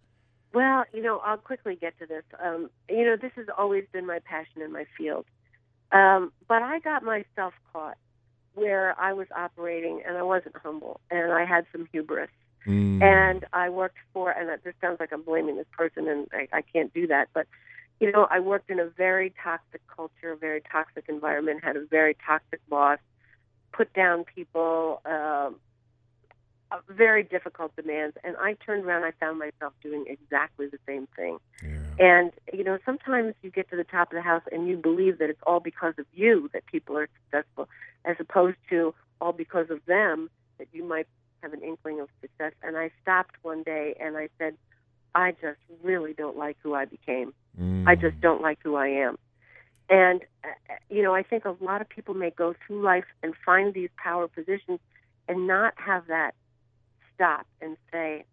Well, 0.54 0.86
you 0.94 1.02
know, 1.02 1.20
I'll 1.20 1.38
quickly 1.38 1.76
get 1.76 1.98
to 2.00 2.06
this. 2.06 2.24
Um, 2.44 2.70
you 2.90 3.06
know, 3.06 3.16
this 3.16 3.32
has 3.36 3.46
always 3.58 3.86
been 3.92 4.06
my 4.06 4.20
passion 4.20 4.62
in 4.62 4.72
my 4.72 4.86
field. 4.98 5.26
Um, 5.92 6.32
but 6.48 6.62
I 6.62 6.80
got 6.80 7.04
myself 7.04 7.54
caught 7.72 7.98
where 8.54 9.00
I 9.00 9.14
was 9.14 9.28
operating 9.36 10.02
and 10.06 10.18
I 10.18 10.24
wasn't 10.24 10.56
humble 10.58 11.00
and 11.10 11.32
I 11.32 11.46
had 11.46 11.66
some 11.72 11.88
hubris. 11.92 12.30
Mm. 12.68 13.02
And 13.02 13.46
I 13.54 13.70
worked 13.70 13.98
for, 14.14 14.30
and 14.32 14.50
this 14.64 14.76
sounds 14.82 15.00
like 15.00 15.12
I'm 15.12 15.24
blaming 15.24 15.56
this 15.56 15.66
person, 15.76 16.08
and 16.08 16.28
I, 16.32 16.48
I 16.58 16.62
can't 16.62 16.94
do 16.94 17.08
that, 17.08 17.30
but 17.34 17.48
you 18.00 18.12
know, 18.12 18.28
I 18.32 18.40
worked 18.40 18.72
in 18.72 18.80
a 18.80 18.88
very 18.88 19.32
toxic 19.44 19.82
culture, 19.88 20.32
a 20.32 20.38
very 20.38 20.62
toxic 20.72 21.06
environment, 21.08 21.64
had 21.64 21.76
a 21.76 21.86
very 21.86 22.18
toxic 22.26 22.60
boss, 22.68 22.98
put 23.72 23.94
down 23.94 24.26
people, 24.36 25.02
um, 25.06 25.58
very 26.90 27.24
difficult 27.24 27.76
demands. 27.76 28.18
And 28.24 28.36
I 28.38 28.54
turned 28.66 28.86
around, 28.86 29.04
I 29.04 29.12
found 29.20 29.40
myself 29.40 29.74
doing 29.82 30.06
exactly 30.08 30.68
the 30.68 30.80
same 30.86 31.08
thing. 31.16 31.38
Yeah. 31.64 31.78
And, 32.00 32.32
you 32.54 32.64
know, 32.64 32.78
sometimes 32.86 33.34
you 33.42 33.52
get 33.52 33.70
to 33.70 33.76
the 33.76 33.84
top 33.84 34.12
of 34.12 34.16
the 34.16 34.22
house 34.22 34.44
and 34.52 34.68
you 34.68 34.78
believe 34.78 35.20
that 35.20 35.30
it's 35.30 35.42
all 35.46 35.60
because 35.60 35.94
of 35.98 36.06
you 36.14 36.50
that 36.54 36.66
people 36.66 36.98
are 36.98 37.10
successful, 37.24 37.70
as 38.06 38.16
opposed 38.20 38.58
to 38.70 38.94
all 39.20 39.34
because 39.34 39.70
of 39.70 39.80
them 39.86 40.30
that 40.58 40.68
you 40.72 40.84
might 40.84 41.08
have 41.42 41.54
an 41.54 41.62
inkling 41.62 42.00
of 42.00 42.08
success. 42.22 42.54
And 42.64 42.78
I 42.78 42.92
stopped 43.02 43.36
one 43.42 43.64
day 43.64 43.96
and 44.00 44.18
I 44.18 44.30
said, 44.38 44.56
I 45.14 45.32
just 45.32 45.60
really 45.84 46.14
don't 46.14 46.38
like 46.38 46.58
who 46.64 46.74
I 46.74 46.86
became. 46.86 47.34
Mm. 47.60 47.88
I 47.88 47.96
just 47.96 48.20
don't 48.22 48.42
like 48.42 48.60
who 48.64 48.76
I 48.76 48.88
am. 48.88 49.18
And, 49.90 50.22
uh, 50.44 50.48
you 50.90 51.04
know, 51.04 51.14
I 51.14 51.22
think 51.24 51.44
a 51.44 51.56
lot 51.60 51.82
of 51.82 51.90
people 51.90 52.14
may 52.14 52.30
go 52.30 52.56
through 52.66 52.82
life 52.82 53.04
and 53.22 53.34
find 53.46 53.74
these 53.74 53.90
power 53.98 54.28
positions 54.28 54.80
and 55.28 55.48
not 55.48 55.74
have 55.76 56.08
that 56.08 56.34
stop 57.22 57.46
and 57.62 57.78
say, 57.92 58.26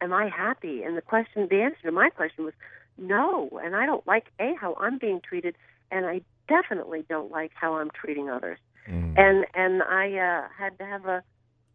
Am 0.00 0.12
I 0.12 0.28
happy? 0.28 0.84
And 0.84 0.96
the 0.96 1.02
question, 1.02 1.48
the 1.50 1.60
answer 1.60 1.82
to 1.84 1.92
my 1.92 2.08
question 2.08 2.44
was 2.44 2.54
no. 2.96 3.60
And 3.62 3.74
I 3.74 3.84
don't 3.84 4.06
like, 4.06 4.26
A, 4.38 4.54
how 4.60 4.76
I'm 4.78 4.96
being 4.98 5.20
treated, 5.20 5.56
and 5.90 6.06
I 6.06 6.20
definitely 6.48 7.04
don't 7.08 7.32
like 7.32 7.50
how 7.54 7.74
I'm 7.74 7.90
treating 7.90 8.30
others. 8.30 8.58
Mm. 8.88 9.18
And 9.18 9.46
and 9.54 9.82
I 9.82 10.16
uh, 10.16 10.48
had 10.56 10.78
to 10.78 10.84
have 10.84 11.06
a 11.06 11.22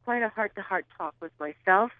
quite 0.05 0.23
a 0.23 0.29
heart 0.29 0.55
to 0.55 0.61
heart 0.61 0.85
talk 0.97 1.15
with 1.21 1.31
myself 1.39 1.91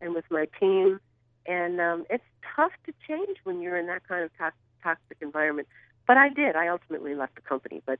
and 0.00 0.14
with 0.14 0.24
my 0.30 0.46
team 0.58 1.00
and 1.46 1.80
um, 1.80 2.04
it's 2.10 2.24
tough 2.54 2.72
to 2.86 2.92
change 3.06 3.38
when 3.44 3.60
you're 3.60 3.76
in 3.76 3.86
that 3.86 4.06
kind 4.08 4.24
of 4.24 4.30
toxic, 4.36 4.58
toxic 4.82 5.16
environment. 5.20 5.68
But 6.06 6.16
I 6.16 6.28
did. 6.28 6.56
I 6.56 6.68
ultimately 6.68 7.14
left 7.14 7.34
the 7.36 7.40
company. 7.40 7.82
But 7.84 7.98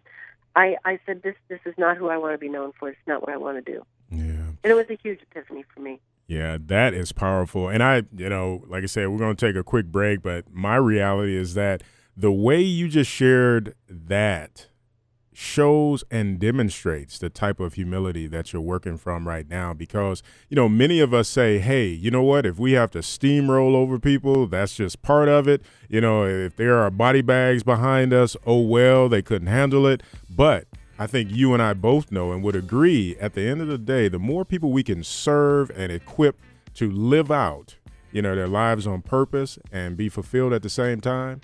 I, 0.54 0.76
I 0.84 0.98
said, 1.07 1.22
this 1.22 1.34
this 1.48 1.61
is 1.64 1.74
not 1.78 1.96
who 1.96 2.09
I 2.09 2.16
want 2.16 2.34
to 2.34 2.38
be 2.38 2.48
known 2.48 2.72
for. 2.78 2.88
It's 2.88 2.98
not 3.07 3.22
what 3.22 3.32
I 3.32 3.36
want 3.36 3.64
to 3.64 3.72
do. 3.72 3.84
And 4.67 4.73
it 4.73 4.75
was 4.75 4.91
a 4.91 4.99
huge 5.01 5.21
epiphany 5.23 5.64
for 5.73 5.79
me. 5.79 6.01
Yeah, 6.27 6.59
that 6.61 6.93
is 6.93 7.12
powerful. 7.12 7.69
And 7.69 7.85
I, 7.85 8.03
you 8.17 8.29
know, 8.29 8.64
like 8.67 8.83
I 8.83 8.87
said, 8.87 9.07
we're 9.07 9.19
going 9.19 9.37
to 9.37 9.47
take 9.47 9.55
a 9.55 9.62
quick 9.62 9.87
break, 9.87 10.23
but 10.23 10.53
my 10.53 10.75
reality 10.75 11.37
is 11.37 11.55
that 11.55 11.85
the 12.17 12.33
way 12.33 12.62
you 12.62 12.89
just 12.89 13.09
shared 13.09 13.77
that 13.89 14.67
shows 15.33 16.03
and 16.11 16.41
demonstrates 16.41 17.17
the 17.17 17.31
type 17.31 17.61
of 17.61 17.75
humility 17.75 18.27
that 18.27 18.53
you're 18.53 18.61
working 18.61 18.99
from 18.99 19.29
right 19.29 19.49
now 19.49 19.73
because 19.73 20.23
you 20.49 20.57
know 20.57 20.67
many 20.67 20.99
of 20.99 21.12
us 21.12 21.29
say 21.29 21.59
hey 21.59 21.87
you 21.87 22.11
know 22.11 22.23
what 22.23 22.47
if 22.47 22.59
we 22.59 22.73
have 22.73 22.91
to 22.91 23.01
steamroll 23.01 23.75
over 23.75 23.99
people 23.99 24.47
that's 24.47 24.77
just 24.77 25.03
part 25.03 25.29
of 25.29 25.47
it 25.47 25.61
you 25.91 26.01
know 26.01 26.25
if 26.25 26.57
there 26.57 26.79
are 26.79 26.91
body 26.91 27.21
bags 27.21 27.62
behind 27.62 28.14
us 28.14 28.35
oh 28.47 28.62
well 28.62 29.11
they 29.11 29.21
couldn't 29.21 29.49
handle 29.49 29.87
it 29.87 30.03
but 30.35 30.67
I 30.99 31.07
think 31.07 31.30
you 31.30 31.53
and 31.53 31.62
I 31.62 31.74
both 31.74 32.11
know 32.11 32.32
and 32.32 32.42
would 32.42 32.57
agree 32.57 33.16
at 33.20 33.34
the 33.34 33.42
end 33.42 33.61
of 33.61 33.68
the 33.68 33.78
day 33.78 34.09
the 34.09 34.18
more 34.18 34.44
people 34.44 34.72
we 34.72 34.82
can 34.82 35.05
serve 35.05 35.70
and 35.70 35.92
equip 35.92 36.38
to 36.74 36.90
live 36.90 37.30
out 37.30 37.76
you 38.12 38.22
know 38.22 38.34
their 38.34 38.49
lives 38.49 38.86
on 38.86 39.03
purpose 39.03 39.59
and 39.70 39.97
be 39.97 40.09
fulfilled 40.09 40.53
at 40.53 40.62
the 40.62 40.70
same 40.70 41.01
time 41.01 41.40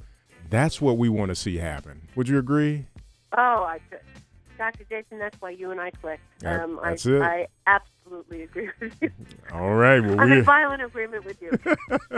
that's 0.48 0.80
what 0.80 0.96
we 0.96 1.08
want 1.08 1.28
to 1.28 1.34
see 1.34 1.58
happen 1.58 2.02
would 2.14 2.28
you 2.28 2.38
agree 2.38 2.86
Oh, 3.36 3.64
I, 3.64 3.80
Dr. 4.58 4.84
Jason, 4.90 5.18
that's 5.18 5.40
why 5.40 5.50
you 5.50 5.70
and 5.70 5.80
I 5.80 5.90
clicked. 5.90 6.22
Um, 6.44 6.78
that's 6.82 7.06
I, 7.06 7.10
it. 7.10 7.22
I 7.22 7.46
absolutely 7.66 8.42
agree 8.42 8.68
with 8.80 8.94
you. 9.00 9.10
All 9.52 9.74
right. 9.74 10.00
Well, 10.00 10.20
I'm 10.20 10.30
in 10.30 10.44
violent 10.44 10.82
agreement 10.82 11.24
with 11.24 11.40
you. 11.40 11.50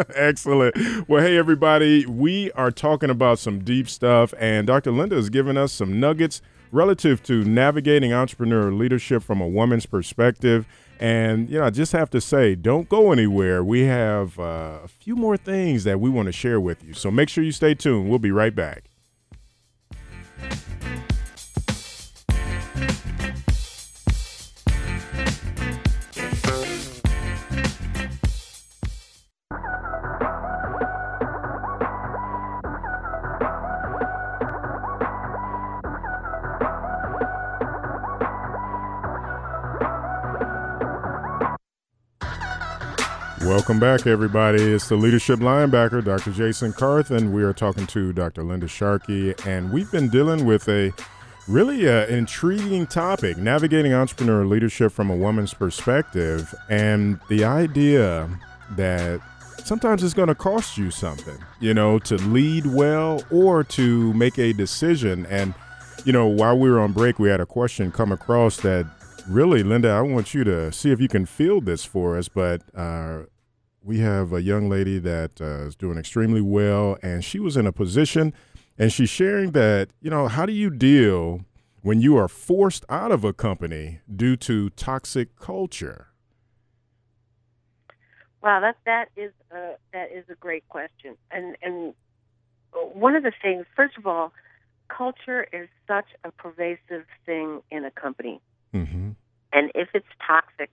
Excellent. 0.14 1.08
Well, 1.08 1.22
hey, 1.22 1.36
everybody, 1.36 2.04
we 2.04 2.50
are 2.52 2.72
talking 2.72 3.10
about 3.10 3.38
some 3.38 3.60
deep 3.60 3.88
stuff, 3.88 4.34
and 4.38 4.66
Dr. 4.66 4.90
Linda 4.90 5.14
has 5.14 5.30
given 5.30 5.56
us 5.56 5.72
some 5.72 6.00
nuggets 6.00 6.42
relative 6.72 7.22
to 7.24 7.44
navigating 7.44 8.12
entrepreneur 8.12 8.72
leadership 8.72 9.22
from 9.22 9.40
a 9.40 9.48
woman's 9.48 9.86
perspective. 9.86 10.66
And, 11.00 11.50
you 11.50 11.58
know, 11.58 11.64
I 11.64 11.70
just 11.70 11.92
have 11.92 12.08
to 12.10 12.20
say, 12.20 12.54
don't 12.54 12.88
go 12.88 13.12
anywhere. 13.12 13.64
We 13.64 13.82
have 13.82 14.38
uh, 14.38 14.78
a 14.84 14.88
few 14.88 15.16
more 15.16 15.36
things 15.36 15.84
that 15.84 16.00
we 16.00 16.08
want 16.08 16.26
to 16.26 16.32
share 16.32 16.60
with 16.60 16.84
you. 16.84 16.94
So 16.94 17.10
make 17.10 17.28
sure 17.28 17.42
you 17.42 17.52
stay 17.52 17.74
tuned. 17.74 18.08
We'll 18.08 18.18
be 18.18 18.30
right 18.30 18.54
back. 18.54 18.84
Welcome 43.54 43.78
back, 43.78 44.04
everybody. 44.08 44.60
It's 44.60 44.88
the 44.88 44.96
leadership 44.96 45.38
linebacker, 45.38 46.04
Dr. 46.04 46.32
Jason 46.32 46.72
Carthen, 46.72 47.16
and 47.18 47.32
We 47.32 47.44
are 47.44 47.52
talking 47.52 47.86
to 47.86 48.12
Dr. 48.12 48.42
Linda 48.42 48.66
Sharkey, 48.66 49.32
and 49.46 49.72
we've 49.72 49.92
been 49.92 50.08
dealing 50.08 50.44
with 50.44 50.68
a 50.68 50.92
really 51.46 51.88
uh, 51.88 52.06
intriguing 52.06 52.84
topic 52.88 53.36
navigating 53.36 53.94
entrepreneur 53.94 54.44
leadership 54.44 54.90
from 54.90 55.08
a 55.08 55.14
woman's 55.14 55.54
perspective, 55.54 56.52
and 56.68 57.20
the 57.28 57.44
idea 57.44 58.28
that 58.72 59.20
sometimes 59.62 60.02
it's 60.02 60.14
going 60.14 60.26
to 60.26 60.34
cost 60.34 60.76
you 60.76 60.90
something, 60.90 61.38
you 61.60 61.72
know, 61.72 62.00
to 62.00 62.16
lead 62.16 62.66
well 62.66 63.22
or 63.30 63.62
to 63.62 64.12
make 64.14 64.36
a 64.36 64.52
decision. 64.52 65.26
And, 65.26 65.54
you 66.04 66.12
know, 66.12 66.26
while 66.26 66.58
we 66.58 66.68
were 66.68 66.80
on 66.80 66.90
break, 66.90 67.20
we 67.20 67.28
had 67.28 67.40
a 67.40 67.46
question 67.46 67.92
come 67.92 68.10
across 68.10 68.56
that 68.62 68.84
really, 69.28 69.62
Linda, 69.62 69.90
I 69.90 70.00
want 70.00 70.34
you 70.34 70.42
to 70.42 70.72
see 70.72 70.90
if 70.90 71.00
you 71.00 71.06
can 71.06 71.24
field 71.24 71.66
this 71.66 71.84
for 71.84 72.18
us. 72.18 72.26
But 72.26 72.60
uh, 72.74 73.22
we 73.84 73.98
have 73.98 74.32
a 74.32 74.42
young 74.42 74.68
lady 74.68 74.98
that 74.98 75.40
uh, 75.40 75.66
is 75.66 75.76
doing 75.76 75.98
extremely 75.98 76.40
well, 76.40 76.96
and 77.02 77.22
she 77.22 77.38
was 77.38 77.56
in 77.56 77.66
a 77.66 77.72
position, 77.72 78.32
and 78.78 78.90
she's 78.90 79.10
sharing 79.10 79.52
that, 79.52 79.90
you 80.00 80.10
know, 80.10 80.26
how 80.26 80.46
do 80.46 80.52
you 80.52 80.70
deal 80.70 81.44
when 81.82 82.00
you 82.00 82.16
are 82.16 82.28
forced 82.28 82.84
out 82.88 83.12
of 83.12 83.24
a 83.24 83.32
company 83.34 84.00
due 84.14 84.36
to 84.36 84.70
toxic 84.70 85.36
culture? 85.38 86.08
Wow, 88.42 88.60
that 88.60 88.76
that 88.86 89.08
is 89.16 89.32
a, 89.50 89.74
that 89.92 90.10
is 90.12 90.24
a 90.30 90.34
great 90.34 90.66
question, 90.68 91.16
and 91.30 91.56
and 91.62 91.94
one 92.72 93.14
of 93.16 93.22
the 93.22 93.32
things, 93.42 93.66
first 93.76 93.96
of 93.98 94.06
all, 94.06 94.32
culture 94.88 95.46
is 95.52 95.68
such 95.86 96.06
a 96.24 96.30
pervasive 96.30 97.04
thing 97.26 97.62
in 97.70 97.84
a 97.84 97.90
company, 97.90 98.40
mm-hmm. 98.74 99.10
and 99.52 99.72
if 99.74 99.88
it's 99.94 100.06
toxic, 100.26 100.70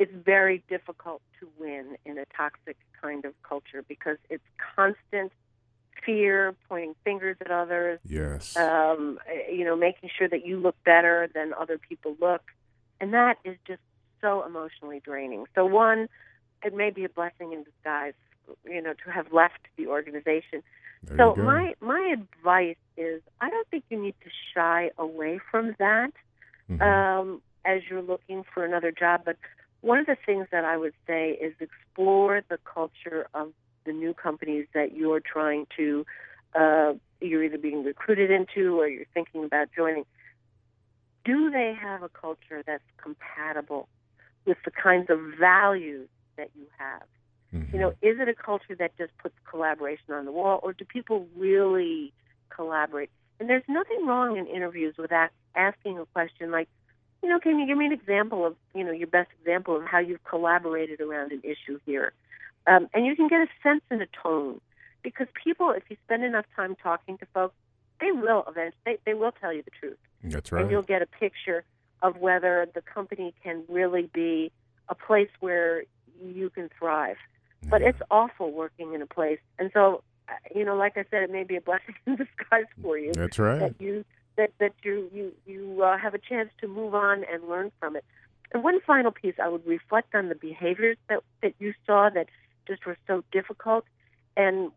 it's 0.00 0.12
very 0.24 0.64
difficult 0.66 1.20
to 1.38 1.48
win 1.58 1.94
in 2.06 2.16
a 2.16 2.24
toxic 2.34 2.78
kind 3.02 3.26
of 3.26 3.34
culture 3.42 3.84
because 3.86 4.16
it's 4.30 4.42
constant 4.74 5.30
fear, 6.04 6.56
pointing 6.70 6.94
fingers 7.04 7.36
at 7.42 7.50
others. 7.50 8.00
Yes. 8.08 8.56
Um, 8.56 9.18
you 9.52 9.62
know, 9.62 9.76
making 9.76 10.08
sure 10.16 10.26
that 10.26 10.46
you 10.46 10.58
look 10.58 10.74
better 10.84 11.28
than 11.34 11.52
other 11.52 11.76
people 11.76 12.16
look, 12.18 12.40
and 12.98 13.12
that 13.12 13.36
is 13.44 13.58
just 13.66 13.82
so 14.22 14.42
emotionally 14.42 15.02
draining. 15.04 15.44
So 15.54 15.66
one, 15.66 16.08
it 16.64 16.74
may 16.74 16.88
be 16.88 17.04
a 17.04 17.10
blessing 17.10 17.52
in 17.52 17.62
disguise, 17.62 18.14
you 18.64 18.80
know, 18.80 18.94
to 19.04 19.10
have 19.10 19.30
left 19.34 19.60
the 19.76 19.86
organization. 19.88 20.62
There 21.02 21.18
so 21.18 21.34
my 21.36 21.74
my 21.80 22.14
advice 22.14 22.76
is, 22.96 23.20
I 23.42 23.50
don't 23.50 23.68
think 23.68 23.84
you 23.90 24.00
need 24.00 24.14
to 24.24 24.30
shy 24.54 24.92
away 24.96 25.40
from 25.50 25.76
that. 25.78 26.12
Mm-hmm. 26.70 26.80
Um, 26.80 27.42
as 27.64 27.82
you're 27.88 28.02
looking 28.02 28.44
for 28.54 28.64
another 28.64 28.90
job. 28.90 29.22
But 29.24 29.36
one 29.80 29.98
of 29.98 30.06
the 30.06 30.16
things 30.26 30.46
that 30.52 30.64
I 30.64 30.76
would 30.76 30.94
say 31.06 31.30
is 31.30 31.54
explore 31.60 32.42
the 32.48 32.58
culture 32.64 33.26
of 33.34 33.52
the 33.84 33.92
new 33.92 34.14
companies 34.14 34.66
that 34.74 34.94
you're 34.94 35.20
trying 35.20 35.66
to, 35.76 36.04
uh, 36.54 36.92
you're 37.20 37.42
either 37.44 37.58
being 37.58 37.82
recruited 37.82 38.30
into 38.30 38.78
or 38.78 38.88
you're 38.88 39.06
thinking 39.14 39.44
about 39.44 39.68
joining. 39.74 40.04
Do 41.24 41.50
they 41.50 41.74
have 41.80 42.02
a 42.02 42.08
culture 42.08 42.62
that's 42.66 42.84
compatible 43.02 43.88
with 44.46 44.58
the 44.64 44.70
kinds 44.70 45.08
of 45.10 45.18
values 45.38 46.08
that 46.36 46.50
you 46.54 46.66
have? 46.78 47.02
Mm-hmm. 47.54 47.74
You 47.74 47.80
know, 47.80 47.88
is 48.02 48.20
it 48.20 48.28
a 48.28 48.34
culture 48.34 48.74
that 48.78 48.96
just 48.96 49.16
puts 49.18 49.34
collaboration 49.48 50.14
on 50.14 50.24
the 50.24 50.32
wall, 50.32 50.60
or 50.62 50.72
do 50.72 50.84
people 50.84 51.26
really 51.36 52.12
collaborate? 52.48 53.10
And 53.38 53.48
there's 53.48 53.64
nothing 53.68 54.06
wrong 54.06 54.36
in 54.36 54.46
interviews 54.46 54.94
with 54.98 55.10
ask, 55.10 55.32
asking 55.54 55.98
a 55.98 56.06
question 56.06 56.50
like, 56.50 56.68
you 57.22 57.28
know, 57.28 57.38
can 57.38 57.58
you 57.58 57.66
give 57.66 57.76
me 57.76 57.86
an 57.86 57.92
example 57.92 58.46
of, 58.46 58.56
you 58.74 58.84
know, 58.84 58.92
your 58.92 59.06
best 59.06 59.30
example 59.40 59.76
of 59.76 59.84
how 59.84 59.98
you've 59.98 60.24
collaborated 60.24 61.00
around 61.00 61.32
an 61.32 61.42
issue 61.44 61.78
here? 61.84 62.12
Um, 62.66 62.88
and 62.94 63.06
you 63.06 63.16
can 63.16 63.28
get 63.28 63.40
a 63.40 63.46
sense 63.62 63.82
and 63.90 64.02
a 64.02 64.06
tone 64.22 64.60
because 65.02 65.26
people, 65.42 65.70
if 65.70 65.82
you 65.88 65.96
spend 66.04 66.24
enough 66.24 66.44
time 66.54 66.76
talking 66.82 67.18
to 67.18 67.26
folks, 67.32 67.54
they 68.00 68.12
will 68.12 68.44
eventually 68.48 68.76
they, 68.84 68.98
they 69.06 69.14
will 69.14 69.32
tell 69.32 69.52
you 69.52 69.62
the 69.62 69.70
truth, 69.78 69.98
That's 70.24 70.52
right. 70.52 70.62
and 70.62 70.70
you'll 70.70 70.82
get 70.82 71.02
a 71.02 71.06
picture 71.06 71.64
of 72.02 72.16
whether 72.16 72.66
the 72.74 72.82
company 72.82 73.34
can 73.42 73.64
really 73.68 74.08
be 74.12 74.50
a 74.88 74.94
place 74.94 75.28
where 75.40 75.84
you 76.22 76.50
can 76.50 76.70
thrive. 76.78 77.16
But 77.70 77.82
Yeah. 77.82 77.90
it's 77.90 77.98
awful 78.10 78.52
working 78.52 78.94
in 78.94 79.02
a 79.02 79.06
place, 79.06 79.38
and 79.58 79.70
so 79.74 80.02
uh, 80.28 80.32
you 80.54 80.64
know, 80.64 80.76
like 80.76 80.96
I 80.96 81.04
said, 81.10 81.22
it 81.22 81.30
may 81.30 81.44
be 81.44 81.56
a 81.56 81.60
blessing 81.60 81.94
in 82.06 82.16
disguise 82.16 82.66
for 82.82 82.96
you 82.96 83.14
That's 83.14 83.38
right. 83.38 83.58
that 83.60 83.74
you 83.80 84.04
that 84.40 84.52
that 84.58 84.72
you 84.82 85.10
you 85.12 85.32
you 85.46 85.82
uh, 85.82 85.98
have 85.98 86.14
a 86.14 86.18
chance 86.18 86.50
to 86.60 86.68
move 86.68 86.94
on 86.94 87.24
and 87.30 87.48
learn 87.48 87.70
from 87.78 87.96
it. 87.96 88.04
And 88.52 88.64
one 88.64 88.80
final 88.80 89.12
piece, 89.12 89.34
I 89.42 89.48
would 89.48 89.66
reflect 89.66 90.14
on 90.14 90.28
the 90.28 90.34
behaviors 90.34 90.96
that 91.08 91.20
that 91.42 91.54
you 91.58 91.74
saw 91.86 92.10
that 92.10 92.26
just 92.66 92.86
were 92.86 92.96
so 93.06 93.22
difficult. 93.30 93.84
And 94.36 94.72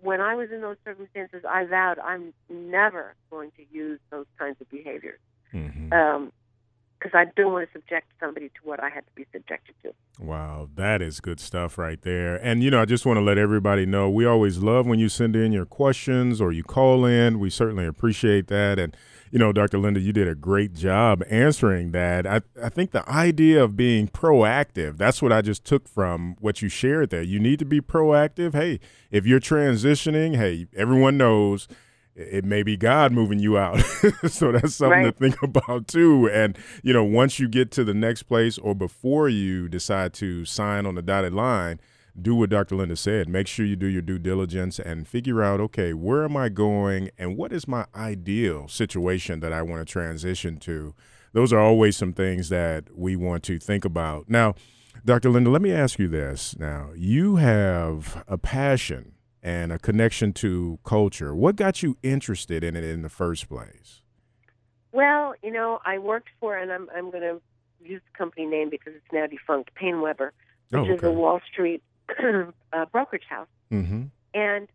when 0.00 0.20
I 0.20 0.34
was 0.34 0.50
in 0.52 0.60
those 0.60 0.76
circumstances, 0.84 1.42
I 1.48 1.64
vowed 1.64 1.98
I'm 1.98 2.32
never 2.48 3.14
going 3.30 3.50
to 3.56 3.64
use 3.70 4.00
those 4.10 4.26
kinds 4.38 4.60
of 4.60 4.68
behaviors 4.70 5.20
Mhm. 5.52 5.92
Because 6.98 7.14
I 7.14 7.26
don't 7.36 7.52
want 7.52 7.68
to 7.68 7.72
subject 7.72 8.08
somebody 8.18 8.48
to 8.48 8.60
what 8.64 8.82
I 8.82 8.88
had 8.88 9.06
to 9.06 9.12
be 9.14 9.26
subjected 9.32 9.74
to. 9.82 9.92
Wow, 10.18 10.68
that 10.74 11.00
is 11.00 11.20
good 11.20 11.38
stuff 11.38 11.78
right 11.78 12.00
there. 12.02 12.36
And, 12.36 12.62
you 12.62 12.70
know, 12.70 12.82
I 12.82 12.84
just 12.84 13.06
want 13.06 13.18
to 13.18 13.20
let 13.20 13.38
everybody 13.38 13.86
know 13.86 14.10
we 14.10 14.26
always 14.26 14.58
love 14.58 14.86
when 14.86 14.98
you 14.98 15.08
send 15.08 15.36
in 15.36 15.52
your 15.52 15.66
questions 15.66 16.40
or 16.40 16.50
you 16.50 16.64
call 16.64 17.04
in. 17.04 17.38
We 17.38 17.50
certainly 17.50 17.86
appreciate 17.86 18.48
that. 18.48 18.78
And, 18.78 18.96
you 19.30 19.38
know, 19.38 19.52
Dr. 19.52 19.78
Linda, 19.78 20.00
you 20.00 20.12
did 20.12 20.26
a 20.26 20.34
great 20.34 20.74
job 20.74 21.22
answering 21.30 21.92
that. 21.92 22.26
I, 22.26 22.40
I 22.60 22.68
think 22.68 22.90
the 22.90 23.08
idea 23.08 23.62
of 23.62 23.76
being 23.76 24.08
proactive, 24.08 24.96
that's 24.96 25.22
what 25.22 25.32
I 25.32 25.40
just 25.40 25.64
took 25.64 25.86
from 25.86 26.36
what 26.40 26.62
you 26.62 26.68
shared 26.68 27.10
there. 27.10 27.22
You 27.22 27.38
need 27.38 27.60
to 27.60 27.64
be 27.64 27.80
proactive. 27.80 28.54
Hey, 28.54 28.80
if 29.10 29.24
you're 29.24 29.40
transitioning, 29.40 30.36
hey, 30.36 30.66
everyone 30.76 31.16
knows 31.16 31.68
it 32.18 32.44
may 32.44 32.64
be 32.64 32.76
God 32.76 33.12
moving 33.12 33.38
you 33.38 33.56
out. 33.56 33.80
so 34.26 34.50
that's 34.50 34.74
something 34.74 35.04
to 35.04 35.12
think 35.12 35.40
about 35.42 35.86
too. 35.86 36.28
And, 36.28 36.58
you 36.82 36.92
know, 36.92 37.04
once 37.04 37.38
you 37.38 37.48
get 37.48 37.70
to 37.72 37.84
the 37.84 37.94
next 37.94 38.24
place 38.24 38.58
or 38.58 38.74
before 38.74 39.28
you 39.28 39.68
decide 39.68 40.12
to 40.14 40.44
sign 40.44 40.84
on 40.84 40.96
the 40.96 41.02
dotted 41.02 41.32
line, 41.32 41.80
do 42.20 42.34
what 42.34 42.50
Dr. 42.50 42.74
Linda 42.74 42.96
said. 42.96 43.28
Make 43.28 43.46
sure 43.46 43.64
you 43.64 43.76
do 43.76 43.86
your 43.86 44.02
due 44.02 44.18
diligence 44.18 44.80
and 44.80 45.06
figure 45.06 45.42
out, 45.42 45.60
okay, 45.60 45.94
where 45.94 46.24
am 46.24 46.36
I 46.36 46.48
going 46.48 47.10
and 47.16 47.36
what 47.36 47.52
is 47.52 47.68
my 47.68 47.86
ideal 47.94 48.66
situation 48.66 49.38
that 49.40 49.52
I 49.52 49.62
want 49.62 49.86
to 49.86 49.90
transition 49.90 50.56
to? 50.58 50.94
Those 51.32 51.52
are 51.52 51.60
always 51.60 51.96
some 51.96 52.12
things 52.12 52.48
that 52.48 52.96
we 52.96 53.14
want 53.14 53.44
to 53.44 53.60
think 53.60 53.84
about. 53.84 54.28
Now, 54.28 54.54
Dr. 55.04 55.30
Linda, 55.30 55.50
let 55.50 55.62
me 55.62 55.72
ask 55.72 56.00
you 56.00 56.08
this. 56.08 56.58
Now, 56.58 56.90
you 56.96 57.36
have 57.36 58.24
a 58.26 58.36
passion 58.36 59.12
and 59.42 59.72
a 59.72 59.78
connection 59.78 60.32
to 60.34 60.78
culture. 60.84 61.34
What 61.34 61.56
got 61.56 61.82
you 61.82 61.96
interested 62.02 62.64
in 62.64 62.76
it 62.76 62.84
in 62.84 63.02
the 63.02 63.08
first 63.08 63.48
place? 63.48 64.02
Well, 64.92 65.34
you 65.42 65.50
know, 65.50 65.80
I 65.84 65.98
worked 65.98 66.30
for, 66.40 66.56
and 66.56 66.72
I'm 66.72 66.88
I'm 66.94 67.10
going 67.10 67.22
to 67.22 67.40
use 67.80 68.00
the 68.12 68.18
company 68.18 68.46
name 68.46 68.70
because 68.70 68.94
it's 68.94 69.12
now 69.12 69.26
defunct, 69.26 69.70
PaineWebber, 69.74 70.30
which 70.70 70.88
Oh, 70.88 70.94
is 70.94 71.02
a 71.02 71.12
Wall 71.12 71.40
Street 71.50 71.82
uh, 72.72 72.86
brokerage 72.90 73.24
house. 73.28 73.48
Mm-hmm. 73.70 74.04
And 74.34 74.68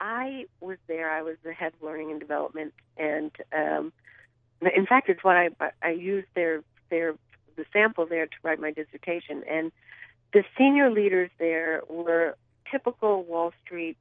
I 0.00 0.44
was 0.60 0.78
there. 0.86 1.10
I 1.10 1.22
was 1.22 1.36
the 1.42 1.52
head 1.52 1.72
of 1.74 1.82
learning 1.82 2.10
and 2.10 2.20
development, 2.20 2.74
and 2.96 3.30
um, 3.52 3.92
in 4.60 4.86
fact, 4.86 5.08
it's 5.08 5.24
what 5.24 5.36
I 5.36 5.50
I 5.82 5.90
used 5.90 6.28
their 6.34 6.62
their 6.90 7.14
the 7.56 7.64
sample 7.72 8.06
there 8.06 8.26
to 8.26 8.36
write 8.42 8.60
my 8.60 8.70
dissertation. 8.70 9.42
And 9.50 9.72
the 10.32 10.44
senior 10.56 10.90
leaders 10.90 11.30
there 11.38 11.82
were 11.88 12.36
typical 12.70 13.22
Wall 13.24 13.52
Street 13.64 13.96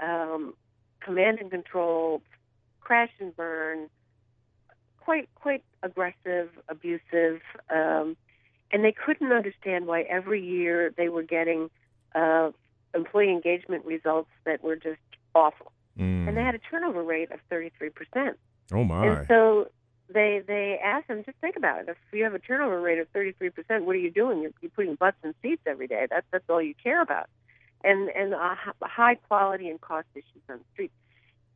um, 0.00 0.54
command 1.00 1.38
and 1.40 1.50
control, 1.50 2.22
crash 2.80 3.10
and 3.20 3.34
burn, 3.36 3.88
quite 5.00 5.28
quite 5.34 5.62
aggressive, 5.82 6.50
abusive, 6.68 7.40
um, 7.70 8.16
and 8.72 8.84
they 8.84 8.92
couldn't 8.92 9.32
understand 9.32 9.86
why 9.86 10.02
every 10.02 10.44
year 10.44 10.92
they 10.96 11.08
were 11.08 11.22
getting 11.22 11.70
uh, 12.14 12.50
employee 12.94 13.30
engagement 13.30 13.84
results 13.84 14.30
that 14.44 14.62
were 14.62 14.76
just 14.76 15.00
awful, 15.34 15.72
Mm. 15.98 16.28
and 16.28 16.36
they 16.36 16.42
had 16.42 16.54
a 16.54 16.58
turnover 16.58 17.02
rate 17.02 17.30
of 17.32 17.40
33 17.50 17.90
percent. 17.90 18.38
oh 18.72 18.84
my. 18.84 19.04
And 19.06 19.26
so 19.26 19.68
they 20.12 20.42
they 20.46 20.78
asked 20.82 21.08
them, 21.08 21.24
just 21.24 21.38
think 21.38 21.56
about 21.56 21.80
it. 21.80 21.88
If 21.88 21.96
you 22.12 22.22
have 22.24 22.34
a 22.34 22.38
turnover 22.38 22.80
rate 22.80 22.98
of 23.00 23.08
33 23.08 23.50
percent, 23.50 23.84
what 23.84 23.96
are 23.96 23.98
you 23.98 24.10
doing? 24.10 24.40
You're, 24.42 24.52
you're 24.60 24.70
putting 24.70 24.94
butts 24.94 25.16
in 25.24 25.34
seats 25.42 25.62
every 25.66 25.86
day. 25.88 26.06
That's 26.08 26.26
that's 26.30 26.44
all 26.48 26.62
you 26.62 26.74
care 26.82 27.02
about, 27.02 27.28
and 27.84 28.08
and 28.10 28.34
uh, 28.34 28.54
high 28.82 29.14
quality 29.16 29.68
and 29.68 29.80
cost 29.80 30.06
issues 30.14 30.42
on 30.48 30.58
the 30.58 30.64
street. 30.72 30.92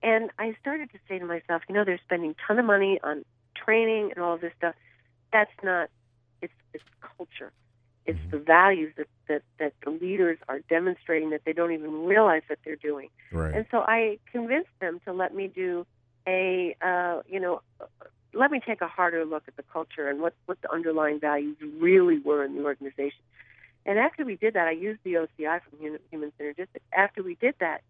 And 0.02 0.30
I 0.38 0.56
started 0.60 0.90
to 0.92 0.98
say 1.08 1.18
to 1.18 1.24
myself, 1.24 1.62
you 1.68 1.74
know, 1.74 1.84
they're 1.84 2.00
spending 2.04 2.30
a 2.30 2.46
ton 2.46 2.58
of 2.58 2.64
money 2.64 2.98
on 3.04 3.24
training 3.56 4.12
and 4.14 4.24
all 4.24 4.34
of 4.34 4.40
this 4.40 4.52
stuff. 4.58 4.74
That's 5.32 5.50
not. 5.62 5.88
It's 6.40 6.52
it's 6.74 6.84
culture. 7.16 7.52
It's 8.04 8.18
Mhm. 8.26 8.30
the 8.32 8.38
values 8.38 8.92
that, 8.96 9.06
that 9.28 9.42
that 9.58 9.72
the 9.84 9.90
leaders 9.90 10.38
are 10.48 10.58
demonstrating 10.68 11.30
that 11.30 11.42
they 11.44 11.52
don't 11.52 11.72
even 11.72 12.04
realize 12.04 12.42
that 12.48 12.58
they're 12.64 12.76
doing. 12.76 13.08
right. 13.30 13.54
And 13.54 13.66
so 13.70 13.78
I 13.86 14.18
convinced 14.30 14.70
them 14.80 15.00
to 15.04 15.12
let 15.12 15.34
me 15.34 15.46
do 15.48 15.86
a, 16.26 16.76
uh, 16.80 17.22
you 17.28 17.40
know, 17.40 17.62
let 18.34 18.50
me 18.50 18.60
take 18.64 18.80
a 18.80 18.88
harder 18.88 19.24
look 19.24 19.44
at 19.46 19.56
the 19.56 19.62
culture 19.72 20.08
and 20.08 20.20
what, 20.20 20.34
what 20.46 20.60
the 20.62 20.72
underlying 20.72 21.20
values 21.20 21.56
really 21.78 22.18
were 22.18 22.44
in 22.44 22.56
the 22.56 22.64
organization. 22.64 23.22
And 23.84 23.98
after 23.98 24.24
we 24.24 24.36
did 24.36 24.54
that, 24.54 24.68
I 24.68 24.72
used 24.72 25.00
the 25.04 25.14
OCI 25.14 25.60
from 25.62 25.98
Human, 26.10 26.32
Synergistics. 26.40 26.66
After 26.96 27.22
we 27.22 27.34
did 27.36 27.54
that, 27.60 27.82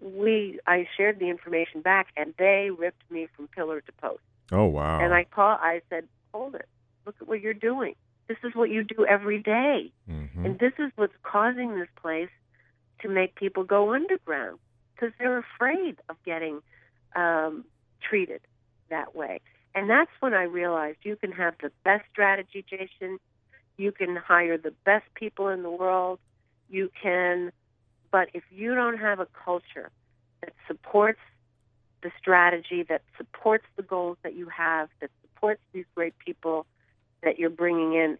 we 0.00 0.58
I 0.66 0.86
shared 0.96 1.18
the 1.18 1.28
information 1.28 1.80
back, 1.82 2.08
and 2.16 2.34
they 2.38 2.70
ripped 2.76 3.08
me 3.10 3.28
from 3.36 3.48
pillar 3.48 3.80
to 3.80 3.92
post. 3.92 4.22
oh 4.52 4.64
wow. 4.66 5.00
And 5.00 5.12
I 5.14 5.24
call, 5.24 5.56
I 5.60 5.80
said, 5.90 6.06
hold 6.32 6.54
it, 6.54 6.68
look 7.06 7.14
at 7.20 7.28
what 7.28 7.40
you're 7.40 7.54
doing. 7.54 7.94
This 8.26 8.38
is 8.42 8.54
what 8.54 8.70
you 8.70 8.82
do 8.84 9.04
every 9.06 9.38
day. 9.38 9.92
Mhm. 10.10 10.44
And 10.44 10.58
this 10.58 10.72
is 10.78 10.90
what's 10.96 11.14
causing 11.22 11.74
this 11.78 11.88
place 12.00 12.30
to 13.00 13.08
make 13.08 13.34
people 13.34 13.64
go 13.64 13.92
underground 13.94 14.58
because 14.94 15.12
they're 15.18 15.38
afraid 15.38 15.96
of 16.08 16.16
getting 16.24 16.62
um, 17.14 17.64
treated 18.00 18.40
that 18.88 19.14
way. 19.14 19.40
And 19.74 19.88
that's 19.90 20.10
when 20.20 20.34
I 20.34 20.44
realized 20.44 20.98
you 21.02 21.16
can 21.16 21.32
have 21.32 21.54
the 21.62 21.70
best 21.84 22.04
strategy, 22.10 22.64
Jason. 22.68 23.18
You 23.76 23.92
can 23.92 24.16
hire 24.16 24.56
the 24.56 24.72
best 24.84 25.06
people 25.14 25.48
in 25.48 25.62
the 25.62 25.70
world. 25.70 26.18
You 26.68 26.90
can, 27.00 27.52
but 28.10 28.28
if 28.34 28.44
you 28.50 28.74
don't 28.74 28.98
have 28.98 29.20
a 29.20 29.26
culture 29.44 29.90
that 30.40 30.52
supports 30.66 31.20
the 32.02 32.10
strategy, 32.18 32.84
that 32.88 33.02
supports 33.16 33.64
the 33.76 33.82
goals 33.82 34.18
that 34.22 34.34
you 34.34 34.48
have, 34.48 34.88
that 35.00 35.10
supports 35.22 35.60
these 35.72 35.86
great 35.94 36.16
people 36.18 36.66
that 37.22 37.38
you're 37.38 37.50
bringing 37.50 37.94
in, 37.94 38.18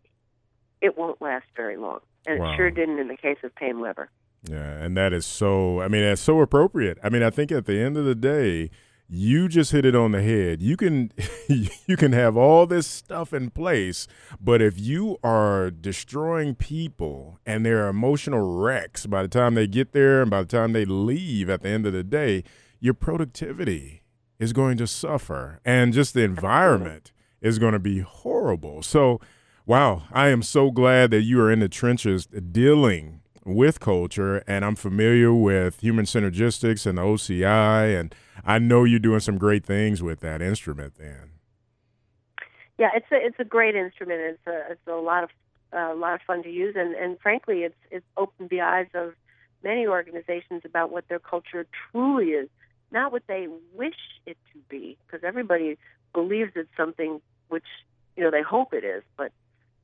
it 0.80 0.96
won't 0.98 1.20
last 1.22 1.46
very 1.56 1.76
long. 1.76 2.00
And 2.26 2.40
Wow. 2.40 2.52
it 2.52 2.56
sure 2.56 2.70
didn't 2.70 2.98
in 2.98 3.08
the 3.08 3.16
case 3.16 3.38
of 3.42 3.54
PaineWebber. 3.54 4.06
Yeah, 4.48 4.82
and 4.82 4.96
that 4.96 5.12
is 5.12 5.24
so. 5.24 5.80
I 5.80 5.88
mean, 5.88 6.02
that's 6.02 6.20
so 6.20 6.40
appropriate. 6.40 6.98
I 7.02 7.08
mean, 7.08 7.22
I 7.22 7.30
think 7.30 7.50
at 7.50 7.64
the 7.64 7.78
end 7.80 7.96
of 7.96 8.04
the 8.04 8.14
day, 8.14 8.70
you 9.08 9.48
just 9.48 9.72
hit 9.72 9.84
it 9.84 9.94
on 9.94 10.12
the 10.12 10.22
head. 10.22 10.62
You 10.62 10.76
can 10.76 11.12
you 11.48 11.96
can 11.96 12.12
have 12.12 12.36
all 12.36 12.66
this 12.66 12.86
stuff 12.86 13.32
in 13.32 13.50
place, 13.50 14.06
but 14.40 14.62
if 14.62 14.78
you 14.78 15.18
are 15.22 15.70
destroying 15.70 16.54
people 16.54 17.38
and 17.44 17.64
they're 17.64 17.88
emotional 17.88 18.40
wrecks 18.40 19.06
by 19.06 19.22
the 19.22 19.28
time 19.28 19.54
they 19.54 19.66
get 19.66 19.92
there 19.92 20.22
and 20.22 20.30
by 20.30 20.42
the 20.42 20.48
time 20.48 20.72
they 20.72 20.84
leave 20.84 21.50
at 21.50 21.62
the 21.62 21.68
end 21.68 21.86
of 21.86 21.92
the 21.92 22.04
day, 22.04 22.44
your 22.80 22.94
productivity 22.94 24.02
is 24.38 24.52
going 24.52 24.76
to 24.78 24.86
suffer 24.86 25.60
and 25.64 25.92
just 25.92 26.14
the 26.14 26.22
environment 26.22 27.12
is 27.40 27.58
going 27.58 27.72
to 27.72 27.78
be 27.78 28.00
horrible. 28.00 28.82
So, 28.82 29.20
wow, 29.66 30.04
I 30.10 30.28
am 30.28 30.42
so 30.42 30.70
glad 30.70 31.10
that 31.10 31.22
you 31.22 31.40
are 31.40 31.52
in 31.52 31.60
the 31.60 31.68
trenches 31.68 32.26
dealing 32.26 33.20
with 33.44 33.80
culture 33.80 34.38
and 34.46 34.64
I'm 34.64 34.76
familiar 34.76 35.32
with 35.34 35.80
human 35.80 36.04
synergistics 36.04 36.86
and 36.86 36.98
the 36.98 37.02
OCI 37.02 37.98
and 37.98 38.14
I 38.44 38.58
know 38.58 38.84
you're 38.84 38.98
doing 38.98 39.20
some 39.20 39.38
great 39.38 39.64
things 39.64 40.02
with 40.02 40.20
that 40.20 40.40
instrument 40.42 40.94
then. 40.98 41.30
Yeah, 42.78 42.90
it's 42.94 43.06
a 43.12 43.16
it's 43.16 43.38
a 43.38 43.44
great 43.44 43.76
instrument. 43.76 44.20
It's 44.20 44.46
a 44.46 44.72
it's 44.72 44.86
a 44.88 44.94
lot 44.94 45.24
of 45.24 45.30
uh, 45.72 45.92
a 45.92 45.94
lot 45.94 46.14
of 46.14 46.22
fun 46.22 46.42
to 46.42 46.50
use, 46.50 46.74
and 46.76 46.94
and 46.94 47.18
frankly, 47.20 47.62
it's 47.62 47.76
it's 47.90 48.06
opened 48.16 48.50
the 48.50 48.62
eyes 48.62 48.88
of 48.94 49.14
many 49.62 49.86
organizations 49.86 50.62
about 50.64 50.90
what 50.90 51.08
their 51.08 51.20
culture 51.20 51.66
truly 51.90 52.30
is, 52.30 52.48
not 52.90 53.12
what 53.12 53.22
they 53.28 53.48
wish 53.74 53.94
it 54.26 54.36
to 54.52 54.58
be, 54.68 54.98
because 55.06 55.24
everybody 55.24 55.78
believes 56.12 56.52
it's 56.56 56.68
something 56.76 57.20
which 57.48 57.64
you 58.16 58.24
know 58.24 58.30
they 58.30 58.42
hope 58.42 58.74
it 58.74 58.84
is, 58.84 59.04
but 59.16 59.30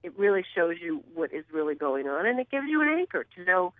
it 0.02 0.18
really 0.18 0.44
shows 0.54 0.76
you 0.80 1.02
what 1.14 1.32
is 1.32 1.44
really 1.52 1.74
going 1.74 2.08
on, 2.08 2.26
and 2.26 2.38
it 2.38 2.50
gives 2.50 2.66
you 2.68 2.80
an 2.82 2.88
anchor 2.88 3.26
to 3.36 3.44
know 3.44 3.72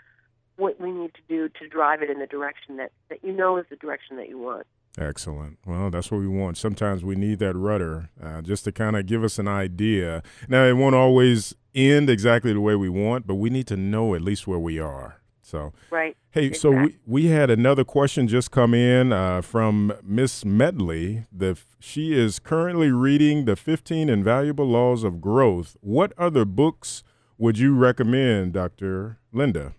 what 0.56 0.80
we 0.80 0.92
need 0.92 1.12
to 1.14 1.20
do 1.28 1.48
to 1.48 1.68
drive 1.68 2.02
it 2.02 2.10
in 2.10 2.18
the 2.18 2.26
direction 2.26 2.76
that 2.76 2.92
that 3.08 3.24
you 3.24 3.32
know 3.32 3.56
is 3.56 3.66
the 3.70 3.76
direction 3.76 4.16
that 4.16 4.28
you 4.28 4.38
want. 4.38 4.66
Excellent. 4.98 5.58
Well, 5.64 5.90
that's 5.90 6.10
what 6.10 6.18
we 6.18 6.26
want. 6.26 6.58
Sometimes 6.58 7.04
we 7.04 7.14
need 7.14 7.38
that 7.38 7.54
rudder 7.54 8.10
uh, 8.22 8.42
just 8.42 8.64
to 8.64 8.72
kind 8.72 8.96
of 8.96 9.06
give 9.06 9.22
us 9.22 9.38
an 9.38 9.46
idea. 9.46 10.22
Now, 10.48 10.64
it 10.64 10.76
won't 10.76 10.96
always 10.96 11.54
end 11.74 12.10
exactly 12.10 12.52
the 12.52 12.60
way 12.60 12.74
we 12.74 12.88
want, 12.88 13.26
but 13.26 13.36
we 13.36 13.50
need 13.50 13.68
to 13.68 13.76
know 13.76 14.14
at 14.16 14.20
least 14.20 14.48
where 14.48 14.58
we 14.58 14.80
are. 14.80 15.19
So, 15.42 15.72
right. 15.90 16.16
Hey, 16.30 16.46
exactly. 16.46 16.58
so 16.58 16.82
we, 16.82 16.98
we 17.06 17.26
had 17.26 17.50
another 17.50 17.84
question 17.84 18.28
just 18.28 18.50
come 18.50 18.74
in 18.74 19.12
uh, 19.12 19.42
from 19.42 19.92
Miss 20.02 20.44
Medley. 20.44 21.26
The 21.32 21.58
she 21.78 22.12
is 22.12 22.38
currently 22.38 22.90
reading 22.90 23.46
the 23.46 23.56
15 23.56 24.08
Invaluable 24.08 24.66
Laws 24.66 25.02
of 25.02 25.20
Growth. 25.20 25.76
What 25.80 26.12
other 26.18 26.44
books 26.44 27.02
would 27.38 27.58
you 27.58 27.74
recommend, 27.74 28.52
Dr. 28.52 29.18
Linda? 29.32 29.74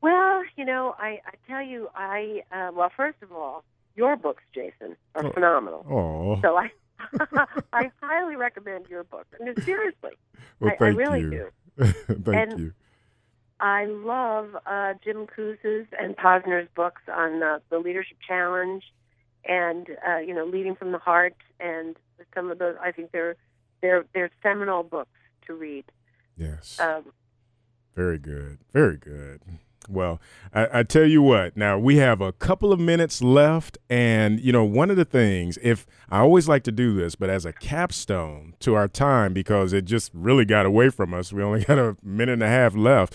Well, 0.00 0.42
you 0.56 0.64
know, 0.64 0.94
I, 0.98 1.20
I 1.26 1.34
tell 1.48 1.62
you, 1.62 1.88
I 1.94 2.42
uh, 2.52 2.70
well, 2.74 2.90
first 2.94 3.22
of 3.22 3.32
all, 3.32 3.64
your 3.96 4.16
books, 4.16 4.42
Jason, 4.54 4.96
are 5.14 5.26
oh. 5.26 5.32
phenomenal. 5.32 5.86
Oh. 5.88 6.40
So 6.42 6.56
I 6.56 6.70
I 7.72 7.90
highly 8.02 8.36
recommend 8.36 8.86
your 8.88 9.04
book. 9.04 9.26
No, 9.40 9.52
seriously, 9.64 10.12
well, 10.60 10.72
I, 10.80 10.84
I 10.84 10.88
really 10.88 11.20
you. 11.20 11.30
do. 11.30 11.86
thank 12.24 12.50
and 12.50 12.60
you. 12.60 12.72
I 13.64 13.86
love 13.86 14.54
uh, 14.66 14.92
Jim 15.02 15.26
Kouzes 15.26 15.86
and 15.98 16.14
Posner's 16.18 16.68
books 16.76 17.00
on 17.10 17.42
uh, 17.42 17.60
the 17.70 17.78
Leadership 17.78 18.18
Challenge 18.28 18.84
and 19.46 19.86
uh, 20.06 20.18
you 20.18 20.34
know 20.34 20.44
leading 20.44 20.74
from 20.74 20.92
the 20.92 20.98
heart 20.98 21.34
and 21.58 21.96
some 22.34 22.50
of 22.50 22.58
those. 22.58 22.76
I 22.82 22.92
think 22.92 23.10
they're 23.12 23.36
they're 23.80 24.04
they're 24.12 24.30
seminal 24.42 24.82
books 24.82 25.18
to 25.46 25.54
read. 25.54 25.86
Yes. 26.36 26.78
Um, 26.78 27.04
very 27.96 28.18
good. 28.18 28.58
Very 28.74 28.98
good. 28.98 29.40
Well, 29.88 30.20
I, 30.52 30.80
I, 30.80 30.82
tell 30.82 31.04
you 31.04 31.22
what, 31.22 31.56
now 31.58 31.78
we 31.78 31.96
have 31.96 32.20
a 32.22 32.32
couple 32.32 32.72
of 32.72 32.80
minutes 32.80 33.22
left. 33.22 33.76
And, 33.90 34.40
you 34.40 34.50
know, 34.50 34.64
one 34.64 34.90
of 34.90 34.96
the 34.96 35.04
things, 35.04 35.58
if 35.62 35.86
I 36.10 36.20
always 36.20 36.48
like 36.48 36.64
to 36.64 36.72
do 36.72 36.94
this, 36.94 37.16
but 37.16 37.28
as 37.28 37.44
a 37.44 37.52
capstone 37.52 38.54
to 38.60 38.74
our 38.74 38.88
time, 38.88 39.34
because 39.34 39.74
it 39.74 39.84
just 39.84 40.10
really 40.14 40.46
got 40.46 40.64
away 40.64 40.88
from 40.88 41.12
us, 41.12 41.34
we 41.34 41.42
only 41.42 41.64
got 41.66 41.78
a 41.78 41.98
minute 42.02 42.32
and 42.32 42.42
a 42.42 42.48
half 42.48 42.74
left. 42.74 43.14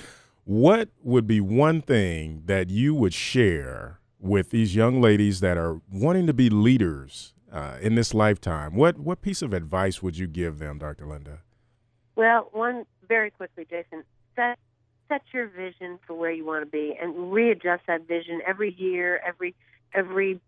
What 0.49 0.89
would 1.03 1.27
be 1.27 1.39
one 1.39 1.79
thing 1.79 2.41
that 2.47 2.71
you 2.71 2.95
would 2.95 3.13
share 3.13 3.99
with 4.19 4.49
these 4.49 4.75
young 4.75 4.99
ladies 4.99 5.41
that 5.41 5.59
are 5.59 5.79
wanting 5.91 6.25
to 6.25 6.33
be 6.33 6.49
leaders 6.49 7.35
uh, 7.53 7.77
in 7.79 7.93
this 7.93 8.15
lifetime? 8.15 8.73
What, 8.73 8.97
what 8.97 9.21
piece 9.21 9.43
of 9.43 9.53
advice 9.53 10.01
would 10.01 10.17
you 10.17 10.25
give 10.25 10.57
them, 10.57 10.79
Dr. 10.79 11.05
Linda? 11.05 11.41
Well, 12.15 12.49
one 12.51 12.87
very 13.07 13.29
quickly, 13.29 13.67
Jason, 13.69 14.03
set 14.35 14.57
set 15.07 15.21
your 15.31 15.45
vision 15.49 15.99
for 16.07 16.15
where 16.15 16.31
you 16.31 16.47
want 16.47 16.65
to 16.65 16.71
be 16.71 16.97
and 16.99 17.31
readjust 17.31 17.83
that 17.85 18.07
vision 18.07 18.41
every 18.43 18.73
year, 18.73 19.21
every 19.23 19.53
every 19.93 20.41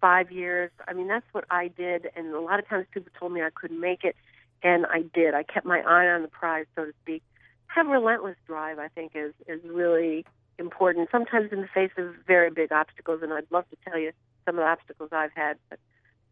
five 0.00 0.32
years. 0.32 0.72
I 0.88 0.94
mean, 0.94 1.06
that's 1.06 1.26
what 1.30 1.44
I 1.48 1.68
did, 1.68 2.10
and 2.16 2.34
a 2.34 2.40
lot 2.40 2.58
of 2.58 2.68
times 2.68 2.86
people 2.90 3.12
told 3.16 3.30
me 3.30 3.40
I 3.40 3.50
couldn't 3.54 3.80
make 3.80 4.02
it, 4.02 4.16
and 4.64 4.84
I 4.86 5.04
did. 5.14 5.32
I 5.32 5.44
kept 5.44 5.64
my 5.64 5.78
eye 5.78 6.08
on 6.08 6.22
the 6.22 6.28
prize, 6.28 6.66
so 6.74 6.86
to 6.86 6.92
speak. 7.04 7.22
Have 7.74 7.88
relentless 7.88 8.36
drive, 8.46 8.78
I 8.78 8.86
think, 8.88 9.12
is 9.14 9.32
is 9.48 9.60
really 9.64 10.24
important. 10.60 11.08
Sometimes 11.10 11.50
in 11.52 11.60
the 11.60 11.66
face 11.66 11.90
of 11.98 12.14
very 12.24 12.50
big 12.50 12.70
obstacles, 12.70 13.20
and 13.20 13.32
I'd 13.32 13.50
love 13.50 13.68
to 13.70 13.76
tell 13.84 13.98
you 13.98 14.12
some 14.44 14.56
of 14.56 14.62
the 14.62 14.66
obstacles 14.66 15.10
I've 15.10 15.32
had, 15.34 15.58
but 15.68 15.80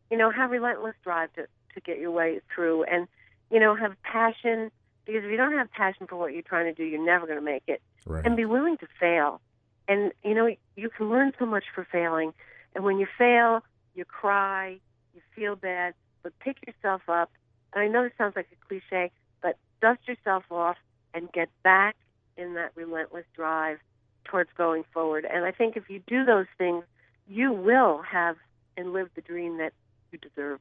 you 0.08 0.16
know, 0.16 0.30
have 0.30 0.52
relentless 0.52 0.94
drive 1.02 1.32
to 1.32 1.46
to 1.74 1.80
get 1.80 1.98
your 1.98 2.12
way 2.12 2.40
through, 2.54 2.84
and 2.84 3.08
you 3.50 3.58
know, 3.58 3.74
have 3.74 4.00
passion 4.02 4.70
because 5.04 5.24
if 5.24 5.30
you 5.32 5.36
don't 5.36 5.52
have 5.54 5.68
passion 5.72 6.06
for 6.06 6.14
what 6.14 6.32
you're 6.32 6.42
trying 6.42 6.66
to 6.66 6.72
do, 6.72 6.84
you're 6.84 7.04
never 7.04 7.26
going 7.26 7.38
to 7.38 7.44
make 7.44 7.64
it. 7.66 7.82
Right. 8.06 8.24
And 8.24 8.36
be 8.36 8.44
willing 8.44 8.76
to 8.78 8.86
fail. 9.00 9.40
And 9.88 10.12
you 10.22 10.34
know, 10.34 10.54
you 10.76 10.90
can 10.90 11.10
learn 11.10 11.32
so 11.40 11.46
much 11.46 11.64
for 11.74 11.84
failing. 11.90 12.32
And 12.74 12.84
when 12.84 12.98
you 12.98 13.06
fail, 13.18 13.64
you 13.96 14.04
cry, 14.04 14.78
you 15.12 15.20
feel 15.34 15.56
bad, 15.56 15.94
but 16.22 16.38
pick 16.38 16.58
yourself 16.66 17.02
up. 17.08 17.32
And 17.74 17.82
I 17.82 17.88
know 17.88 18.04
this 18.04 18.12
sounds 18.16 18.36
like 18.36 18.46
a 18.52 18.66
cliche, 18.66 19.10
but 19.42 19.56
dust 19.80 20.06
yourself 20.06 20.44
off 20.50 20.76
and 21.14 21.30
get 21.32 21.48
back 21.62 21.96
in 22.36 22.54
that 22.54 22.72
relentless 22.74 23.24
drive 23.34 23.78
towards 24.24 24.50
going 24.56 24.84
forward. 24.92 25.26
And 25.30 25.44
I 25.44 25.50
think 25.50 25.76
if 25.76 25.88
you 25.88 26.00
do 26.06 26.24
those 26.24 26.46
things, 26.58 26.84
you 27.28 27.52
will 27.52 28.02
have 28.02 28.36
and 28.76 28.92
live 28.92 29.08
the 29.14 29.20
dream 29.20 29.58
that 29.58 29.72
you 30.10 30.18
deserve. 30.18 30.60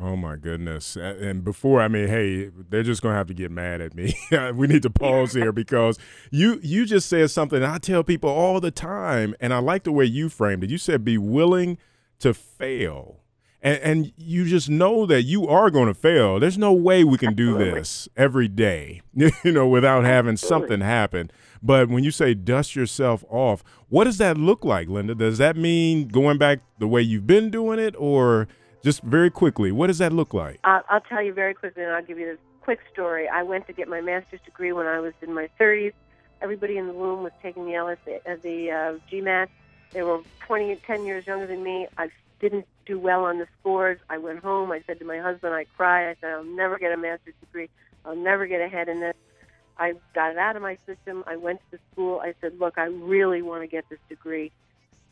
Oh 0.00 0.16
my 0.16 0.36
goodness! 0.36 0.96
And 0.96 1.44
before, 1.44 1.82
I 1.82 1.88
mean, 1.88 2.08
hey, 2.08 2.48
they're 2.48 2.82
just 2.82 3.02
gonna 3.02 3.14
have 3.14 3.26
to 3.26 3.34
get 3.34 3.50
mad 3.50 3.82
at 3.82 3.94
me. 3.94 4.14
we 4.54 4.66
need 4.66 4.82
to 4.82 4.90
pause 4.90 5.34
here 5.34 5.52
because 5.52 5.98
you 6.30 6.58
you 6.62 6.86
just 6.86 7.08
said 7.10 7.30
something 7.30 7.62
I 7.62 7.76
tell 7.76 8.02
people 8.02 8.30
all 8.30 8.58
the 8.58 8.70
time, 8.70 9.34
and 9.38 9.52
I 9.52 9.58
like 9.58 9.84
the 9.84 9.92
way 9.92 10.06
you 10.06 10.30
framed 10.30 10.64
it. 10.64 10.70
You 10.70 10.78
said 10.78 11.04
be 11.04 11.18
willing 11.18 11.76
to 12.20 12.32
fail, 12.32 13.21
and, 13.62 13.78
and 13.78 14.12
you 14.16 14.44
just 14.44 14.68
know 14.68 15.06
that 15.06 15.22
you 15.22 15.46
are 15.46 15.70
going 15.70 15.86
to 15.86 15.94
fail. 15.94 16.40
There's 16.40 16.58
no 16.58 16.72
way 16.72 17.04
we 17.04 17.16
can 17.16 17.34
do 17.34 17.56
this 17.56 18.08
every 18.16 18.48
day, 18.48 19.02
you 19.14 19.52
know, 19.52 19.68
without 19.68 20.04
having 20.04 20.36
something 20.36 20.80
happen. 20.80 21.30
But 21.62 21.88
when 21.88 22.02
you 22.02 22.10
say 22.10 22.34
dust 22.34 22.74
yourself 22.74 23.24
off, 23.28 23.62
what 23.88 24.04
does 24.04 24.18
that 24.18 24.36
look 24.36 24.64
like, 24.64 24.88
Linda? 24.88 25.14
Does 25.14 25.38
that 25.38 25.56
mean 25.56 26.08
going 26.08 26.38
back 26.38 26.58
the 26.80 26.88
way 26.88 27.02
you've 27.02 27.26
been 27.26 27.50
doing 27.50 27.78
it, 27.78 27.94
or 27.96 28.48
just 28.82 29.02
very 29.02 29.30
quickly, 29.30 29.70
what 29.70 29.86
does 29.86 29.98
that 29.98 30.12
look 30.12 30.34
like? 30.34 30.58
I'll, 30.64 30.82
I'll 30.88 31.00
tell 31.00 31.22
you 31.22 31.32
very 31.32 31.54
quickly, 31.54 31.84
and 31.84 31.92
I'll 31.92 32.02
give 32.02 32.18
you 32.18 32.26
this 32.26 32.38
quick 32.62 32.80
story. 32.92 33.28
I 33.28 33.44
went 33.44 33.68
to 33.68 33.72
get 33.72 33.86
my 33.86 34.00
master's 34.00 34.40
degree 34.44 34.72
when 34.72 34.86
I 34.86 34.98
was 34.98 35.12
in 35.22 35.32
my 35.32 35.48
30s. 35.60 35.92
Everybody 36.40 36.78
in 36.78 36.88
the 36.88 36.92
room 36.92 37.22
was 37.22 37.32
taking 37.40 37.64
the 37.64 37.74
LS, 37.74 37.98
uh, 38.08 38.36
the 38.42 38.70
uh, 38.70 38.98
GMAT. 39.10 39.46
They 39.92 40.02
were 40.02 40.20
20, 40.46 40.76
10 40.84 41.04
years 41.04 41.26
younger 41.26 41.46
than 41.46 41.62
me. 41.62 41.86
I 41.96 42.10
didn't 42.42 42.66
do 42.84 42.98
well 42.98 43.24
on 43.24 43.38
the 43.38 43.46
scores. 43.58 43.98
I 44.10 44.18
went 44.18 44.40
home. 44.40 44.70
I 44.70 44.82
said 44.86 44.98
to 44.98 45.06
my 45.06 45.18
husband, 45.18 45.54
I 45.54 45.64
cried. 45.76 46.10
I 46.10 46.16
said, 46.20 46.32
I'll 46.32 46.44
never 46.44 46.76
get 46.76 46.92
a 46.92 46.98
master's 46.98 47.34
degree. 47.40 47.70
I'll 48.04 48.16
never 48.16 48.46
get 48.46 48.60
ahead 48.60 48.90
in 48.90 49.00
this. 49.00 49.14
I 49.78 49.94
got 50.14 50.32
it 50.32 50.38
out 50.38 50.56
of 50.56 50.62
my 50.62 50.76
system. 50.84 51.24
I 51.26 51.36
went 51.36 51.60
to 51.60 51.78
the 51.78 51.78
school. 51.92 52.20
I 52.20 52.34
said, 52.40 52.58
look, 52.58 52.76
I 52.76 52.86
really 52.86 53.40
want 53.40 53.62
to 53.62 53.66
get 53.66 53.88
this 53.88 54.00
degree. 54.08 54.52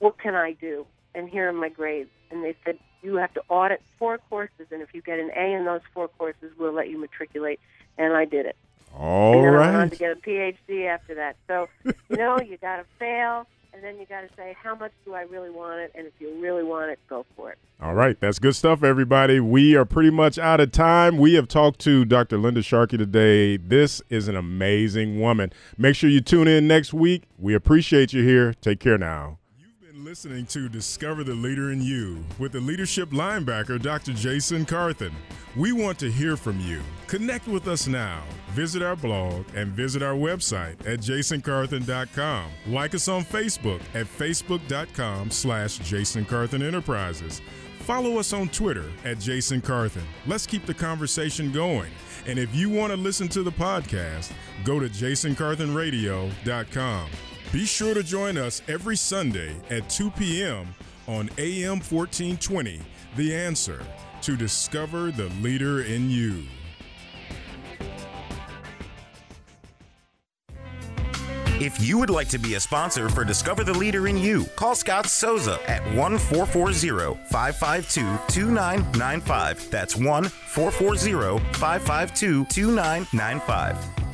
What 0.00 0.18
can 0.18 0.34
I 0.34 0.52
do? 0.52 0.86
And 1.14 1.28
here 1.28 1.48
are 1.48 1.52
my 1.52 1.70
grades. 1.70 2.10
And 2.30 2.44
they 2.44 2.54
said, 2.64 2.78
you 3.02 3.16
have 3.16 3.32
to 3.34 3.42
audit 3.48 3.80
four 3.98 4.18
courses, 4.18 4.66
and 4.70 4.82
if 4.82 4.94
you 4.94 5.00
get 5.00 5.18
an 5.18 5.30
A 5.34 5.54
in 5.54 5.64
those 5.64 5.80
four 5.94 6.08
courses, 6.08 6.52
we'll 6.58 6.72
let 6.72 6.90
you 6.90 6.98
matriculate. 6.98 7.58
And 7.96 8.12
I 8.12 8.26
did 8.26 8.44
it. 8.46 8.56
All 8.94 9.34
and 9.34 9.44
then 9.44 9.52
right. 9.52 9.68
I 9.68 9.70
went 9.70 9.82
on 9.82 9.90
to 9.90 9.96
get 9.96 10.12
a 10.12 10.16
PhD 10.16 10.86
after 10.86 11.14
that. 11.14 11.36
So, 11.46 11.68
you 11.84 12.16
know, 12.16 12.40
you 12.40 12.58
got 12.58 12.76
to 12.76 12.84
fail, 12.98 13.46
and 13.72 13.82
then 13.82 13.98
you 13.98 14.06
got 14.06 14.22
to 14.22 14.28
say, 14.36 14.56
how 14.62 14.74
much 14.74 14.92
do 15.04 15.14
I 15.14 15.22
really 15.22 15.50
want 15.50 15.80
it? 15.80 15.92
And 15.94 16.06
if 16.06 16.12
you 16.18 16.40
really 16.40 16.62
want 16.62 16.90
it, 16.90 16.98
go 17.08 17.24
for 17.36 17.50
it. 17.50 17.58
All 17.80 17.94
right, 17.94 18.18
that's 18.20 18.38
good 18.38 18.54
stuff, 18.54 18.82
everybody. 18.82 19.40
We 19.40 19.74
are 19.74 19.84
pretty 19.84 20.10
much 20.10 20.38
out 20.38 20.60
of 20.60 20.72
time. 20.72 21.16
We 21.16 21.34
have 21.34 21.48
talked 21.48 21.80
to 21.80 22.04
Dr. 22.04 22.38
Linda 22.38 22.62
Sharkey 22.62 22.98
today. 22.98 23.56
This 23.56 24.02
is 24.10 24.28
an 24.28 24.36
amazing 24.36 25.18
woman. 25.18 25.52
Make 25.78 25.96
sure 25.96 26.10
you 26.10 26.20
tune 26.20 26.46
in 26.46 26.68
next 26.68 26.92
week. 26.92 27.24
We 27.38 27.54
appreciate 27.54 28.12
you 28.12 28.22
here. 28.22 28.54
Take 28.54 28.80
care 28.80 28.98
now 28.98 29.39
listening 30.04 30.46
to 30.46 30.68
Discover 30.68 31.24
the 31.24 31.34
Leader 31.34 31.72
in 31.72 31.82
You 31.82 32.24
with 32.38 32.52
the 32.52 32.60
leadership 32.60 33.10
linebacker, 33.10 33.80
Dr. 33.80 34.12
Jason 34.12 34.64
Carthen. 34.64 35.12
We 35.56 35.72
want 35.72 35.98
to 35.98 36.08
hear 36.10 36.36
from 36.36 36.60
you. 36.60 36.80
Connect 37.06 37.46
with 37.46 37.68
us 37.68 37.86
now. 37.86 38.22
Visit 38.52 38.82
our 38.82 38.96
blog 38.96 39.44
and 39.54 39.72
visit 39.72 40.02
our 40.02 40.14
website 40.14 40.80
at 40.86 41.00
jasoncarthen.com. 41.00 42.50
Like 42.68 42.94
us 42.94 43.08
on 43.08 43.24
Facebook 43.24 43.80
at 43.94 44.06
facebook.com 44.06 45.30
slash 45.30 45.78
jasoncarthen 45.80 46.62
Enterprises. 46.62 47.42
Follow 47.80 48.18
us 48.18 48.32
on 48.32 48.48
Twitter 48.48 48.90
at 49.04 49.18
Jason 49.18 49.60
Carthen. 49.60 50.04
Let's 50.26 50.46
keep 50.46 50.64
the 50.66 50.74
conversation 50.74 51.52
going. 51.52 51.90
And 52.26 52.38
if 52.38 52.54
you 52.54 52.70
want 52.70 52.92
to 52.92 52.96
listen 52.96 53.28
to 53.28 53.42
the 53.42 53.52
podcast, 53.52 54.32
go 54.64 54.78
to 54.78 54.88
jasoncarthenradio.com. 54.88 57.10
Be 57.52 57.66
sure 57.66 57.94
to 57.94 58.04
join 58.04 58.38
us 58.38 58.62
every 58.68 58.96
Sunday 58.96 59.56
at 59.70 59.90
2 59.90 60.12
p.m. 60.12 60.72
on 61.08 61.28
AM 61.36 61.80
1420, 61.80 62.80
The 63.16 63.34
Answer, 63.34 63.84
to 64.22 64.36
discover 64.36 65.10
the 65.10 65.28
leader 65.42 65.82
in 65.82 66.08
you. 66.08 66.44
If 71.60 71.84
you 71.84 71.98
would 71.98 72.08
like 72.08 72.28
to 72.28 72.38
be 72.38 72.54
a 72.54 72.60
sponsor 72.60 73.08
for 73.08 73.24
Discover 73.24 73.64
the 73.64 73.74
Leader 73.74 74.06
in 74.06 74.16
You, 74.16 74.44
call 74.56 74.76
Scott 74.76 75.06
Souza 75.06 75.58
at 75.68 75.82
1 75.94 76.18
440 76.18 77.18
552 77.30 78.00
2995. 78.28 79.70
That's 79.70 79.96
1 79.96 80.24
440 80.24 81.44
552 81.54 82.44
2995. 82.46 84.09